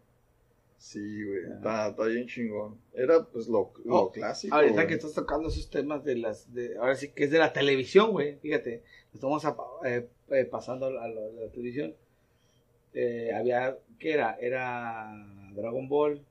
Sí, 0.82 1.24
güey. 1.24 1.42
Ya. 1.46 1.54
Está, 1.56 1.88
está 1.88 2.04
bien 2.06 2.26
chingón. 2.26 2.80
Era 2.94 3.22
pues 3.24 3.48
lo, 3.48 3.70
lo 3.84 3.94
Oh, 3.96 4.10
clásico. 4.10 4.54
Ahorita 4.54 4.74
güey. 4.76 4.86
que 4.86 4.94
estás 4.94 5.12
tocando 5.12 5.48
esos 5.48 5.68
temas 5.68 6.02
de 6.04 6.16
las, 6.16 6.52
de, 6.54 6.74
ahora 6.78 6.94
sí 6.94 7.10
que 7.10 7.24
es 7.24 7.30
de 7.30 7.38
la 7.38 7.52
televisión, 7.52 8.12
güey, 8.12 8.36
fíjate, 8.38 8.82
estamos 9.12 9.44
a- 9.44 9.54
eh, 9.84 10.08
eh, 10.30 10.44
pasando 10.46 10.86
a 10.86 11.06
lo 11.08 11.32
de 11.32 11.44
la 11.46 11.52
televisión. 11.52 11.94
Eh, 12.94 13.30
había, 13.34 13.76
¿qué 13.98 14.12
era? 14.14 14.36
Era 14.40 15.12
Dragon 15.54 15.86
Ball, 15.86 16.24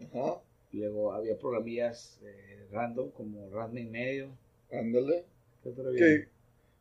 Ajá, 0.00 0.40
luego 0.72 1.12
había 1.12 1.36
programillas 1.36 2.20
eh, 2.22 2.66
random 2.70 3.10
como 3.10 3.50
Ranma 3.50 3.80
y 3.80 3.86
medio. 3.86 4.30
ándale. 4.72 5.24
¿Qué? 5.64 5.74
Que 5.96 6.28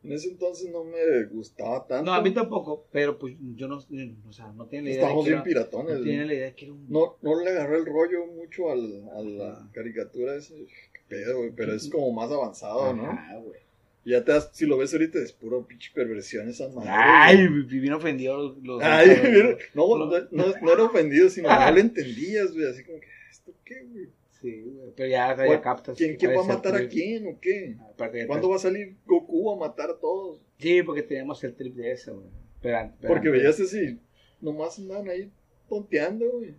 en 0.03 0.11
ese 0.13 0.29
entonces 0.29 0.69
no 0.71 0.83
me 0.83 1.23
gustaba 1.25 1.85
tanto. 1.85 2.05
No, 2.05 2.13
a 2.13 2.21
mí 2.21 2.31
tampoco, 2.33 2.85
pero 2.91 3.17
pues 3.19 3.35
yo 3.55 3.67
no, 3.67 3.77
o 3.77 4.33
sea, 4.33 4.47
no 4.53 4.65
tiene 4.65 4.89
la 4.89 4.89
idea 4.91 4.99
de 5.07 5.11
Estábamos 5.13 5.23
que 5.25 5.29
bien 5.31 5.37
era, 5.39 5.43
piratones. 5.43 5.97
no 5.97 6.03
tiene 6.03 6.17
güey. 6.17 6.27
la 6.27 6.33
idea 6.33 6.45
de 6.47 6.53
que 6.55 6.65
era 6.65 6.73
un... 6.73 6.85
No, 6.89 7.15
no 7.21 7.41
le 7.41 7.49
agarré 7.49 7.77
el 7.77 7.85
rollo 7.85 8.25
mucho 8.27 8.71
al, 8.71 9.09
a 9.13 9.21
la 9.21 9.69
caricatura. 9.73 10.33
Qué 10.39 10.99
pedo, 11.07 11.39
güey. 11.39 11.51
Pero 11.55 11.73
es 11.73 11.89
como 11.89 12.11
más 12.13 12.31
avanzado, 12.31 12.93
¿no? 12.93 13.07
Ajá, 13.11 13.37
güey. 13.37 13.59
Y 14.05 14.11
ya 14.11 14.23
te 14.23 14.31
das, 14.31 14.49
si 14.53 14.65
lo 14.65 14.77
ves 14.77 14.93
ahorita, 14.93 15.19
es 15.19 15.33
puro 15.33 15.67
pinche 15.67 15.91
perversión 15.93 16.47
esa 16.47 16.69
madre. 16.69 16.89
Ay, 16.89 17.47
güey. 17.47 17.63
bien 17.81 17.93
ofendido 17.93 18.55
los... 18.63 18.79
Ay, 18.81 19.09
los- 19.09 19.57
no, 19.73 19.97
no, 19.97 20.05
no, 20.31 20.45
no 20.61 20.71
era 20.73 20.83
ofendido, 20.83 21.29
sino 21.29 21.49
no 21.49 21.71
le 21.71 21.81
entendías, 21.81 22.53
güey. 22.53 22.65
Así 22.69 22.83
como 22.85 22.99
que, 23.01 23.07
¿esto 23.29 23.51
qué, 23.65 23.83
güey? 23.91 24.07
Sí, 24.41 24.61
güey, 24.61 24.93
pero 24.95 25.09
ya, 25.09 25.35
ya 25.35 25.45
¿Cuál- 25.45 25.61
captas. 25.61 25.97
¿Quién, 25.97 26.15
quién 26.15 26.31
va 26.37 26.41
a 26.41 26.47
matar 26.47 26.75
a 26.75 26.87
quién 26.87 27.27
o 27.27 27.39
qué? 27.41 27.75
Aparte 27.91 28.19
ya 28.19 28.27
¿Cuándo 28.27 28.47
te- 28.47 28.51
va 28.51 28.55
a 28.55 28.59
salir 28.59 28.95
Goku 29.05 29.51
a 29.51 29.57
matar 29.57 29.89
a 29.89 29.97
todos? 29.99 30.41
Sí, 30.57 30.81
porque 30.83 31.03
teníamos 31.03 31.43
el 31.43 31.53
trip 31.55 31.75
de 31.75 31.91
eso, 31.91 32.15
güey. 32.15 32.29
Pero, 32.61 32.91
Porque 33.07 33.29
veías 33.29 33.59
así, 33.59 33.99
nomás 34.41 34.77
andaban 34.79 35.09
ahí 35.09 35.31
tonteando, 35.67 36.29
güey. 36.31 36.55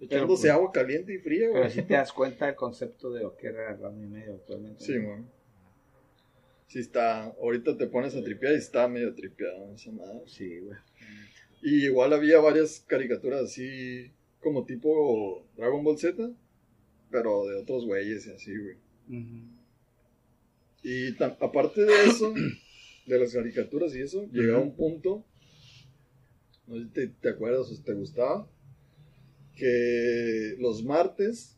Echándose 0.00 0.42
pues, 0.42 0.52
agua 0.52 0.70
caliente 0.72 1.14
y 1.14 1.18
fría, 1.18 1.46
Pero 1.48 1.60
güey. 1.60 1.70
sí 1.70 1.82
te 1.82 1.94
das 1.94 2.12
cuenta 2.12 2.46
del 2.46 2.54
concepto 2.56 3.10
de 3.12 3.22
lo 3.22 3.36
que 3.36 3.46
era 3.46 3.74
Ramo 3.76 4.02
y 4.02 4.06
medio 4.06 4.34
actualmente. 4.34 4.84
Sí, 4.84 4.98
güey. 4.98 5.22
Sí 6.66 6.80
está, 6.80 7.24
ahorita 7.40 7.76
te 7.76 7.86
pones 7.86 8.14
a 8.16 8.22
tripear 8.22 8.54
y 8.54 8.56
está 8.58 8.88
medio 8.88 9.14
tripeado 9.14 9.72
esa 9.74 9.92
madre. 9.92 10.20
Sí, 10.26 10.58
güey. 10.58 10.76
Y 11.62 11.84
igual 11.86 12.12
había 12.12 12.38
varias 12.40 12.80
caricaturas 12.86 13.42
así, 13.42 14.10
como 14.40 14.64
tipo 14.64 15.46
Dragon 15.56 15.82
Ball 15.84 15.96
Z, 15.98 16.30
pero 17.14 17.46
de 17.46 17.54
otros 17.54 17.84
güeyes 17.86 18.26
y 18.26 18.30
así, 18.32 18.52
güey. 18.58 18.76
Y 20.82 21.12
tan- 21.16 21.36
aparte 21.40 21.82
de 21.84 22.06
eso, 22.06 22.34
de 23.06 23.18
las 23.20 23.32
caricaturas 23.32 23.94
y 23.94 24.00
eso, 24.00 24.26
llegaba 24.32 24.58
Ujú. 24.58 24.68
un 24.70 24.74
punto, 24.76 25.24
no 26.66 26.74
sé 26.74 26.82
si 26.82 26.88
te, 26.90 27.06
te 27.06 27.28
acuerdas 27.28 27.70
o 27.70 27.74
si 27.76 27.82
te 27.84 27.94
gustaba, 27.94 28.48
que 29.54 30.56
los 30.58 30.82
martes 30.82 31.56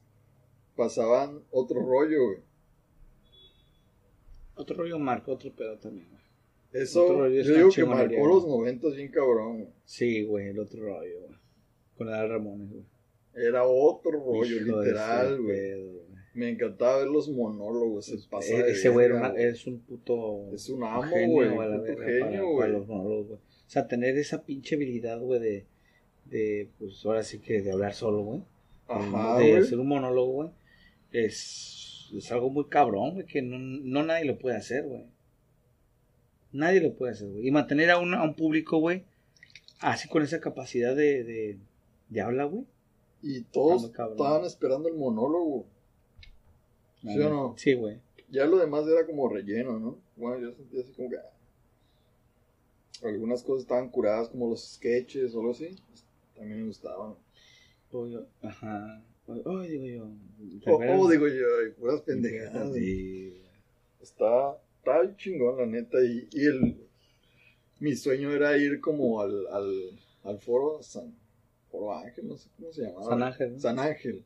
pasaban 0.77 1.41
otro 1.51 1.81
rollo, 1.81 2.23
güey. 2.27 2.39
Otro 4.57 4.77
rollo 4.77 4.99
marcó 4.99 5.33
otro 5.33 5.51
pedo 5.55 5.79
también, 5.79 6.07
güey. 6.11 6.23
Eso, 6.83 7.09
rollo 7.15 7.43
yo 7.43 7.57
digo 7.57 7.71
que 7.71 7.85
marcó 7.87 8.27
los 8.27 8.47
noventas 8.47 8.95
bien 8.95 9.09
cabrón, 9.11 9.61
güey. 9.63 9.73
Sí, 9.87 10.23
güey, 10.27 10.49
el 10.49 10.59
otro 10.59 10.83
rollo, 10.83 11.21
güey. 11.27 11.39
Con 11.97 12.11
la 12.11 12.21
de 12.21 12.29
Ramones, 12.29 12.71
güey. 12.71 12.85
Era 13.37 13.65
otro 13.65 14.13
rollo, 14.13 14.57
Hijo 14.57 14.81
de 14.81 14.87
literal, 14.87 15.43
güey. 15.43 16.07
Me 16.35 16.51
encantaba 16.51 16.99
ver 16.99 17.09
los 17.09 17.29
monólogos, 17.31 18.07
se 18.07 18.19
pasa 18.29 18.53
Eh, 18.55 18.63
de 18.63 18.73
Ese 18.73 18.89
güey 18.89 19.09
es 19.37 19.67
un 19.67 19.81
puto. 19.81 20.53
Es 20.53 20.69
un 20.69 20.85
amo, 20.85 21.11
güey, 21.29 21.49
la 21.49 21.79
puto 21.79 21.97
genio, 22.03 22.47
güey. 22.49 22.59
para 22.59 22.73
los 22.79 22.87
monólogos, 22.87 23.27
güey. 23.29 23.39
O 23.39 23.69
sea, 23.71 23.89
tener 23.89 24.17
esa 24.17 24.45
pinche 24.45 24.77
habilidad, 24.77 25.19
güey, 25.21 25.41
de, 25.41 25.67
de, 26.27 26.69
pues 26.79 27.05
ahora 27.05 27.23
sí 27.23 27.39
que 27.39 27.63
de 27.63 27.73
hablar 27.73 27.95
solo, 27.95 28.23
güey. 28.23 28.43
Ajá, 28.89 29.39
de 29.39 29.51
güey. 29.51 29.63
hacer 29.63 29.79
un 29.79 29.89
monólogo, 29.89 30.33
güey. 30.33 30.51
Es, 31.11 32.11
es 32.17 32.31
algo 32.33 32.51
muy 32.51 32.67
cabrón, 32.67 33.15
güey, 33.15 33.27
que 33.27 33.43
no, 33.43 33.59
no 33.59 34.05
nadie 34.05 34.25
lo 34.27 34.39
puede 34.39 34.57
hacer, 34.57 34.85
güey. 34.85 35.05
Nadie 36.53 36.81
lo 36.81 36.95
puede 36.95 37.13
hacer, 37.13 37.29
güey. 37.29 37.49
Y 37.49 37.51
mantener 37.51 37.91
a 37.91 37.99
un, 37.99 38.15
a 38.15 38.23
un 38.23 38.35
público, 38.35 38.79
güey, 38.79 39.05
así 39.81 40.09
con 40.09 40.23
esa 40.23 40.41
capacidad 40.41 40.95
de, 40.95 41.25
de, 41.25 41.59
de 42.09 42.21
habla, 42.21 42.45
güey. 42.45 42.65
Y 43.29 43.41
todos 43.43 43.85
estaban 43.85 44.45
esperando 44.45 44.89
el 44.89 44.95
monólogo. 44.95 45.67
¿Sí 47.03 47.19
o 47.21 47.29
no? 47.29 47.55
Sí, 47.59 47.75
güey. 47.75 47.99
Ya 48.31 48.47
lo 48.47 48.57
demás 48.59 48.87
era 48.87 49.05
como 49.05 49.29
relleno, 49.29 49.81
¿no? 49.81 49.99
Bueno, 50.15 50.39
yo 50.39 50.53
sentía 50.53 50.81
así 50.81 50.93
como 50.93 51.11
que... 51.11 51.17
ah. 51.17 51.33
Algunas 53.03 53.43
cosas 53.43 53.63
estaban 53.63 53.91
curadas, 53.91 54.29
como 54.29 54.49
los 54.49 54.75
sketches 54.75 55.35
o 55.35 55.41
algo 55.41 55.51
así. 55.53 55.75
también 56.37 56.61
me 56.61 56.67
gustaban. 56.69 57.17
Ajá. 58.43 59.03
Oh, 59.27 59.61
digo 59.61 59.85
yo. 59.87 60.09
Oh, 60.67 60.81
oh, 61.01 61.11
digo 61.11 61.27
yo, 61.27 61.67
y 61.67 61.73
puras 61.73 62.03
pendejadas. 62.03 62.73
Sí. 62.75 63.43
Está, 64.01 64.57
está 64.79 65.17
chingón, 65.17 65.59
la 65.59 65.67
neta. 65.67 65.99
Y, 66.01 66.29
y 66.31 66.47
el, 66.47 66.77
mi 67.81 67.97
sueño 67.97 68.33
era 68.33 68.57
ir 68.57 68.81
como 68.81 69.21
al, 69.21 69.49
al, 69.49 69.99
al 70.23 70.39
foro 70.39 70.81
San 70.81 71.13
Foro 71.71 71.93
Ángel, 71.95 72.29
no 72.29 72.37
sé 72.37 72.49
cómo 72.57 72.73
se 72.73 72.83
llamaba. 72.83 73.05
San 73.09 73.23
Ángel, 73.23 73.53
¿no? 73.55 73.61
San 73.61 73.79
Ángel. 73.79 74.25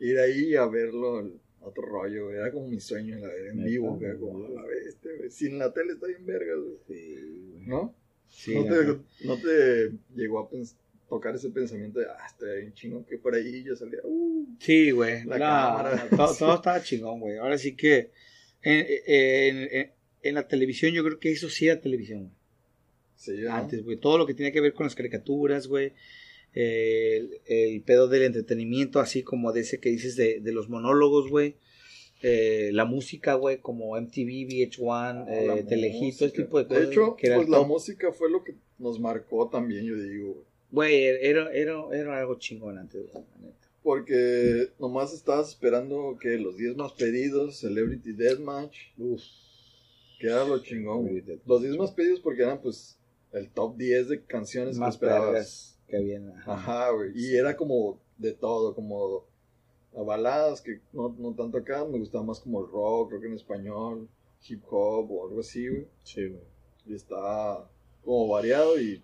Ir 0.00 0.18
ahí 0.18 0.54
a 0.56 0.66
verlo, 0.66 1.20
el 1.20 1.32
otro 1.60 1.84
rollo. 1.84 2.30
Era 2.30 2.50
como 2.52 2.68
mi 2.68 2.80
sueño, 2.80 3.18
la 3.18 3.28
ver 3.28 3.48
en 3.48 3.56
Neta, 3.58 3.68
vivo, 3.68 3.96
güey. 3.96 4.16
güey. 4.16 4.18
Como, 4.20 4.58
a 4.58 4.66
ver, 4.66 4.78
este, 4.88 5.16
güey. 5.16 5.30
Si 5.30 5.46
en 5.46 5.58
la 5.58 5.72
tele 5.72 5.92
está 5.94 6.06
bien 6.06 6.24
verga, 6.26 6.54
güey. 6.56 6.76
Sí, 6.86 7.14
güey. 7.52 7.66
¿No? 7.66 7.94
Sí, 8.28 8.54
¿No, 8.54 8.64
te, 8.64 8.70
neta. 8.70 9.00
no 9.24 9.36
te 9.36 9.92
llegó 10.16 10.40
a 10.40 10.48
tocar 11.08 11.34
ese 11.34 11.50
pensamiento 11.50 12.00
de, 12.00 12.06
ah, 12.06 12.26
estoy 12.26 12.60
bien 12.62 12.72
chingón, 12.72 13.04
que 13.04 13.18
por 13.18 13.34
ahí 13.34 13.62
yo 13.62 13.76
salía, 13.76 13.98
uh, 14.04 14.46
Sí, 14.58 14.90
güey. 14.90 15.24
La 15.26 15.36
No, 15.38 15.44
cámara. 15.44 16.08
todo, 16.16 16.34
todo 16.36 16.54
estaba 16.54 16.82
chingón, 16.82 17.20
güey. 17.20 17.36
Ahora 17.36 17.58
sí 17.58 17.76
que 17.76 18.10
en, 18.62 18.86
en, 19.06 19.68
en- 19.72 19.90
en 20.22 20.34
la 20.36 20.46
televisión 20.48 20.92
yo 20.92 21.02
creo 21.04 21.18
que 21.18 21.32
eso 21.32 21.48
sí 21.50 21.66
era 21.68 21.80
televisión, 21.80 22.20
güey. 22.20 22.32
sí. 23.16 23.46
Antes, 23.46 23.84
güey. 23.84 23.98
Todo 23.98 24.16
lo 24.18 24.26
que 24.26 24.34
tenía 24.34 24.52
que 24.52 24.60
ver 24.62 24.72
con 24.72 24.86
las 24.86 24.94
caricaturas, 24.94 25.66
güey. 25.66 25.92
El, 26.54 27.40
el 27.46 27.82
pedo 27.82 28.08
del 28.08 28.22
entretenimiento, 28.24 29.00
así 29.00 29.22
como 29.22 29.52
de 29.52 29.60
ese 29.60 29.80
que 29.80 29.90
dices 29.90 30.16
de, 30.16 30.40
de 30.40 30.52
los 30.52 30.68
monólogos, 30.68 31.28
güey. 31.30 31.56
Eh, 32.24 32.70
la 32.72 32.84
música, 32.84 33.34
güey, 33.34 33.58
como 33.58 33.96
MTV, 34.00 34.46
VH1, 34.48 35.24
Ah, 35.26 35.26
eh, 35.28 35.64
Telehito, 35.68 36.24
este 36.24 36.26
música. 36.26 36.42
tipo 36.44 36.58
de 36.58 36.66
cosas. 36.68 36.84
hecho, 36.84 37.16
que 37.16 37.32
pues 37.32 37.48
la 37.48 37.56
top. 37.58 37.66
música 37.66 38.12
fue 38.12 38.30
lo 38.30 38.44
que 38.44 38.54
nos 38.78 39.00
marcó 39.00 39.48
también, 39.48 39.84
yo 39.84 39.96
digo, 39.96 40.32
güey. 40.34 40.46
Güey, 40.70 41.04
era, 41.26 41.52
era, 41.52 41.82
era 41.92 42.18
algo 42.20 42.38
chingón 42.38 42.78
antes, 42.78 43.02
güey, 43.12 43.24
neta. 43.40 43.68
Porque 43.82 44.68
nomás 44.78 45.12
estabas 45.12 45.48
esperando 45.48 46.16
que 46.20 46.38
los 46.38 46.56
10 46.56 46.76
más 46.76 46.92
pedidos, 46.92 47.58
Celebrity 47.58 48.12
Deathmatch, 48.12 48.76
Uf. 48.98 49.20
que 50.20 50.28
era 50.28 50.44
lo 50.44 50.62
chingón. 50.62 51.08
güey. 51.08 51.24
Los 51.44 51.62
10 51.62 51.76
más 51.76 51.90
pedidos 51.90 52.20
porque 52.20 52.42
eran 52.42 52.60
pues 52.62 52.96
el 53.32 53.50
top 53.50 53.76
10 53.76 54.08
de 54.08 54.22
canciones 54.24 54.76
Más 54.78 54.90
que 54.96 55.04
esperabas. 55.06 55.26
perras 55.30 55.71
que 56.00 56.16
ajá. 56.38 56.52
Ajá, 56.54 56.90
güey. 56.90 57.12
Y 57.14 57.36
era 57.36 57.56
como 57.56 57.98
de 58.18 58.32
todo, 58.32 58.74
como 58.74 59.24
a 59.94 60.02
baladas 60.02 60.60
que 60.60 60.80
no, 60.92 61.14
no 61.18 61.34
tanto 61.34 61.58
acá, 61.58 61.84
me 61.84 61.98
gustaba 61.98 62.24
más 62.24 62.40
como 62.40 62.60
el 62.60 62.70
rock, 62.70 63.12
rock 63.12 63.24
en 63.24 63.34
español, 63.34 64.08
hip 64.48 64.62
hop 64.70 65.10
o 65.10 65.26
algo 65.26 65.40
así, 65.40 65.68
güey. 65.68 65.86
Sí, 66.02 66.26
güey. 66.26 66.42
Y 66.86 66.94
estaba 66.94 67.68
como 68.04 68.28
variado 68.28 68.80
y, 68.80 69.02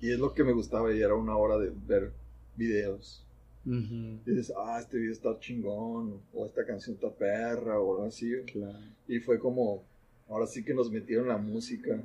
y 0.00 0.10
es 0.10 0.18
lo 0.18 0.34
que 0.34 0.44
me 0.44 0.52
gustaba 0.52 0.92
y 0.92 1.00
era 1.00 1.14
una 1.14 1.36
hora 1.36 1.56
de 1.58 1.72
ver 1.86 2.12
videos. 2.56 3.22
Y 3.64 4.20
dices, 4.24 4.52
ah, 4.56 4.78
este 4.80 4.96
video 4.96 5.12
está 5.12 5.36
chingón, 5.40 6.20
o 6.32 6.46
esta 6.46 6.64
canción 6.64 6.94
está 6.94 7.10
perra, 7.10 7.80
o 7.80 7.96
algo 7.96 8.04
así. 8.04 8.30
Claro. 8.46 8.78
Y 9.08 9.18
fue 9.18 9.40
como, 9.40 9.82
ahora 10.28 10.46
sí 10.46 10.64
que 10.64 10.72
nos 10.72 10.88
metieron 10.88 11.26
la 11.26 11.36
música. 11.36 12.00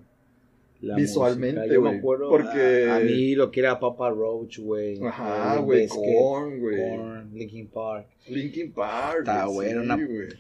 La 0.81 0.95
Visualmente, 0.95 1.77
güey, 1.77 2.01
porque- 2.01 2.87
a, 2.89 2.95
a 2.95 2.99
mí 3.01 3.35
lo 3.35 3.51
que 3.51 3.59
era 3.59 3.79
Papa 3.79 4.09
Roach, 4.09 4.57
güey. 4.59 4.99
Ajá, 5.03 5.57
güey, 5.57 5.87
Korn, 5.87 6.59
güey. 6.59 6.75
Korn, 6.77 7.31
Linkin 7.33 7.67
Park. 7.67 8.07
Linkin 8.27 8.71
Park. 8.73 9.19
Está, 9.19 9.45
güey, 9.45 9.55
güey, 9.55 9.69
era 9.69 9.81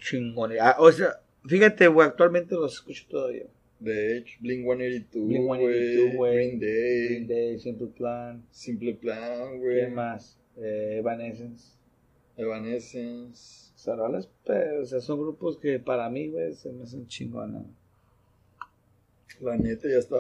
sí, 0.01 0.17
una. 0.17 0.55
Ah, 0.59 0.75
o 0.79 0.91
sea, 0.91 1.09
fíjate, 1.45 1.87
güey, 1.87 2.07
actualmente 2.07 2.55
los 2.55 2.73
escucho 2.73 3.05
todavía. 3.07 3.45
De 3.79 4.17
hecho, 4.17 4.37
Blink 4.41 4.63
182, 4.63 5.27
Blink 5.27 5.45
güey. 5.45 5.59
182, 5.59 6.15
güey. 6.15 6.35
Green 6.35 6.59
Day. 6.59 7.05
Green 7.07 7.27
Day, 7.27 7.59
Simple 7.59 7.87
Plan. 7.87 8.43
Simple 8.51 8.93
Plan, 8.95 9.49
¿Quién 9.49 9.59
güey. 9.59 9.91
más? 9.91 10.39
Eh, 10.57 10.97
Evanescence. 10.99 11.77
Evanescence. 12.37 13.61
Sea, 13.75 13.95
o 13.95 14.85
sea, 14.85 14.99
son 15.01 15.19
grupos 15.19 15.57
que 15.57 15.79
para 15.79 16.09
mí, 16.09 16.27
güey, 16.29 16.53
se 16.53 16.71
me 16.71 16.83
hacen 16.83 17.07
chingonas. 17.07 17.63
La 19.39 19.57
neta, 19.57 19.89
ya 19.89 19.97
hasta, 19.97 20.17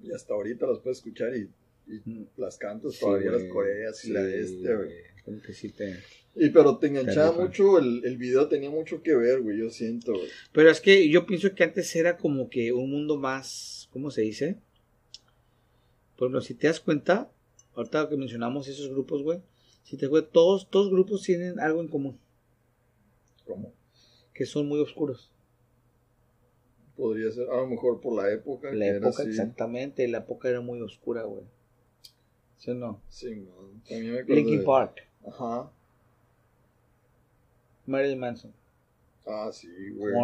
ya 0.00 0.14
hasta 0.14 0.34
ahorita 0.34 0.66
las 0.66 0.78
puedes 0.78 0.98
escuchar 0.98 1.34
y, 1.36 1.50
y 1.88 2.26
las 2.36 2.58
cantas 2.58 2.94
Sí, 2.94 3.00
todavía, 3.00 3.30
las 3.32 3.44
coreas 3.44 4.04
y 4.04 4.12
la 4.12 4.28
este, 4.28 4.76
güey. 4.76 4.90
Como 5.24 5.40
que 5.42 5.52
sí 5.52 5.70
te... 5.70 5.98
Y 6.36 6.50
pero 6.50 6.78
te 6.78 6.86
enganchaba 6.86 7.32
mucho, 7.32 7.78
el, 7.78 8.02
el 8.04 8.16
video 8.16 8.46
tenía 8.48 8.70
mucho 8.70 9.02
que 9.02 9.16
ver, 9.16 9.40
güey, 9.40 9.58
yo 9.58 9.70
siento, 9.70 10.12
güey. 10.12 10.28
Pero 10.52 10.70
es 10.70 10.80
que 10.80 11.08
yo 11.08 11.26
pienso 11.26 11.54
que 11.54 11.64
antes 11.64 11.94
era 11.96 12.16
como 12.16 12.48
que 12.48 12.72
un 12.72 12.90
mundo 12.90 13.16
más, 13.18 13.88
¿cómo 13.92 14.10
se 14.10 14.22
dice? 14.22 14.56
Por 16.16 16.26
ejemplo, 16.26 16.40
si 16.40 16.54
te 16.54 16.68
das 16.68 16.78
cuenta, 16.78 17.32
ahorita 17.74 18.08
que 18.08 18.16
mencionamos 18.16 18.68
esos 18.68 18.88
grupos, 18.90 19.22
güey, 19.22 19.40
si 19.82 19.96
te 19.96 20.06
das 20.06 20.10
cuenta, 20.10 20.30
todos, 20.30 20.70
todos 20.70 20.90
grupos 20.90 21.22
tienen 21.22 21.58
algo 21.58 21.80
en 21.80 21.88
común, 21.88 22.18
Como 23.44 23.74
que 24.32 24.46
son 24.46 24.68
muy 24.68 24.80
oscuros. 24.80 25.32
Podría 27.00 27.30
ser, 27.32 27.48
a 27.50 27.56
lo 27.56 27.66
mejor 27.66 28.00
por 28.00 28.14
la 28.22 28.30
época. 28.30 28.70
La 28.72 28.86
época, 28.88 29.22
exactamente, 29.24 30.06
la 30.08 30.18
época 30.18 30.48
era 30.48 30.60
muy 30.60 30.80
oscura, 30.80 31.22
güey. 31.22 31.42
¿Sí 32.58 32.70
o 32.70 32.74
no? 32.74 33.00
Sí, 33.08 33.34
man. 33.36 33.82
También 33.88 34.12
me 34.12 34.20
acuerdo 34.20 34.34
Linkin 34.34 34.64
Park, 34.64 34.96
Ajá. 35.26 35.70
Marilyn 37.86 38.18
Manson, 38.18 38.52
Ah, 39.26 39.50
sí, 39.52 39.68
güey. 39.96 40.14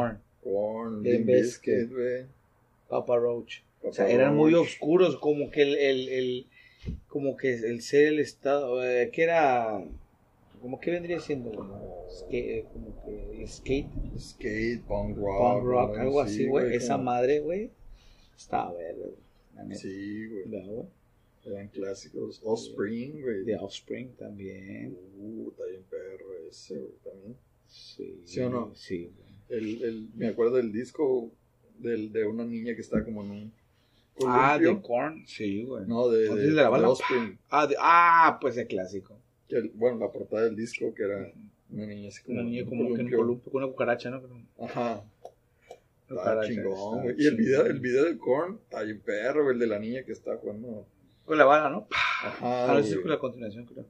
Limp 1.02 1.26
Bizkit, 1.26 1.26
Bizkit. 1.26 1.90
güey. 1.92 2.24
Papa 2.88 3.16
Roach. 3.16 3.62
O 3.82 3.92
sea, 3.92 4.08
eran 4.08 4.36
muy 4.36 4.54
oscuros, 4.54 5.16
como 5.16 5.50
que 5.50 5.62
el, 5.62 5.74
el, 5.76 6.08
el- 6.08 6.46
como 7.08 7.36
que 7.36 7.52
el 7.54 7.82
ser 7.82 8.06
el 8.08 8.20
estado, 8.20 8.84
eh, 8.84 9.10
que 9.12 9.22
era, 9.24 9.84
como 10.60 10.80
que 10.80 10.90
vendría 10.90 11.20
siendo, 11.20 11.50
güey? 11.50 11.68
Skate, 12.10 12.64
como 12.72 13.04
que 13.04 13.46
skate, 13.46 13.88
Skate, 14.18 14.82
punk 14.86 15.16
rock. 15.16 15.38
punk 15.38 15.64
rock, 15.64 15.98
algo 15.98 16.24
sí, 16.24 16.30
así, 16.34 16.46
güey. 16.46 16.74
Esa 16.74 16.94
como- 16.94 17.04
madre, 17.04 17.40
güey, 17.40 17.70
estaba 18.36 18.72
verde, 18.72 19.14
güey. 19.56 19.74
Sí, 19.76 20.26
güey. 20.26 20.86
Eran 21.44 21.68
clásicos. 21.68 22.40
Offspring, 22.44 23.22
güey. 23.22 23.44
The 23.44 23.56
Offspring 23.56 24.16
también. 24.16 24.96
Uh, 25.18 25.48
está 25.50 25.64
bien 25.66 25.82
perro 25.88 26.26
ese, 26.50 26.76
güey, 26.76 26.92
también. 27.04 27.36
Sí. 27.68 28.20
¿Sí 28.24 28.40
o 28.40 28.50
no? 28.50 28.74
Sí, 28.74 29.10
güey. 29.16 29.26
El, 29.60 29.82
el, 29.84 30.08
me 30.16 30.26
acuerdo 30.28 30.56
del 30.56 30.72
disco 30.72 31.30
del, 31.78 32.12
de 32.12 32.26
una 32.26 32.44
niña 32.44 32.74
que 32.74 32.80
está 32.80 33.04
como 33.04 33.22
en 33.22 33.30
un 33.30 33.52
Ah, 34.26 34.58
de 34.58 34.80
Korn, 34.80 35.24
sí, 35.26 35.62
güey. 35.64 35.84
No, 35.86 36.08
de, 36.08 36.28
¿O 36.30 36.34
de, 36.34 36.46
de 36.46 36.52
la 36.52 36.70
de? 36.70 36.84
Offspring. 36.86 37.38
Ah, 37.50 37.66
de- 37.66 37.76
ah, 37.78 38.38
pues 38.40 38.56
el 38.56 38.66
clásico. 38.66 39.15
El- 39.48 39.70
bueno, 39.74 39.98
la 39.98 40.10
portada 40.10 40.44
del 40.44 40.56
disco 40.56 40.92
que 40.94 41.04
era 41.04 41.32
una 41.70 41.86
niña 41.86 42.08
así 42.08 42.22
como 42.22 42.40
Una 42.40 42.48
niña 42.48 42.62
un 42.64 42.68
como 42.68 42.82
un 42.82 43.10
columpio. 43.10 43.52
con 43.52 43.62
una 43.62 43.72
cucaracha, 43.72 44.10
¿no? 44.10 44.22
Ajá. 44.60 45.04
Está 46.02 46.14
cucaracha, 46.14 46.48
chingón, 46.48 47.02
güey. 47.02 47.16
Y 47.18 47.26
el 47.26 47.36
video, 47.36 47.66
el 47.66 47.80
video 47.80 48.04
de 48.04 48.16
Korn 48.18 48.60
está 48.62 48.82
bien 48.82 49.00
perro, 49.00 49.50
el 49.50 49.58
de 49.58 49.66
la 49.66 49.78
niña 49.78 50.04
que 50.04 50.12
está 50.12 50.36
jugando. 50.36 50.86
Con 51.24 51.38
la 51.38 51.44
bala, 51.44 51.68
¿no? 51.70 51.88
Ajá. 51.90 52.38
Ah, 52.40 52.72
no, 52.72 52.78
ese 52.78 52.88
es 52.90 52.94
güey. 52.94 53.02
con 53.02 53.10
la 53.10 53.18
continuación, 53.18 53.66
creo. 53.66 53.84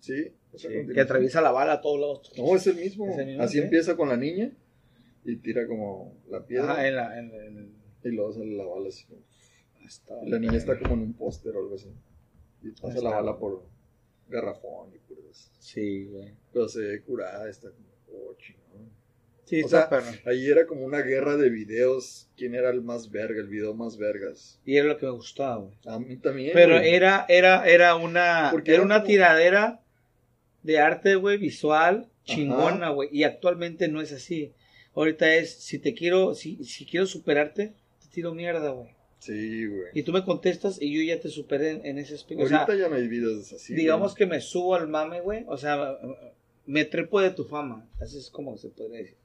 Sí, 0.00 0.24
Sí, 0.24 0.32
continuación. 0.50 0.94
que 0.94 1.00
atraviesa 1.00 1.40
la 1.40 1.52
bala 1.52 1.74
a 1.74 1.80
todos 1.80 2.00
lados. 2.00 2.32
No, 2.36 2.54
es 2.56 2.66
el 2.66 2.76
mismo. 2.76 3.08
¿Es 3.08 3.18
el 3.18 3.26
mismo? 3.26 3.42
Así 3.42 3.58
Sí. 3.58 3.64
empieza 3.64 3.96
con 3.96 4.08
la 4.08 4.16
niña 4.16 4.52
y 5.24 5.36
tira 5.36 5.66
como 5.66 6.14
la 6.28 6.44
piedra 6.44 6.72
Ajá, 6.72 6.88
en 6.88 6.96
la, 6.96 7.18
en, 7.18 7.30
en- 7.34 7.74
y 8.04 8.08
luego 8.08 8.32
sale 8.32 8.54
la 8.56 8.64
bala 8.64 8.88
así. 8.88 9.06
está- 9.86 10.18
y 10.24 10.30
la 10.30 10.38
niña 10.38 10.56
está 10.56 10.78
como 10.78 10.94
en 10.94 11.00
un 11.00 11.12
póster 11.14 11.54
o 11.56 11.60
algo 11.60 11.74
así. 11.76 11.88
Y 12.62 12.70
pasa 12.72 12.88
Está. 12.98 13.02
la 13.10 13.16
bala 13.16 13.38
por 13.38 13.62
garrafón 14.28 14.90
y 14.94 14.98
puras. 14.98 15.50
Sí, 15.58 16.04
güey. 16.04 16.32
Pero 16.52 16.68
se 16.68 16.80
ve 16.80 17.02
curada, 17.02 17.48
está 17.48 17.68
como, 17.70 17.88
oh, 18.30 18.34
chingón. 18.38 18.90
Sí, 19.44 19.62
O 19.62 19.66
está 19.66 19.88
sea, 19.88 19.90
perro. 19.90 20.18
Ahí 20.26 20.46
era 20.46 20.66
como 20.66 20.84
una 20.84 21.02
guerra 21.02 21.36
de 21.36 21.50
videos. 21.50 22.28
¿Quién 22.36 22.54
era 22.54 22.70
el 22.70 22.80
más 22.82 23.10
verga? 23.10 23.40
El 23.40 23.48
video 23.48 23.74
más 23.74 23.96
vergas. 23.98 24.58
Y 24.64 24.76
era 24.76 24.88
lo 24.88 24.96
que 24.98 25.06
me 25.06 25.12
gustaba, 25.12 25.56
güey. 25.56 25.74
A 25.86 25.98
mí 25.98 26.16
también. 26.16 26.52
Pero 26.54 26.76
güey. 26.78 26.94
era, 26.94 27.26
era, 27.28 27.66
era 27.68 27.94
una, 27.96 28.48
Porque 28.52 28.70
era 28.70 28.76
era 28.78 28.84
una 28.86 28.96
como- 28.96 29.06
tiradera 29.06 29.80
de 30.62 30.78
arte, 30.78 31.16
güey, 31.16 31.36
visual, 31.36 32.08
chingona, 32.24 32.88
güey. 32.90 33.10
Y 33.12 33.24
actualmente 33.24 33.88
no 33.88 34.00
es 34.00 34.12
así. 34.12 34.54
Ahorita 34.94 35.34
es, 35.34 35.52
si 35.54 35.78
te 35.78 35.92
quiero, 35.92 36.34
si, 36.34 36.64
si 36.64 36.86
quiero 36.86 37.04
superarte, 37.06 37.74
te 38.00 38.08
tiro 38.10 38.32
mierda, 38.32 38.70
güey. 38.70 38.94
Sí, 39.24 39.66
güey. 39.66 39.88
Y 39.94 40.02
tú 40.02 40.12
me 40.12 40.24
contestas 40.24 40.80
y 40.80 40.94
yo 40.94 41.02
ya 41.02 41.20
te 41.20 41.28
superé 41.28 41.70
en, 41.70 41.86
en 41.86 41.98
ese 41.98 42.14
aspecto. 42.14 42.44
O 42.44 42.46
sea, 42.48 42.60
Ahorita 42.64 42.78
ya 42.78 42.88
no 42.88 42.96
hay 42.96 43.08
videos 43.08 43.52
así. 43.52 43.74
digamos 43.74 44.12
güey. 44.12 44.18
que 44.18 44.26
me 44.26 44.40
subo 44.40 44.74
al 44.74 44.88
mame, 44.88 45.20
güey. 45.20 45.44
O 45.48 45.56
sea, 45.56 45.96
me 46.66 46.84
trepo 46.84 47.20
de 47.20 47.30
tu 47.30 47.44
fama. 47.44 47.88
Así 48.00 48.18
es 48.18 48.30
como 48.30 48.56
se 48.58 48.68
podría 48.68 48.98
decir. 48.98 49.16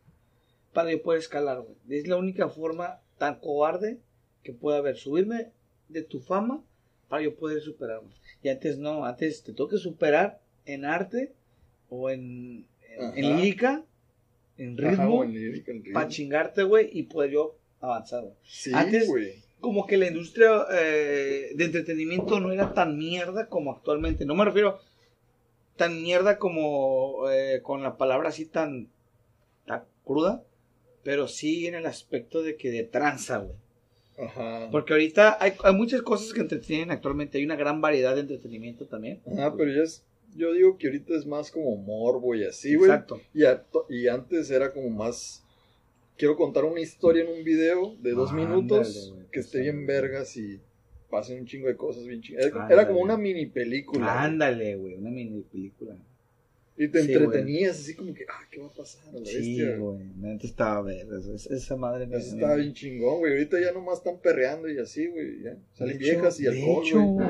Para 0.74 0.92
yo 0.92 1.02
poder 1.02 1.20
escalar, 1.20 1.62
güey. 1.62 1.76
Es 2.00 2.08
la 2.08 2.16
única 2.18 2.48
forma 2.50 3.00
tan 3.18 3.40
cobarde 3.40 3.98
que 4.44 4.54
puede 4.54 4.78
haber. 4.78 4.96
Subirme 4.96 5.52
de 5.90 6.04
tu 6.04 6.20
fama 6.22 6.64
para 7.10 7.24
yo 7.24 7.36
poder 7.36 7.60
superar, 7.62 8.00
güey. 8.00 8.14
Y 8.44 8.50
antes 8.50 8.78
no. 8.78 9.04
Antes 9.06 9.44
te 9.44 9.52
tengo 9.54 9.70
que 9.70 9.78
superar 9.78 10.40
en 10.66 10.86
arte 10.86 11.34
o 11.90 12.10
en, 12.10 12.66
en, 12.98 13.18
en 13.18 13.26
Ajá. 13.26 13.36
lírica, 13.36 13.84
en 14.58 14.80
Ajá, 14.80 14.90
ritmo, 14.92 15.20
o 15.20 15.24
en 15.24 15.34
lírica, 15.34 15.72
en 15.72 15.78
ritmo. 15.84 15.94
para 15.96 16.08
chingarte, 16.08 16.64
güey, 16.64 16.90
y 16.94 17.04
poder 17.04 17.32
yo 17.32 17.58
avanzar, 17.82 18.22
güey 18.24 18.36
Sí, 18.44 18.72
Antes- 18.74 19.08
güey. 19.08 19.34
Como 19.60 19.86
que 19.86 19.98
la 19.98 20.08
industria 20.08 20.66
eh, 20.72 21.52
de 21.56 21.66
entretenimiento 21.66 22.40
no 22.40 22.52
era 22.52 22.74
tan 22.74 22.98
mierda 22.98 23.48
como 23.48 23.72
actualmente. 23.72 24.26
No 24.26 24.36
me 24.36 24.46
refiero 24.46 24.80
tan 25.76 26.02
mierda 26.02 26.38
como 26.38 27.30
eh, 27.30 27.62
con 27.64 27.84
la 27.84 27.98
palabra 27.98 28.30
así 28.30 28.46
tan, 28.46 28.90
tan 29.66 29.84
cruda, 30.04 30.44
pero 31.04 31.28
sí 31.28 31.68
en 31.68 31.76
el 31.76 31.86
aspecto 31.86 32.42
de 32.44 32.56
que 32.58 32.72
de 32.72 32.84
tranza, 32.84 33.38
güey. 33.40 33.56
Ajá. 34.28 34.68
Porque 34.72 34.92
ahorita 34.94 35.38
hay, 35.40 35.54
hay 35.64 35.74
muchas 35.74 36.02
cosas 36.02 36.34
que 36.34 36.42
entretienen 36.42 36.92
actualmente. 36.92 37.38
Hay 37.38 37.46
una 37.46 37.56
gran 37.56 37.80
variedad 37.80 38.16
de 38.16 38.22
entretenimiento 38.22 38.86
también. 38.86 39.22
Ah, 39.38 39.54
pero 39.58 39.72
ya 39.72 39.84
es. 39.84 40.04
Yo 40.36 40.52
digo 40.54 40.78
que 40.78 40.88
ahorita 40.88 41.16
es 41.16 41.26
más 41.26 41.50
como 41.52 41.76
morbo 41.78 42.36
y 42.36 42.44
así, 42.44 42.76
güey. 42.76 42.92
Exacto. 42.92 43.22
Y, 43.34 43.46
a- 43.46 43.64
y 43.90 44.08
antes 44.08 44.52
era 44.52 44.74
como 44.74 44.90
más. 44.90 45.44
Quiero 46.20 46.36
contar 46.36 46.66
una 46.66 46.82
historia 46.82 47.24
en 47.24 47.30
un 47.30 47.46
video 47.46 47.96
de 48.02 48.12
dos 48.12 48.34
minutos 48.34 49.16
que 49.32 49.40
esté 49.40 49.62
bien 49.62 49.80
ándale. 49.80 50.02
vergas 50.02 50.36
y 50.36 50.60
pasen 51.10 51.40
un 51.40 51.46
chingo 51.46 51.70
de 51.70 51.78
cosas 51.78 52.06
bien 52.06 52.22
chingas. 52.22 52.46
Era, 52.70 52.86
como 52.90 53.00
una 53.00 53.16
mini 53.16 53.46
película. 53.46 54.22
Ándale, 54.22 54.76
güey, 54.76 54.96
una 54.96 55.12
mini 55.12 55.42
película. 55.44 55.96
Y 56.78 56.90
te 56.90 57.04
Sí, 57.04 57.14
entretenías 57.14 57.80
así 57.80 57.94
como 57.96 58.14
que, 58.14 58.26
ah, 58.30 58.46
¿qué 58.52 58.60
va 58.60 58.68
a 58.68 58.74
pasar? 58.74 59.16
A 59.16 59.20
la 59.20 59.26
Sí, 59.26 59.62
güey. 59.78 60.02
Antes 60.24 60.50
estaba 60.50 60.82
verga. 60.82 61.20
Esa, 61.36 61.78
madre 61.78 62.06
me- 62.06 62.18
Eso 62.18 62.36
estaba 62.36 62.56
bien 62.56 62.74
chingón, 62.74 63.20
güey. 63.20 63.32
Ahorita 63.34 63.58
ya 63.62 63.72
nomás 63.72 64.00
están 64.00 64.18
perreando 64.20 64.70
y 64.70 64.78
así, 64.78 65.08
güey. 65.08 65.40
Salen 65.74 65.96
hecho- 65.96 66.00
viejas 66.06 66.40
y 66.42 66.48
alcohol, 66.48 66.84
güey. 67.14 67.28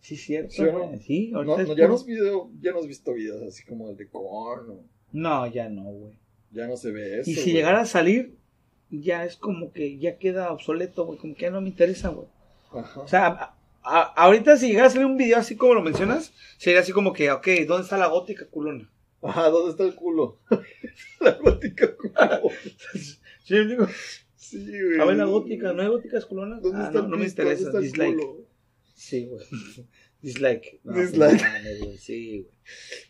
Sí, 0.00 0.16
cierto. 0.16 0.50
¿Sí 0.50 0.62
no? 0.62 0.98
Sí, 0.98 1.28
No, 1.30 1.44
no, 1.44 1.76
ya, 1.76 1.88
no 1.88 1.94
has 1.94 2.06
video, 2.06 2.50
ya 2.62 2.72
no 2.72 2.78
has 2.78 2.86
visto 2.86 3.12
videos 3.12 3.42
así 3.42 3.64
como 3.64 3.90
el 3.90 3.98
de 3.98 4.06
Korn. 4.08 4.70
o- 4.70 4.84
No, 5.12 5.46
ya 5.46 5.68
no, 5.68 5.84
güey. 5.84 6.19
Ya 6.50 6.66
no 6.66 6.76
se 6.76 6.90
ve 6.90 7.20
eso. 7.20 7.30
Y 7.30 7.34
si 7.34 7.42
güey. 7.42 7.52
llegara 7.54 7.80
a 7.82 7.86
salir, 7.86 8.36
ya 8.90 9.24
es 9.24 9.36
como 9.36 9.72
que 9.72 9.98
ya 9.98 10.18
queda 10.18 10.52
obsoleto, 10.52 11.04
güey. 11.06 11.18
Como 11.18 11.34
que 11.34 11.42
ya 11.42 11.50
no 11.50 11.60
me 11.60 11.68
interesa, 11.68 12.08
güey. 12.08 12.26
Ajá. 12.72 13.00
O 13.00 13.08
sea, 13.08 13.26
a- 13.26 13.56
a- 13.82 14.12
ahorita 14.24 14.56
si 14.56 14.68
llegara 14.68 14.88
a 14.88 14.90
salir 14.90 15.06
un 15.06 15.16
video 15.16 15.38
así 15.38 15.56
como 15.56 15.74
lo 15.74 15.82
mencionas, 15.82 16.32
sería 16.58 16.80
así 16.80 16.92
como 16.92 17.12
que, 17.12 17.30
ok, 17.30 17.46
¿dónde 17.66 17.84
está 17.84 17.96
la 17.98 18.08
gótica 18.08 18.46
culona? 18.48 18.90
Ajá, 19.22 19.48
¿dónde 19.50 19.70
está 19.70 19.84
el 19.84 19.94
culo? 19.94 20.38
la 21.20 21.32
gótica 21.32 21.94
culo. 21.96 22.14
Sí, 23.44 23.54
yo 23.56 23.64
digo, 23.66 23.86
Sí, 24.36 24.58
güey. 24.66 25.00
a 25.00 25.04
ver 25.04 25.16
la 25.16 25.24
gótica, 25.24 25.72
¿no 25.72 25.82
hay 25.82 25.88
góticas 25.88 26.24
culonas? 26.26 26.62
¿Dónde 26.62 26.78
Ah, 26.82 26.86
está 26.86 26.98
no, 27.00 27.04
el 27.06 27.10
no 27.10 27.16
me 27.16 27.24
interesa, 27.26 27.70
¿Dónde 27.70 27.86
está 27.88 28.04
dislike. 28.04 28.16
culo? 28.20 28.46
Sí, 28.94 29.26
güey. 29.26 29.44
Dislike. 30.22 30.80
No, 30.84 30.92
Dislike. 31.00 31.40
no 31.42 31.92
Sí, 31.98 32.40
güey. 32.42 32.50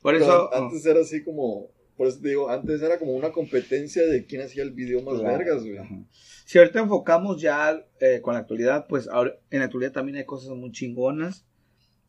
Por 0.03 0.15
eso. 0.15 0.55
antes 0.55 0.85
era 0.87 1.01
así 1.01 1.23
como, 1.25 1.71
por 2.01 2.09
eso 2.09 2.19
te 2.23 2.29
digo, 2.31 2.49
antes 2.49 2.81
era 2.81 2.99
como 2.99 3.13
una 3.13 3.31
competencia 3.31 4.07
de 4.07 4.25
quién 4.25 4.41
hacía 4.41 4.63
el 4.63 4.71
video 4.71 5.03
más 5.03 5.21
Claro, 5.21 5.37
vergas, 5.37 5.63
güey. 5.63 5.77
ajá. 5.77 6.03
Si 6.47 6.57
ahorita 6.59 6.81
enfocamos 6.81 7.43
ya 7.43 7.87
eh, 8.01 8.23
con 8.23 8.33
la 8.33 8.41
actualidad, 8.41 8.87
pues 8.89 9.07
ahora, 9.07 9.39
en 9.51 9.59
la 9.59 9.67
actualidad 9.67 9.93
también 9.93 10.17
hay 10.17 10.25
cosas 10.25 10.57
muy 10.57 10.73
chingonas, 10.73 11.45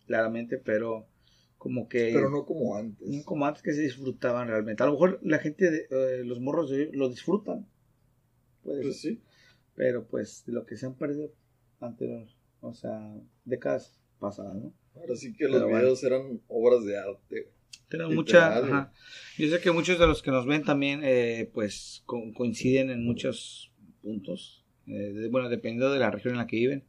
claramente, 0.08 0.58
pero 0.58 1.08
como 1.58 1.90
que... 1.90 2.12
Pero 2.14 2.30
no 2.30 2.46
como 2.46 2.78
antes. 2.78 3.06
no 3.06 3.22
como 3.26 3.46
antes 3.46 3.62
que 3.64 3.74
se 3.74 3.82
disfrutaban 3.82 4.48
realmente. 4.48 4.82
A 4.82 4.86
lo 4.86 4.94
mejor 4.94 5.20
la 5.24 5.40
gente, 5.40 5.70
de, 5.70 5.88
eh, 5.92 6.24
los 6.24 6.40
morros 6.40 6.70
de 6.70 6.78
hoy 6.86 6.92
lo 6.94 7.10
disfrutan, 7.10 7.68
puede 8.64 8.84
Pues 8.84 9.02
ser, 9.02 9.16
sí. 9.16 9.22
pero 9.76 10.08
pues 10.08 10.44
lo 10.48 10.66
que 10.66 10.78
se 10.78 10.86
han 10.86 10.96
perdido 10.96 11.34
anterior, 11.82 12.28
o 12.62 12.74
sea, 12.74 13.14
décadas 13.44 14.00
pasadas, 14.20 14.56
¿no? 14.56 14.74
Ahora 14.96 15.18
sí 15.18 15.34
que 15.34 15.50
los 15.50 15.62
bueno. 15.64 15.78
videos 15.80 16.02
eran 16.06 16.40
obras 16.48 16.86
de 16.86 16.98
arte. 16.98 17.42
güey. 17.42 17.61
Mucha. 18.10 18.58
ajá. 18.58 18.94
Yo 19.38 19.48
sé 19.50 19.60
que 19.62 19.72
muchos 19.72 19.98
de 20.00 20.08
los 20.08 20.22
que 20.22 20.32
nos 20.32 20.46
ven 20.46 20.64
también, 20.64 21.02
eh, 21.04 21.50
pues 21.54 22.04
co- 22.06 22.32
coinciden 22.36 22.90
en 22.90 23.04
muchos 23.06 23.72
puntos. 24.02 24.58
eh, 24.88 25.14
de- 25.14 25.30
bueno, 25.30 25.48
dependiendo 25.48 25.92
de 25.94 26.00
la 26.00 26.10
región 26.12 26.34
en 26.34 26.40
la 26.40 26.48
que 26.48 26.58
viven. 26.58 26.84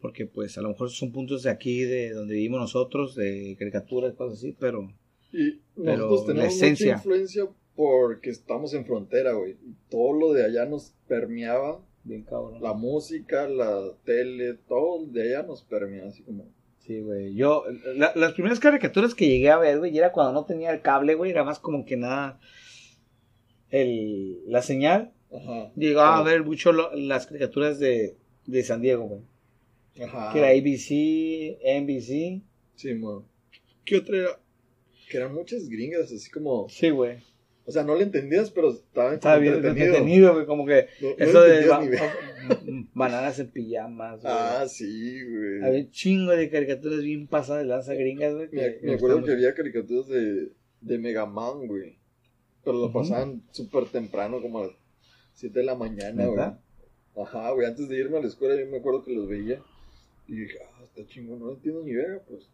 Porque, 0.00 0.26
pues, 0.26 0.56
a 0.58 0.62
lo 0.62 0.68
mejor 0.68 0.90
son 0.90 1.12
puntos 1.12 1.42
de 1.42 1.50
aquí, 1.50 1.80
de 1.82 2.10
donde 2.12 2.34
vivimos 2.34 2.60
nosotros, 2.60 3.14
de 3.16 3.56
caricaturas, 3.58 4.14
cosas 4.14 4.38
así, 4.38 4.54
pero. 4.58 4.92
Y 5.32 5.60
Pero 5.74 5.96
nosotros 6.08 6.20
la 6.28 6.34
tenemos 6.34 6.54
esencia. 6.56 6.86
mucha 6.92 6.98
influencia 6.98 7.46
porque 7.74 8.30
estamos 8.30 8.72
en 8.74 8.84
frontera, 8.86 9.32
güey. 9.32 9.52
Y 9.52 9.74
todo 9.90 10.12
lo 10.12 10.32
de 10.32 10.44
allá 10.44 10.64
nos 10.66 10.94
permeaba. 11.08 11.82
Bien 12.04 12.22
cabrón. 12.22 12.62
La 12.62 12.72
música, 12.74 13.48
la 13.48 13.92
tele, 14.04 14.54
todo 14.68 15.06
de 15.06 15.22
allá 15.22 15.42
nos 15.46 15.62
permeaba 15.64 16.08
así 16.08 16.22
como... 16.22 16.46
Sí, 16.86 17.00
güey. 17.00 17.34
Yo, 17.34 17.64
la- 17.96 18.12
las 18.14 18.32
primeras 18.34 18.60
caricaturas 18.60 19.14
que 19.14 19.26
llegué 19.28 19.50
a 19.50 19.56
ver, 19.58 19.78
güey, 19.78 19.96
era 19.96 20.12
cuando 20.12 20.32
no 20.32 20.44
tenía 20.44 20.70
el 20.70 20.82
cable, 20.82 21.14
güey, 21.14 21.30
era 21.30 21.42
más 21.44 21.58
como 21.58 21.84
que 21.86 21.96
nada. 21.96 22.38
El, 23.70 24.42
la 24.46 24.62
señal. 24.62 25.12
Ajá. 25.32 25.72
Llegaba 25.76 26.18
a 26.18 26.22
ver 26.22 26.44
mucho 26.44 26.72
lo- 26.72 26.94
las 26.94 27.26
caricaturas 27.26 27.78
de, 27.78 28.16
de 28.46 28.62
San 28.62 28.80
Diego, 28.82 29.04
güey. 29.08 29.22
Ajá. 30.06 30.32
Que 30.32 30.38
era 30.40 30.48
ABC, 30.48 31.58
NBC. 31.80 32.42
Sí, 32.76 32.94
mo. 32.94 33.26
¿Qué 33.84 33.96
otra 33.98 34.16
era? 34.18 34.40
Que 35.10 35.16
eran 35.18 35.34
muchas 35.34 35.68
gringas, 35.68 36.12
así 36.12 36.30
como... 36.30 36.68
Sí, 36.68 36.90
güey. 36.90 37.18
O 37.66 37.72
sea, 37.72 37.82
no 37.82 37.94
le 37.94 38.02
entendías, 38.04 38.50
pero 38.50 38.70
estaba, 38.72 39.14
Estaba 39.14 39.38
bien 39.38 39.54
entretenido. 39.54 39.86
entretenido, 39.86 40.34
güey. 40.34 40.46
Como 40.46 40.66
que 40.66 40.86
No- 41.00 41.08
no 41.10 41.24
eso 41.24 41.42
de 41.42 41.66
ba- 41.66 41.80
bananas 42.94 43.38
en 43.38 43.50
pijamas, 43.50 44.20
güey. 44.20 44.32
Ah, 44.36 44.66
sí, 44.68 45.22
güey. 45.24 45.62
Había 45.64 45.80
un 45.84 45.90
chingo 45.90 46.32
de 46.32 46.50
caricaturas 46.50 47.00
bien 47.00 47.26
pasadas 47.26 47.62
de 47.62 47.68
lanza 47.68 47.94
gringas, 47.94 48.34
güey. 48.34 48.48
Me, 48.82 48.94
acuerdo 48.94 49.24
que 49.24 49.32
había 49.32 49.54
caricaturas 49.54 50.08
de, 50.08 50.50
de 50.82 50.98
Mega 50.98 51.24
Man, 51.24 51.66
güey. 51.66 51.96
Pero 52.64 52.78
lo 52.78 52.92
pasaban 52.92 53.42
súper 53.50 53.84
temprano, 53.86 54.40
como 54.42 54.58
a 54.58 54.66
las 54.66 54.76
7 55.34 55.58
de 55.58 55.64
la 55.64 55.74
mañana, 55.74 56.26
güey. 56.26 56.44
Ajá, 57.16 57.50
güey. 57.52 57.66
Antes 57.66 57.88
de 57.88 57.96
irme 57.98 58.18
a 58.18 58.20
la 58.20 58.26
escuela, 58.28 58.60
yo 58.60 58.66
me 58.70 58.76
acuerdo 58.78 59.04
que 59.04 59.12
los 59.14 59.26
veía. 59.28 59.60
Y 60.28 60.36
dije, 60.36 60.58
ah, 60.70 60.82
está 60.84 61.06
chingón, 61.06 61.40
no 61.40 61.52
entiendo 61.52 61.82
ni 61.82 61.94
verga, 61.94 62.20
pues. 62.28 62.50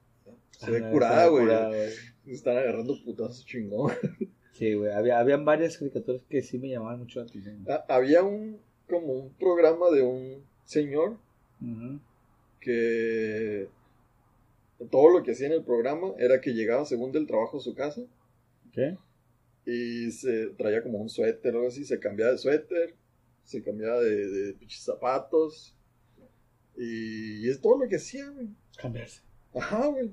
Se 0.53 0.67
Ah, 0.67 0.71
ve 0.71 0.81
no, 0.81 0.91
curada, 0.93 1.27
güey. 1.29 1.45
curada, 1.45 1.69
güey. 1.69 1.91
Se 2.27 2.33
Están 2.33 2.57
agarrando 2.59 2.95
putazos 3.05 3.45
chingón. 3.45 3.93
Sí, 4.61 4.75
güey. 4.75 4.93
Había, 4.93 5.19
habían 5.19 5.47
varias 5.47 5.79
caricaturas 5.79 6.21
que 6.29 6.43
sí 6.43 6.59
me 6.59 6.69
llamaban 6.69 6.99
mucho 6.99 7.21
la 7.21 7.25
atención. 7.25 7.65
Ah, 7.67 7.83
Había 7.89 8.23
un, 8.23 8.61
como 8.87 9.15
un 9.15 9.31
programa 9.31 9.89
de 9.91 10.03
un 10.03 10.45
señor 10.65 11.17
que 12.61 13.69
todo 14.91 15.09
lo 15.09 15.23
que 15.23 15.33
hacía 15.33 15.47
en 15.47 15.55
el 15.55 15.65
programa 15.65 16.13
era 16.19 16.43
que 16.43 16.53
llegaba 16.53 16.85
según 16.85 17.11
del 17.11 17.27
trabajo 17.27 17.57
a 17.57 17.61
su 17.61 17.75
casa 17.75 18.03
¿Qué? 18.73 18.97
y 19.65 20.11
se 20.11 20.49
traía 20.49 20.83
como 20.83 20.99
un 20.99 21.09
suéter 21.09 21.55
o 21.55 21.59
algo 21.59 21.69
así, 21.69 21.85
se 21.85 21.99
cambiaba 21.99 22.33
de 22.33 22.39
suéter, 22.39 22.95
se 23.45 23.63
cambiaba 23.63 24.01
de, 24.01 24.27
de 24.27 24.57
zapatos 24.69 25.75
y, 26.77 27.49
es 27.49 27.61
todo 27.61 27.79
lo 27.79 27.89
que 27.89 27.97
hacía, 27.97 28.29
güey. 28.29 28.49
Cambiarse. 28.77 29.23
Ajá, 29.55 29.87
güey. 29.87 30.13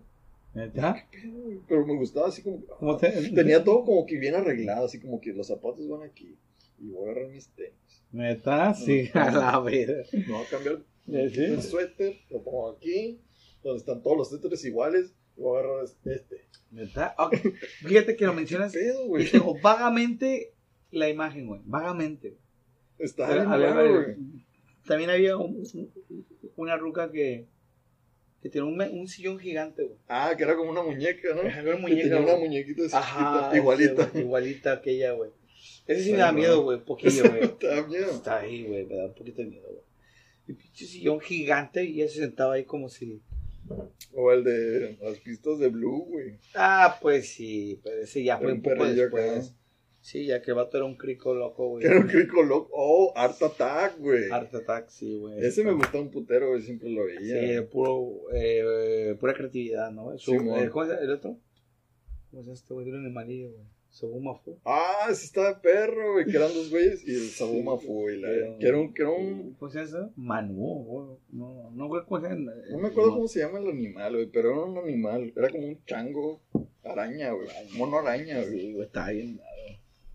¿Neta? 0.57 1.07
¿Qué 1.11 1.19
pedo, 1.19 1.41
güey? 1.43 1.59
Pero 1.67 1.85
me 1.85 1.95
gustaba 1.95 2.27
así 2.27 2.41
como... 2.41 2.65
¿Cómo 2.65 2.97
te- 2.97 3.11
Tenía 3.35 3.63
todo 3.63 3.83
como 3.83 4.05
que 4.05 4.17
bien 4.17 4.35
arreglado, 4.35 4.85
así 4.85 4.99
como 4.99 5.21
que 5.21 5.33
los 5.33 5.47
zapatos 5.47 5.87
van 5.87 6.03
aquí 6.03 6.35
y 6.79 6.89
voy 6.89 7.07
a 7.09 7.11
agarrar 7.11 7.29
mis 7.31 7.47
tenis. 7.49 7.73
¿Neta? 8.11 8.73
Sí, 8.73 9.09
a 9.13 9.31
la 9.31 9.59
vida. 9.61 10.03
Me 10.11 10.25
voy 10.31 10.43
a 10.45 10.49
cambiar 10.49 10.79
Eh, 11.09 11.29
sí. 11.33 11.43
el 11.43 11.61
suéter, 11.61 12.17
lo 12.29 12.41
pongo 12.43 12.69
aquí, 12.71 13.19
donde 13.63 13.79
están 13.79 14.01
todos 14.01 14.17
los 14.17 14.29
suéteres 14.29 14.63
iguales, 14.65 15.13
y 15.37 15.41
voy 15.41 15.57
a 15.57 15.59
agarrar 15.61 15.83
este. 16.05 16.47
¿Neta? 16.71 17.15
Ok. 17.17 17.35
Fíjate 17.85 18.15
que 18.15 18.25
lo 18.25 18.33
mencionas. 18.41 18.71
¿Qué 18.73 18.79
pedo, 18.79 19.07
güey? 19.07 19.25
Y 19.25 19.29
tengo 19.31 19.55
vagamente 19.61 20.53
la 20.91 21.09
imagen, 21.09 21.47
güey. 21.47 21.61
Vagamente. 21.65 22.37
Está 22.99 23.31
bien 23.33 23.45
güey. 23.49 24.15
También 24.85 25.09
había 25.09 25.37
un- 25.37 25.57
un- 25.73 26.25
una 26.55 26.77
ruca 26.77 27.11
que, 27.11 27.47
que 28.41 28.49
tenía 28.49 28.65
un, 28.65 28.79
un 28.99 29.07
sillón 29.07 29.39
gigante, 29.39 29.83
güey. 29.83 29.97
Ah, 30.07 30.33
que 30.37 30.43
era 30.43 30.55
como 30.55 30.71
una 30.71 30.83
muñeca, 30.83 31.33
¿no? 31.33 31.41
Era 31.41 31.61
una 31.61 31.71
Que 31.75 31.81
muñeca, 31.81 32.03
tenía 32.03 32.19
una 32.19 32.35
muñequita 32.37 32.83
así 32.85 32.95
Ajá. 32.95 33.57
igualita. 33.57 34.01
ese, 34.03 34.11
güey, 34.11 34.23
igualita 34.23 34.71
aquella, 34.73 35.11
güey. 35.13 35.31
Ese 35.87 36.03
sí 36.03 36.11
me 36.11 36.17
da 36.19 36.31
no. 36.31 36.37
miedo, 36.37 36.63
güey. 36.63 36.79
Poquillo, 36.83 37.23
güey. 37.29 37.43
Está 37.43 37.81
bien. 37.81 38.03
Está 38.03 38.39
ahí, 38.39 38.63
güey. 38.65 38.85
Me 38.85 38.95
da 38.95 39.05
un 39.05 39.13
poquito 39.15 39.41
de 39.41 39.47
miedo, 39.47 39.67
güey. 39.67 39.83
Y 40.47 40.53
pinche 40.53 40.85
sillón 40.85 41.19
gigante 41.19 41.83
y 41.83 42.01
ella 42.01 42.11
se 42.11 42.19
sentaba 42.19 42.53
ahí 42.53 42.63
como 42.63 42.89
si... 42.89 43.21
O 44.13 44.31
el 44.31 44.43
de 44.45 44.97
las 45.01 45.17
pistas 45.19 45.59
de 45.59 45.67
Blue, 45.67 46.05
güey. 46.07 46.37
Ah, 46.55 46.97
pues 47.01 47.29
sí. 47.29 47.79
Pero 47.83 48.01
ese 48.01 48.23
ya 48.23 48.37
fue 48.37 48.47
un 48.47 48.53
un 48.53 48.61
poco 48.61 48.77
perrillo 48.77 49.07
acá. 49.07 49.41
Sí, 50.07 50.25
ya 50.25 50.41
que 50.41 50.51
el 50.51 50.55
vato 50.55 50.77
era 50.77 50.85
un 50.85 50.95
crico 50.95 51.33
loco, 51.35 51.67
güey. 51.67 51.85
Era 51.85 51.99
un 51.99 52.07
crico 52.07 52.41
loco. 52.41 52.69
Oh, 52.71 53.11
Art 53.13 53.43
Attack, 53.43 53.97
güey. 53.99 54.31
Art 54.31 54.55
Attack, 54.55 54.87
sí, 54.87 55.17
güey. 55.17 55.37
Ese 55.45 55.65
me 55.65 55.73
gustó 55.73 55.99
un 56.01 56.09
putero, 56.09 56.47
güey. 56.51 56.61
Siempre 56.61 56.87
lo 56.89 57.01
Sí, 57.09 57.29
veía. 57.33 57.67
puro, 57.69 58.13
eh, 58.33 59.17
pura 59.19 59.33
creatividad, 59.33 59.91
¿no? 59.91 60.17
Su, 60.17 60.33
eh, 60.33 60.69
¿Cómo 60.71 60.85
llama 60.85 61.01
el 61.01 61.11
otro? 61.11 61.37
¿Cómo 62.31 62.41
llama 62.41 62.53
este 62.53 62.73
güey? 62.73 62.85
Tiene 62.85 62.99
un 62.99 63.05
animalillo, 63.05 63.51
güey. 63.51 63.65
Sobumafu. 63.89 64.57
Ah, 64.63 65.07
ese 65.11 65.25
estaba 65.25 65.59
perro, 65.61 66.13
güey. 66.13 66.23
Que 66.25 66.37
eran 66.37 66.53
dos 66.53 66.69
güeyes 66.69 67.05
y 67.05 67.13
el 67.13 67.27
Sabumafu, 67.27 67.91
güey. 68.03 68.21
Que 68.59 68.65
era 68.65 68.77
un, 68.79 68.93
que 68.93 69.01
era 69.01 69.11
un 69.11 69.55
¿Cómo 69.59 69.69
se 69.69 69.79
llama 69.79 69.89
eso? 69.89 70.11
Manu, 70.15 70.83
güey. 70.85 71.17
No, 71.33 71.69
no, 71.71 71.87
güey, 71.89 72.03
¿cómo 72.07 72.21
se 72.21 72.29
llama? 72.29 72.53
No 72.71 72.77
me 72.77 72.87
acuerdo 72.87 73.09
cómo 73.11 73.27
se 73.27 73.39
llama 73.41 73.59
el 73.59 73.67
animal, 73.67 74.13
güey, 74.13 74.27
pero 74.27 74.51
era 74.51 74.61
un 74.71 74.77
animal. 74.77 75.33
Era 75.35 75.49
como 75.49 75.67
un 75.67 75.83
chango 75.83 76.39
araña, 76.85 77.31
güey. 77.33 77.49
Mono 77.75 77.97
araña, 77.97 78.39
güey. 78.41 78.59
Sí, 78.59 78.71
güey, 78.73 78.85
está 78.85 79.09
bien. 79.09 79.41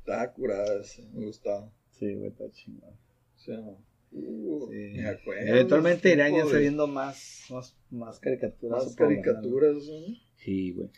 Estaba 0.03 0.32
curada 0.32 0.80
ese, 0.80 1.07
me 1.12 1.26
gustaba. 1.26 1.70
Sí, 1.92 2.12
güey, 2.14 2.30
está 2.30 2.50
chingón. 2.50 2.90
O 2.90 3.38
sea, 3.38 3.61
uh, 3.61 4.68
Sí. 4.68 4.76
me 4.96 5.09
acuerdo. 5.09 5.46
Eventualmente 5.46 6.12
irán 6.12 6.34
ya 6.34 6.44
saliendo 6.46 6.88
más, 6.88 7.44
más, 7.50 7.76
más 7.90 8.18
caricaturas. 8.18 8.84
Más 8.84 8.96
caricaturas, 8.96 9.76
¿no? 9.76 10.16
Sí, 10.36 10.72
güey. 10.72 10.90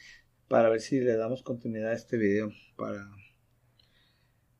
Para 0.48 0.70
ver 0.70 0.80
si 0.80 1.00
le 1.00 1.16
damos 1.16 1.42
continuidad 1.42 1.90
a 1.90 1.94
este 1.94 2.16
video. 2.16 2.50
Para, 2.76 3.06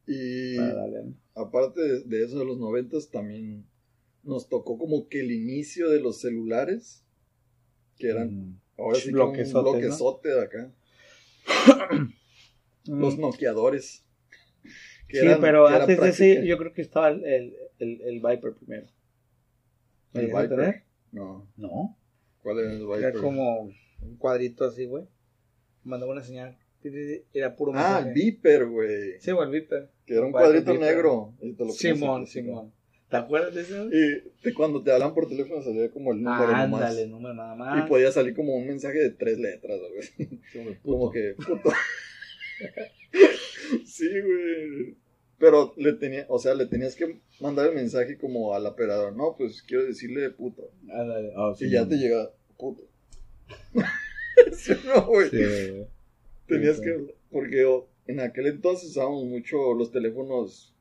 Y 0.07 0.57
para 0.59 0.74
darle. 0.74 1.14
aparte 1.34 1.80
de, 1.80 2.01
de 2.05 2.24
eso 2.24 2.38
de 2.38 2.45
los 2.45 2.59
noventas, 2.59 3.11
también 3.11 3.66
nos 4.22 4.49
tocó 4.51 4.76
como 4.76 5.09
que 5.09 5.20
el 5.20 5.32
inicio 5.32 5.88
de 5.88 6.01
los 6.01 6.20
celulares, 6.20 7.03
que 7.97 8.09
eran 8.09 8.28
Mm. 8.51 8.61
ahora 8.76 8.99
sí 8.99 9.11
de 10.28 10.42
acá. 10.42 10.72
Los 12.86 13.18
noqueadores. 13.18 14.03
Que 15.09 15.20
Sí, 15.20 15.26
eran- 15.26 15.40
pero 15.40 15.66
que 15.66 15.72
era 15.74 15.80
antes 15.84 16.00
de 16.00 16.09
ese, 16.09 16.46
yo 16.46 16.59
creo 16.59 16.72
que 16.72 16.82
estaba 16.82 17.09
el, 17.09 17.24
el, 17.24 17.55
el, 17.78 18.00
el 18.02 18.14
Viper 18.20 18.55
primero. 18.55 18.86
¿Lo 20.12 20.20
¿El 20.20 20.26
Viper? 20.28 20.48
tener? 20.48 20.82
No, 21.12 21.46
No. 21.57 21.96
¿cuál 22.42 22.59
era 22.61 22.72
el 22.72 22.82
Era 22.82 22.96
Viper? 23.09 23.14
como 23.20 23.61
un 24.02 24.16
cuadrito 24.18 24.64
así, 24.64 24.86
güey. 24.86 25.05
Mandaba 25.84 26.12
una 26.12 26.22
señal. 26.22 26.57
Era 27.32 27.57
puro 27.57 27.72
Ah, 27.74 28.02
mensaje. 28.02 28.09
el 28.09 28.14
Viper, 28.14 28.66
güey. 28.66 29.20
Sí, 29.20 29.30
güey, 29.32 29.46
el 29.46 29.52
Viper. 29.61 29.88
Que 30.07 30.14
era 30.14 30.26
un 30.26 30.32
cuadrito 30.32 30.72
Viper. 30.72 30.86
negro. 30.86 31.32
y 31.40 31.52
te 31.52 31.64
lo 31.64 31.68
ponías 31.68 31.76
Simón, 31.78 32.26
Simón. 32.26 32.72
¿Te 33.09 33.16
acuerdas 33.18 33.55
de 33.55 33.61
eso? 33.62 33.86
Y 33.90 34.30
te- 34.42 34.52
cuando 34.55 34.82
te 34.82 34.90
hablan 34.92 35.14
por 35.14 35.28
teléfono 35.28 35.62
salía 35.62 35.88
como 35.90 36.12
el 36.12 36.22
número 36.22 36.52
Ah, 36.55 36.66
nomás. 36.66 36.82
ándale, 36.90 37.07
número 37.07 37.34
nada 37.34 37.55
más. 37.55 37.84
Y 37.84 37.88
podía 37.88 38.11
salir 38.11 38.34
como 38.34 38.55
un 38.55 38.66
mensaje 38.66 38.98
de 38.98 39.11
tres 39.11 39.38
letras, 39.38 39.78
o 39.80 39.86
algo 39.86 39.98
así. 40.00 40.40
Como 40.82 41.11
que, 41.11 41.34
puto. 41.36 41.70
Sí, 43.84 44.09
güey. 44.20 44.96
Pero 45.38 45.74
le 45.76 45.92
tenía, 45.94 46.26
o 46.28 46.38
sea, 46.38 46.55
le 46.55 46.66
tenías 46.66 46.94
que 46.94 47.20
mandar 47.40 47.68
el 47.68 47.74
mensaje 47.74 48.16
como 48.16 48.55
al 48.55 48.66
operador. 48.66 49.14
No, 49.16 49.34
pues 49.36 49.62
quiero 49.62 49.84
decirle 49.84 50.30
puto. 50.30 50.70
Oh, 51.36 51.55
sí, 51.55 51.66
y 51.66 51.70
ya 51.70 51.86
te 51.86 51.96
llega 51.96 52.30
puto. 52.59 52.82
Sí, 54.52 54.72
no, 54.84 55.07
güey. 55.07 55.30
Sí. 55.30 55.86
Tenías 56.48 56.80
que, 56.80 57.14
porque 57.30 57.64
en 58.07 58.20
aquel 58.20 58.46
entonces 58.46 58.90
usábamos 58.90 59.24
mucho 59.24 59.74
los 59.74 59.92
teléfonos 59.92 60.74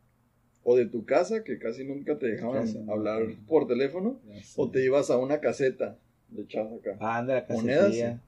o 0.63 0.75
de 0.75 0.85
tu 0.85 1.05
casa, 1.05 1.43
que 1.43 1.59
casi 1.59 1.83
nunca 1.83 2.17
te 2.17 2.27
dejaban 2.27 2.67
hablar 2.89 3.23
por 3.47 3.67
teléfono, 3.67 4.19
o 4.55 4.71
te 4.71 4.83
ibas 4.83 5.09
a 5.09 5.17
una 5.17 5.39
caseta, 5.39 5.97
le 6.31 6.43
echabas 6.43 6.73
acá. 6.79 6.97
Ándale, 6.99 7.45
la 7.47 7.55
Monedas, 7.55 7.83
casetilla. 7.85 8.21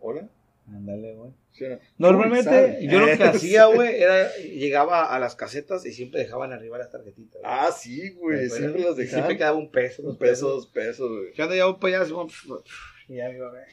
Hola. 0.00 0.28
Ándale, 0.66 1.14
güey. 1.14 1.32
Sí, 1.50 1.64
Normalmente, 1.98 2.78
yo 2.88 3.00
lo 3.00 3.06
que 3.06 3.12
Eh, 3.12 3.24
hacía, 3.24 3.66
güey, 3.66 4.00
era 4.00 4.34
llegaba 4.36 5.14
a 5.14 5.18
las 5.18 5.34
casetas 5.34 5.84
y 5.84 5.92
siempre 5.92 6.20
dejaban 6.20 6.52
arriba 6.52 6.78
las 6.78 6.90
tarjetitas. 6.90 7.42
Ah, 7.44 7.70
sí, 7.72 8.10
güey, 8.14 8.48
¿Te 8.48 8.50
siempre 8.50 8.82
las 8.82 8.96
dejaban. 8.96 9.24
Siempre 9.24 9.36
quedaba 9.36 9.58
un 9.58 9.70
peso, 9.70 10.02
Un 10.02 10.16
peso, 10.16 10.48
dos 10.48 10.66
pesos, 10.68 11.10
güey. 11.10 11.32
Yo 11.34 11.44
allá, 11.44 12.02
así 12.02 12.12
como, 12.12 12.28
y 13.08 13.16
ya 13.16 13.28
me 13.28 13.36
iba 13.36 13.48
a 13.48 13.52
ver. 13.52 13.66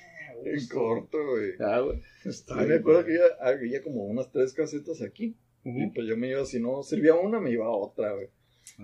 En 0.43 0.67
corto, 0.67 1.17
güey. 1.25 1.51
Ah, 1.59 1.79
güey. 1.79 2.01
Yo 2.23 2.55
me 2.55 2.75
acuerdo 2.75 3.05
que 3.05 3.13
ya 3.13 3.45
había 3.45 3.81
como 3.83 4.05
unas 4.05 4.31
tres 4.31 4.53
casetas 4.53 5.01
aquí. 5.01 5.35
Y 5.63 5.87
pues 5.87 6.07
yo 6.07 6.17
me 6.17 6.29
iba, 6.29 6.45
si 6.45 6.59
no 6.59 6.83
servía 6.83 7.15
una, 7.15 7.39
me 7.39 7.51
iba 7.51 7.65
a 7.65 7.69
otra, 7.69 8.13
güey. 8.13 8.29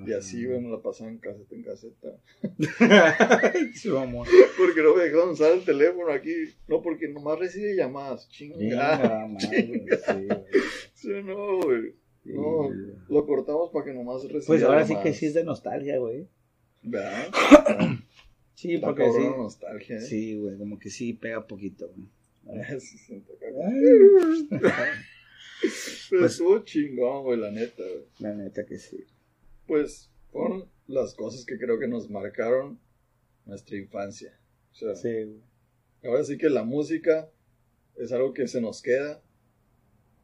Y 0.04 0.12
así, 0.12 0.46
güey, 0.46 0.60
me 0.60 0.70
la 0.70 0.82
pasaba 0.82 1.10
en 1.10 1.20
caseta 1.20 1.56
en 1.56 1.64
caseta. 1.64 2.10
Sí, 3.74 3.89
vamos. 3.89 4.28
Porque 4.58 4.82
no 4.82 4.96
me 4.96 5.04
dejaban 5.04 5.30
usar 5.30 5.54
el 5.54 5.64
teléfono 5.64 6.12
aquí. 6.12 6.34
No, 6.68 6.82
porque 6.82 7.08
nomás 7.08 7.39
recibe 7.39 7.76
llamadas. 7.76 8.28
Chinga. 8.30 9.30
Chinga, 9.38 9.98
sí, 9.98 10.26
güey. 10.28 10.43
Sí, 10.93 11.10
no, 11.24 11.62
güey. 11.62 11.93
No, 12.26 12.70
lo 13.08 13.26
cortamos 13.26 13.70
para 13.72 13.86
que 13.86 13.93
nomás 13.93 14.24
reciba 14.24 14.48
Pues 14.48 14.64
ahora 14.64 14.86
sí 14.86 14.96
que 15.02 15.14
sí 15.14 15.28
es 15.28 15.34
de 15.36 15.43
nostalgia, 15.43 15.98
güey. 16.00 16.28
¿Verdad? 16.84 17.28
Sí, 18.56 18.76
Está 18.76 18.88
porque 18.88 19.12
sí. 19.12 19.22
la 19.22 19.36
nostalgia, 19.36 19.98
¿eh? 19.98 20.02
Sí, 20.02 20.39
güey, 20.39 20.58
como 20.58 20.80
que 20.80 20.89
sí 20.89 21.12
pega 21.12 21.46
poquito, 21.46 21.89
güey. 21.89 22.08
La 22.46 22.66
Pero 24.50 26.22
Pues- 26.22 26.32
estuvo 26.32 26.60
chingón, 26.64 27.24
güey, 27.24 27.38
la 27.39 27.52
neta, 27.52 27.84
güey. 28.20 28.36
neta 28.38 28.66
que 28.66 28.78
sí. 28.80 29.04
Pues 29.68 30.09
fueron 30.32 30.70
las 30.88 31.13
cosas 31.16 31.45
que 31.45 31.57
creo 31.57 31.80
que 31.80 31.88
nos 31.88 32.09
marcaron 32.09 32.80
nuestra 33.45 33.78
infancia. 33.78 34.38
O 34.72 34.76
sea, 34.76 34.95
Sí, 34.95 35.41
ahora 36.03 36.24
sí 36.24 36.38
que 36.38 36.49
la 36.49 36.63
música 36.63 37.30
es 37.97 38.11
algo 38.11 38.34
que 38.34 38.47
se 38.47 38.61
nos 38.61 38.82
queda. 38.82 39.22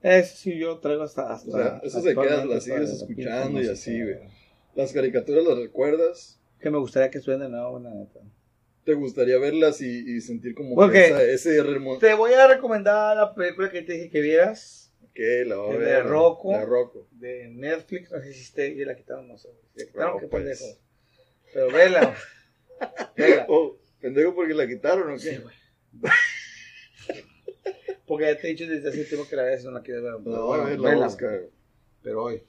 Eso 0.01 0.35
sí, 0.35 0.57
yo 0.57 0.79
traigo 0.79 1.03
hasta. 1.03 1.31
hasta 1.31 1.49
O 1.49 1.53
sea, 1.53 1.81
eso 1.83 2.01
se 2.01 2.15
queda, 2.15 2.45
la 2.45 2.59
sigues 2.59 2.89
escuchando 2.91 3.51
y 3.51 3.53
música, 3.67 3.73
así, 3.73 4.01
güey. 4.01 4.15
Las 4.75 4.93
caricaturas 4.93 5.43
las 5.45 5.57
recuerdas. 5.57 6.39
Que 6.59 6.69
me 6.69 6.77
gustaría 6.79 7.09
que 7.09 7.19
suene 7.19 7.45
de 7.45 7.49
nuevo, 7.51 7.79
la 7.79 7.91
neta. 7.93 8.19
Te 8.83 8.93
gustaría 8.95 9.37
verlas 9.37 9.79
y, 9.81 10.15
y 10.15 10.21
sentir 10.21 10.55
como 10.55 10.73
¿Por 10.75 10.91
que 10.91 11.05
esa- 11.07 11.23
ese 11.23 11.63
Te 11.99 12.13
voy 12.15 12.33
a 12.33 12.47
recomendar 12.47 13.15
la 13.15 13.33
película 13.35 13.69
que 13.69 13.83
te 13.83 13.93
dije 13.93 14.09
que 14.09 14.21
vieras 14.21 14.90
que 15.13 15.45
la 15.45 15.55
voy 15.57 15.75
a 15.75 15.77
El 15.77 15.85
de 15.85 16.03
Rocco. 16.03 16.51
De 16.51 16.65
Rocco. 16.65 17.07
de 17.11 17.47
Netflix. 17.49 18.11
No 18.11 18.19
sé 18.21 18.33
si 18.33 18.41
esté 18.41 18.69
y 18.69 18.85
la 18.85 18.95
quitaron, 18.95 19.27
no 19.27 19.37
sé. 19.37 19.49
Si 19.75 19.79
la 19.81 19.85
quitaron, 19.87 20.13
No, 20.15 20.19
qué 20.19 20.27
pues. 20.27 20.43
pendejo. 20.43 20.79
Pero 21.53 21.71
vela. 21.71 22.15
vela. 23.17 23.45
Oh, 23.49 23.77
pendejo 23.99 24.33
porque 24.35 24.53
la 24.53 24.67
quitaron 24.67 25.11
o 25.11 25.15
qué? 25.15 25.35
Sí, 25.35 25.37
güey. 25.37 25.55
Porque 28.05 28.25
ya 28.25 28.37
te 28.37 28.47
he 28.47 28.51
dicho 28.51 28.67
desde 28.67 28.89
hace 28.89 29.05
tiempo 29.05 29.27
que 29.29 29.35
la 29.35 29.43
ves 29.43 29.63
no 29.63 29.71
la 29.71 29.81
quieres 29.81 30.03
ver. 30.03 30.13
Pero 30.23 30.35
No, 30.35 30.45
bueno, 30.47 30.81
vela. 30.81 31.05
busca. 31.05 31.39
Pero 32.03 32.23
hoy. 32.23 32.43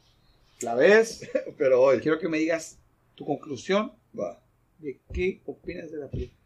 La 0.61 0.75
ves. 0.75 1.29
Pero 1.59 1.81
hoy. 1.83 2.01
Quiero 2.01 2.19
que 2.19 2.29
me 2.29 2.39
digas 2.39 2.79
tu 3.15 3.25
conclusión 3.25 3.93
Va, 4.19 4.43
de 4.79 5.01
qué 5.13 5.41
opinas 5.47 5.91
de 5.91 5.99
la 5.99 6.09
película. 6.09 6.39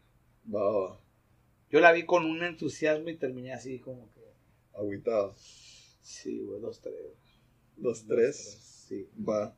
va, 0.53 0.69
va. 0.79 1.01
Yo 1.69 1.79
la 1.79 1.91
vi 1.91 2.05
con 2.05 2.25
un 2.25 2.43
entusiasmo 2.43 3.09
y 3.09 3.15
terminé 3.17 3.53
así 3.53 3.79
como 3.79 4.11
que. 4.13 4.21
Agüitado. 4.73 5.35
Sí, 6.07 6.39
güey, 6.39 6.61
dos, 6.61 6.79
tres. 6.79 6.95
Dos, 7.75 8.05
tres. 8.07 8.85
Sí. 8.87 9.09
Va. 9.27 9.53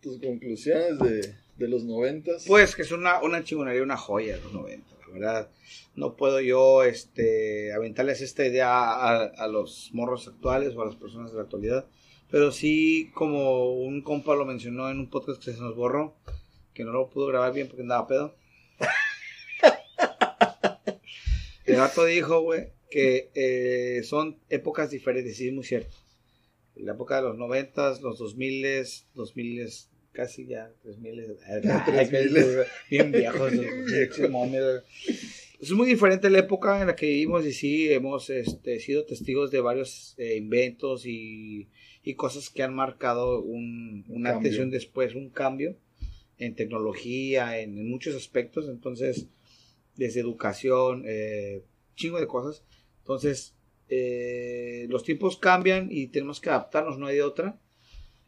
Tus 0.00 0.18
conclusiones 0.18 0.98
de, 0.98 1.34
de 1.58 1.68
los 1.68 1.84
noventas. 1.84 2.46
Pues 2.46 2.74
que 2.74 2.80
es 2.82 2.90
una, 2.90 3.22
una 3.22 3.44
chingonería, 3.44 3.82
una 3.82 3.98
joya 3.98 4.38
de 4.38 4.44
los 4.44 4.54
90, 4.54 4.96
la 4.98 5.08
verdad. 5.12 5.50
No 5.94 6.16
puedo 6.16 6.40
yo 6.40 6.84
este, 6.84 7.74
aventarles 7.74 8.22
esta 8.22 8.46
idea 8.46 8.70
a, 8.70 9.24
a 9.24 9.46
los 9.46 9.90
morros 9.92 10.26
actuales 10.26 10.74
o 10.74 10.80
a 10.80 10.86
las 10.86 10.96
personas 10.96 11.32
de 11.32 11.36
la 11.36 11.42
actualidad. 11.42 11.84
Pero 12.30 12.50
sí, 12.50 13.10
como 13.12 13.74
un 13.74 14.00
compa 14.00 14.34
lo 14.34 14.46
mencionó 14.46 14.90
en 14.90 14.98
un 14.98 15.10
podcast 15.10 15.44
que 15.44 15.52
se 15.52 15.60
nos 15.60 15.76
borró, 15.76 16.16
que 16.72 16.84
no 16.84 16.92
lo 16.92 17.10
pudo 17.10 17.26
grabar 17.26 17.52
bien 17.52 17.68
porque 17.68 17.82
andaba 17.82 18.06
pedo. 18.06 18.34
El 21.66 21.76
gato 21.76 22.06
dijo, 22.06 22.40
güey, 22.40 22.70
que 22.94 23.32
eh, 23.34 24.04
son 24.04 24.38
épocas 24.48 24.92
diferentes, 24.92 25.36
sí, 25.36 25.48
es 25.48 25.52
muy 25.52 25.64
cierto. 25.64 25.96
La 26.76 26.92
época 26.92 27.16
de 27.16 27.22
los 27.22 27.36
noventas, 27.36 28.00
los 28.02 28.20
dos 28.20 28.36
miles, 28.36 29.08
dos 29.16 29.34
miles, 29.34 29.90
casi 30.12 30.46
ya, 30.46 30.70
tres 30.80 30.98
miles, 30.98 31.28
Tres 31.86 32.12
miles. 32.12 32.66
bien 32.90 33.10
viejos. 33.10 33.52
Es 35.60 35.70
muy 35.70 35.88
diferente 35.88 36.28
la 36.28 36.40
época 36.40 36.80
en 36.80 36.88
la 36.88 36.94
que 36.94 37.06
vivimos 37.06 37.46
y 37.46 37.52
sí 37.52 37.90
hemos 37.90 38.28
este, 38.28 38.78
sido 38.80 39.06
testigos 39.06 39.50
de 39.50 39.60
varios 39.60 40.14
eh, 40.18 40.36
inventos 40.36 41.06
y, 41.06 41.68
y 42.02 42.14
cosas 42.14 42.50
que 42.50 42.62
han 42.62 42.74
marcado 42.74 43.40
un, 43.40 44.04
Un 44.08 44.26
atención 44.26 44.70
después, 44.70 45.14
un 45.14 45.30
cambio 45.30 45.74
en 46.38 46.54
tecnología, 46.54 47.58
en, 47.58 47.78
en 47.78 47.88
muchos 47.88 48.14
aspectos. 48.14 48.68
Entonces, 48.68 49.26
desde 49.96 50.20
educación, 50.20 51.04
eh, 51.06 51.62
chingo 51.96 52.20
de 52.20 52.26
cosas. 52.26 52.62
Entonces, 53.04 53.54
eh, 53.90 54.86
los 54.88 55.04
tiempos 55.04 55.36
cambian 55.36 55.88
y 55.90 56.06
tenemos 56.06 56.40
que 56.40 56.48
adaptarnos, 56.48 56.98
no 56.98 57.06
hay 57.06 57.16
de 57.16 57.22
otra. 57.22 57.60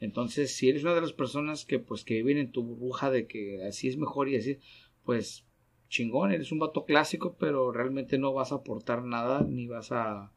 Entonces, 0.01 0.55
si 0.55 0.69
eres 0.69 0.85
una 0.85 0.95
de 0.95 1.01
las 1.01 1.15
personas 1.15 1.65
que 1.65 1.79
pues 1.79 2.05
que 2.05 2.17
viven 2.17 2.37
en 2.37 2.53
tu 2.53 2.63
burbuja 2.63 3.11
de 3.11 3.27
que 3.27 3.65
así 3.65 3.89
es 3.89 3.97
mejor 3.97 4.29
y 4.29 4.37
así, 4.37 4.59
pues 5.05 5.47
chingón, 5.89 6.31
eres 6.31 6.53
un 6.53 6.59
vato 6.59 6.85
clásico, 6.85 7.37
pero 7.39 7.73
realmente 7.73 8.19
no 8.19 8.35
vas 8.35 8.53
a 8.53 8.57
aportar 8.57 9.03
nada 9.03 9.47
ni 9.49 9.67
vas 9.67 9.93
a 9.93 10.31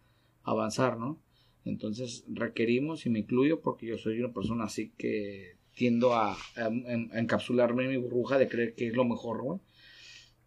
avanzar, 0.44 0.98
¿no? 0.98 1.20
Entonces 1.66 2.24
requerimos, 2.30 3.06
y 3.06 3.10
me 3.10 3.20
incluyo 3.20 3.60
porque 3.60 3.88
yo 3.88 3.98
soy 3.98 4.20
una 4.20 4.34
persona 4.34 4.64
así 4.66 4.94
que 4.98 5.58
tiendo 5.74 6.14
a, 6.14 6.38
encapsularme 7.14 7.84
en 7.84 7.90
mi 7.90 7.98
burbuja 7.98 8.38
de 8.38 8.48
creer 8.48 8.74
que 8.74 8.88
es 8.88 8.96
lo 8.96 9.04
mejor, 9.04 9.42
güey. 9.42 9.60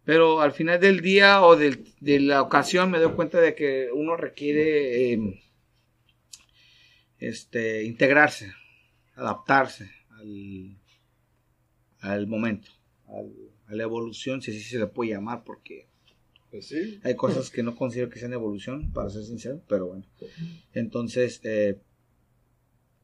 Pero 0.05 0.41
al 0.41 0.51
final 0.51 0.79
del 0.79 0.99
día 1.01 1.41
o 1.43 1.55
del- 1.55 1.85
de 2.01 2.19
la 2.19 2.41
ocasión 2.41 2.91
me 2.91 2.99
doy 2.99 3.13
cuenta 3.13 3.39
de 3.39 3.55
que 3.55 3.89
uno 3.93 4.17
requiere 4.17 5.13
eh, 5.13 5.41
este, 7.19 7.83
integrarse, 7.83 8.51
adaptarse 9.15 9.89
al, 10.11 10.77
al 12.01 12.27
momento, 12.27 12.69
al- 13.07 13.33
a 13.67 13.75
la 13.75 13.83
evolución, 13.83 14.41
si 14.41 14.51
así 14.51 14.59
se 14.61 14.79
le 14.79 14.87
puede 14.87 15.11
llamar, 15.11 15.43
porque 15.45 15.87
Pues 16.51 16.67
sí. 16.67 16.99
hay 17.03 17.15
cosas 17.15 17.49
que 17.49 17.63
no 17.63 17.75
considero 17.75 18.09
que 18.09 18.19
sean 18.19 18.33
evolución, 18.33 18.91
para 18.91 19.09
ser 19.09 19.23
sincero, 19.23 19.61
pero 19.69 19.87
bueno. 19.87 20.05
Entonces, 20.73 21.39
eh, 21.43 21.79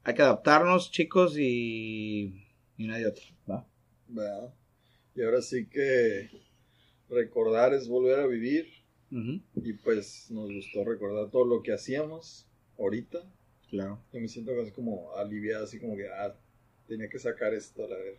hay 0.03 0.13
que 0.13 0.21
adaptarnos, 0.21 0.91
chicos, 0.91 1.37
y, 1.37 2.45
y 2.77 2.91
hay 2.91 3.05
otra, 3.05 3.23
¿va? 3.49 3.65
¿verdad? 4.07 4.53
Y 5.15 5.21
ahora 5.23 5.41
sí 5.41 5.65
que 5.67 6.29
recordar 7.09 7.73
es 7.73 7.87
volver 7.87 8.19
a 8.19 8.27
vivir. 8.27 8.67
Y 9.11 9.73
pues 9.73 10.29
nos 10.29 10.51
gustó 10.53 10.83
recordar 10.83 11.31
todo 11.31 11.43
lo 11.45 11.63
que 11.63 11.73
hacíamos 11.73 12.45
ahorita. 12.77 13.23
Claro. 13.69 13.99
Yo 14.13 14.19
me 14.19 14.27
siento 14.27 14.55
casi 14.55 14.71
como 14.71 15.15
aliviado, 15.15 15.63
así 15.63 15.79
como 15.79 15.95
que, 15.95 16.07
ah, 16.07 16.35
tenía 16.87 17.09
que 17.09 17.17
sacar 17.17 17.53
esto, 17.53 17.85
a 17.85 17.87
la 17.87 17.95
ver. 17.97 18.17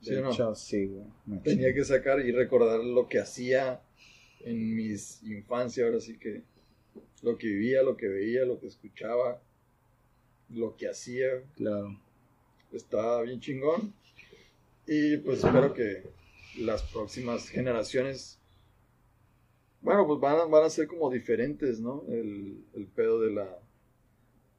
¿Sí 0.00 0.14
De 0.14 0.20
no? 0.20 0.54
sí, 0.54 0.86
güey. 0.86 1.40
Tenía 1.42 1.74
que 1.74 1.84
sacar 1.84 2.20
y 2.20 2.30
recordar 2.30 2.78
lo 2.84 3.08
que 3.08 3.18
hacía 3.18 3.80
en 4.44 4.76
mis 4.76 5.22
infancia, 5.24 5.84
ahora 5.84 5.98
sí 6.00 6.16
que 6.18 6.42
lo 7.22 7.36
que 7.36 7.48
vivía, 7.48 7.82
lo 7.82 7.96
que 7.96 8.06
veía, 8.06 8.44
lo 8.44 8.60
que 8.60 8.68
escuchaba, 8.68 9.40
lo 10.50 10.76
que 10.76 10.88
hacía, 10.88 11.42
Claro. 11.56 11.98
estaba 12.72 13.22
bien 13.22 13.40
chingón. 13.40 13.92
Y 14.86 15.16
pues 15.18 15.42
espero 15.42 15.74
que 15.74 16.04
las 16.58 16.82
próximas 16.82 17.48
generaciones, 17.48 18.38
bueno, 19.80 20.06
pues 20.06 20.20
van 20.20 20.38
a, 20.40 20.44
van 20.44 20.64
a 20.64 20.70
ser 20.70 20.86
como 20.86 21.10
diferentes, 21.10 21.80
¿no? 21.80 22.04
El, 22.08 22.64
el 22.74 22.86
pedo 22.88 23.20
de 23.20 23.30
la... 23.32 23.58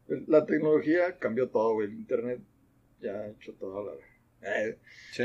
el- 0.09 0.23
la 0.27 0.45
tecnología 0.45 1.17
cambió 1.17 1.49
todo, 1.49 1.73
güey. 1.73 1.87
El 1.87 1.93
internet 1.95 2.39
ya 3.01 3.11
ha 3.13 3.27
hecho 3.29 3.53
todo 3.53 3.85
la. 3.85 3.93
Eh, 4.41 4.77
Sí. 5.11 5.23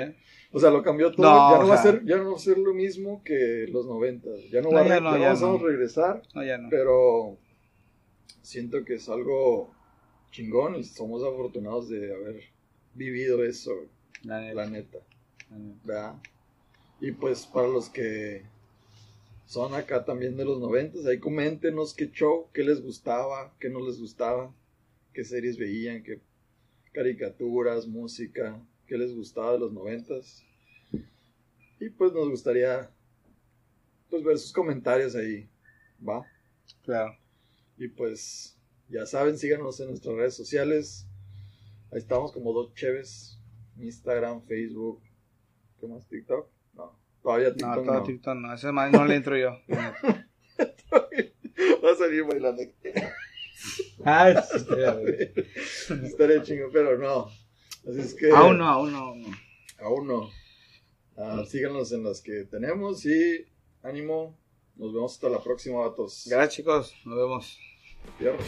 O 0.52 0.58
sea, 0.58 0.70
lo 0.70 0.82
cambió 0.82 1.12
todo. 1.12 1.26
No, 1.26 1.52
ya, 1.56 1.62
no 1.62 1.68
va 1.68 1.74
a 1.74 1.82
ser, 1.82 2.04
ya 2.04 2.16
no 2.16 2.30
va 2.32 2.36
a 2.36 2.40
ser 2.40 2.58
lo 2.58 2.74
mismo 2.74 3.22
que 3.24 3.66
los 3.70 3.86
90. 3.86 4.28
Ya 4.50 4.60
no, 4.60 4.70
No, 4.70 4.74
va 4.76 4.80
a 4.82 4.88
ya 4.88 5.00
no, 5.00 5.18
ya 5.18 5.32
vamos 5.34 5.62
a 5.62 5.64
regresar, 5.66 6.22
No, 6.34 6.44
ya 6.44 6.58
no. 6.58 6.68
pero 6.70 7.38
siento 8.42 8.84
que 8.84 8.94
es 8.94 9.08
algo 9.08 9.72
chingón 10.30 10.76
y 10.76 10.84
somos 10.84 11.22
afortunados 11.22 11.88
de 11.90 12.12
haber 12.14 12.42
vivido 12.94 13.44
eso, 13.44 13.72
La 14.24 14.40
neta, 14.40 14.54
la 14.54 14.70
neta. 14.70 14.98
la 15.50 15.58
neta. 15.58 16.22
Y 17.02 17.10
pues 17.10 17.46
para 17.46 17.66
los 17.66 17.88
que 17.88 18.44
son 19.46 19.74
acá 19.74 20.04
también 20.04 20.36
de 20.36 20.44
los 20.44 20.60
90, 20.60 21.00
ahí 21.10 21.18
coméntenos 21.18 21.94
qué 21.94 22.08
show, 22.12 22.46
qué 22.54 22.62
les 22.62 22.80
gustaba, 22.80 23.52
qué 23.58 23.68
no 23.68 23.84
les 23.84 23.98
gustaba, 23.98 24.54
qué 25.12 25.24
series 25.24 25.58
veían, 25.58 26.04
qué 26.04 26.20
caricaturas, 26.92 27.88
música, 27.88 28.64
qué 28.86 28.96
les 28.96 29.12
gustaba 29.16 29.54
de 29.54 29.58
los 29.58 29.72
90. 29.72 30.14
Y 31.80 31.90
pues 31.90 32.12
nos 32.12 32.28
gustaría 32.28 32.88
pues 34.08 34.22
ver 34.22 34.38
sus 34.38 34.52
comentarios 34.52 35.16
ahí, 35.16 35.48
¿va? 36.08 36.24
Claro. 36.84 37.18
Y 37.78 37.88
pues 37.88 38.56
ya 38.88 39.06
saben, 39.06 39.38
síganos 39.38 39.80
en 39.80 39.88
nuestras 39.88 40.14
redes 40.14 40.34
sociales. 40.34 41.04
Ahí 41.90 41.98
estamos 41.98 42.30
como 42.30 42.52
dos 42.52 42.72
cheves. 42.74 43.40
Instagram, 43.76 44.40
Facebook. 44.42 45.02
¿Qué 45.80 45.88
más? 45.88 46.06
TikTok. 46.06 46.61
No. 47.22 47.30
Todavía 47.30 47.48
No, 47.48 47.54
TikTok 47.54 47.74
todo 47.84 47.94
no. 47.94 48.02
TikTok 48.02 48.34
no. 48.36 48.54
Ese 48.54 48.72
más 48.72 48.92
no 48.92 49.04
le 49.04 49.14
entro 49.16 49.36
yo. 49.36 49.58
Va 51.84 51.90
a 51.92 51.96
salir 51.96 52.24
bailando. 52.24 52.62
Ay, 54.04 54.34
sí. 54.50 54.58
Estaré 56.04 56.42
chingo, 56.42 56.68
pero 56.72 56.98
no. 56.98 57.26
Así 57.88 58.00
es 58.00 58.14
que. 58.14 58.30
Aún 58.30 58.58
no, 58.58 58.66
aún 58.66 58.92
no, 58.92 58.98
aún 58.98 59.22
no. 59.22 59.28
Aún 59.78 60.06
no. 60.06 60.30
Ah, 61.16 61.44
síganos 61.46 61.92
en 61.92 62.04
las 62.04 62.20
que 62.20 62.44
tenemos 62.44 63.04
y 63.06 63.46
ánimo. 63.82 64.36
Nos 64.76 64.92
vemos 64.92 65.14
hasta 65.14 65.28
la 65.28 65.40
próxima, 65.42 65.80
vatos. 65.80 66.26
Gracias, 66.28 66.54
chicos. 66.54 66.94
Nos 67.04 67.16
vemos. 67.16 67.58
Fierro. 68.18 68.38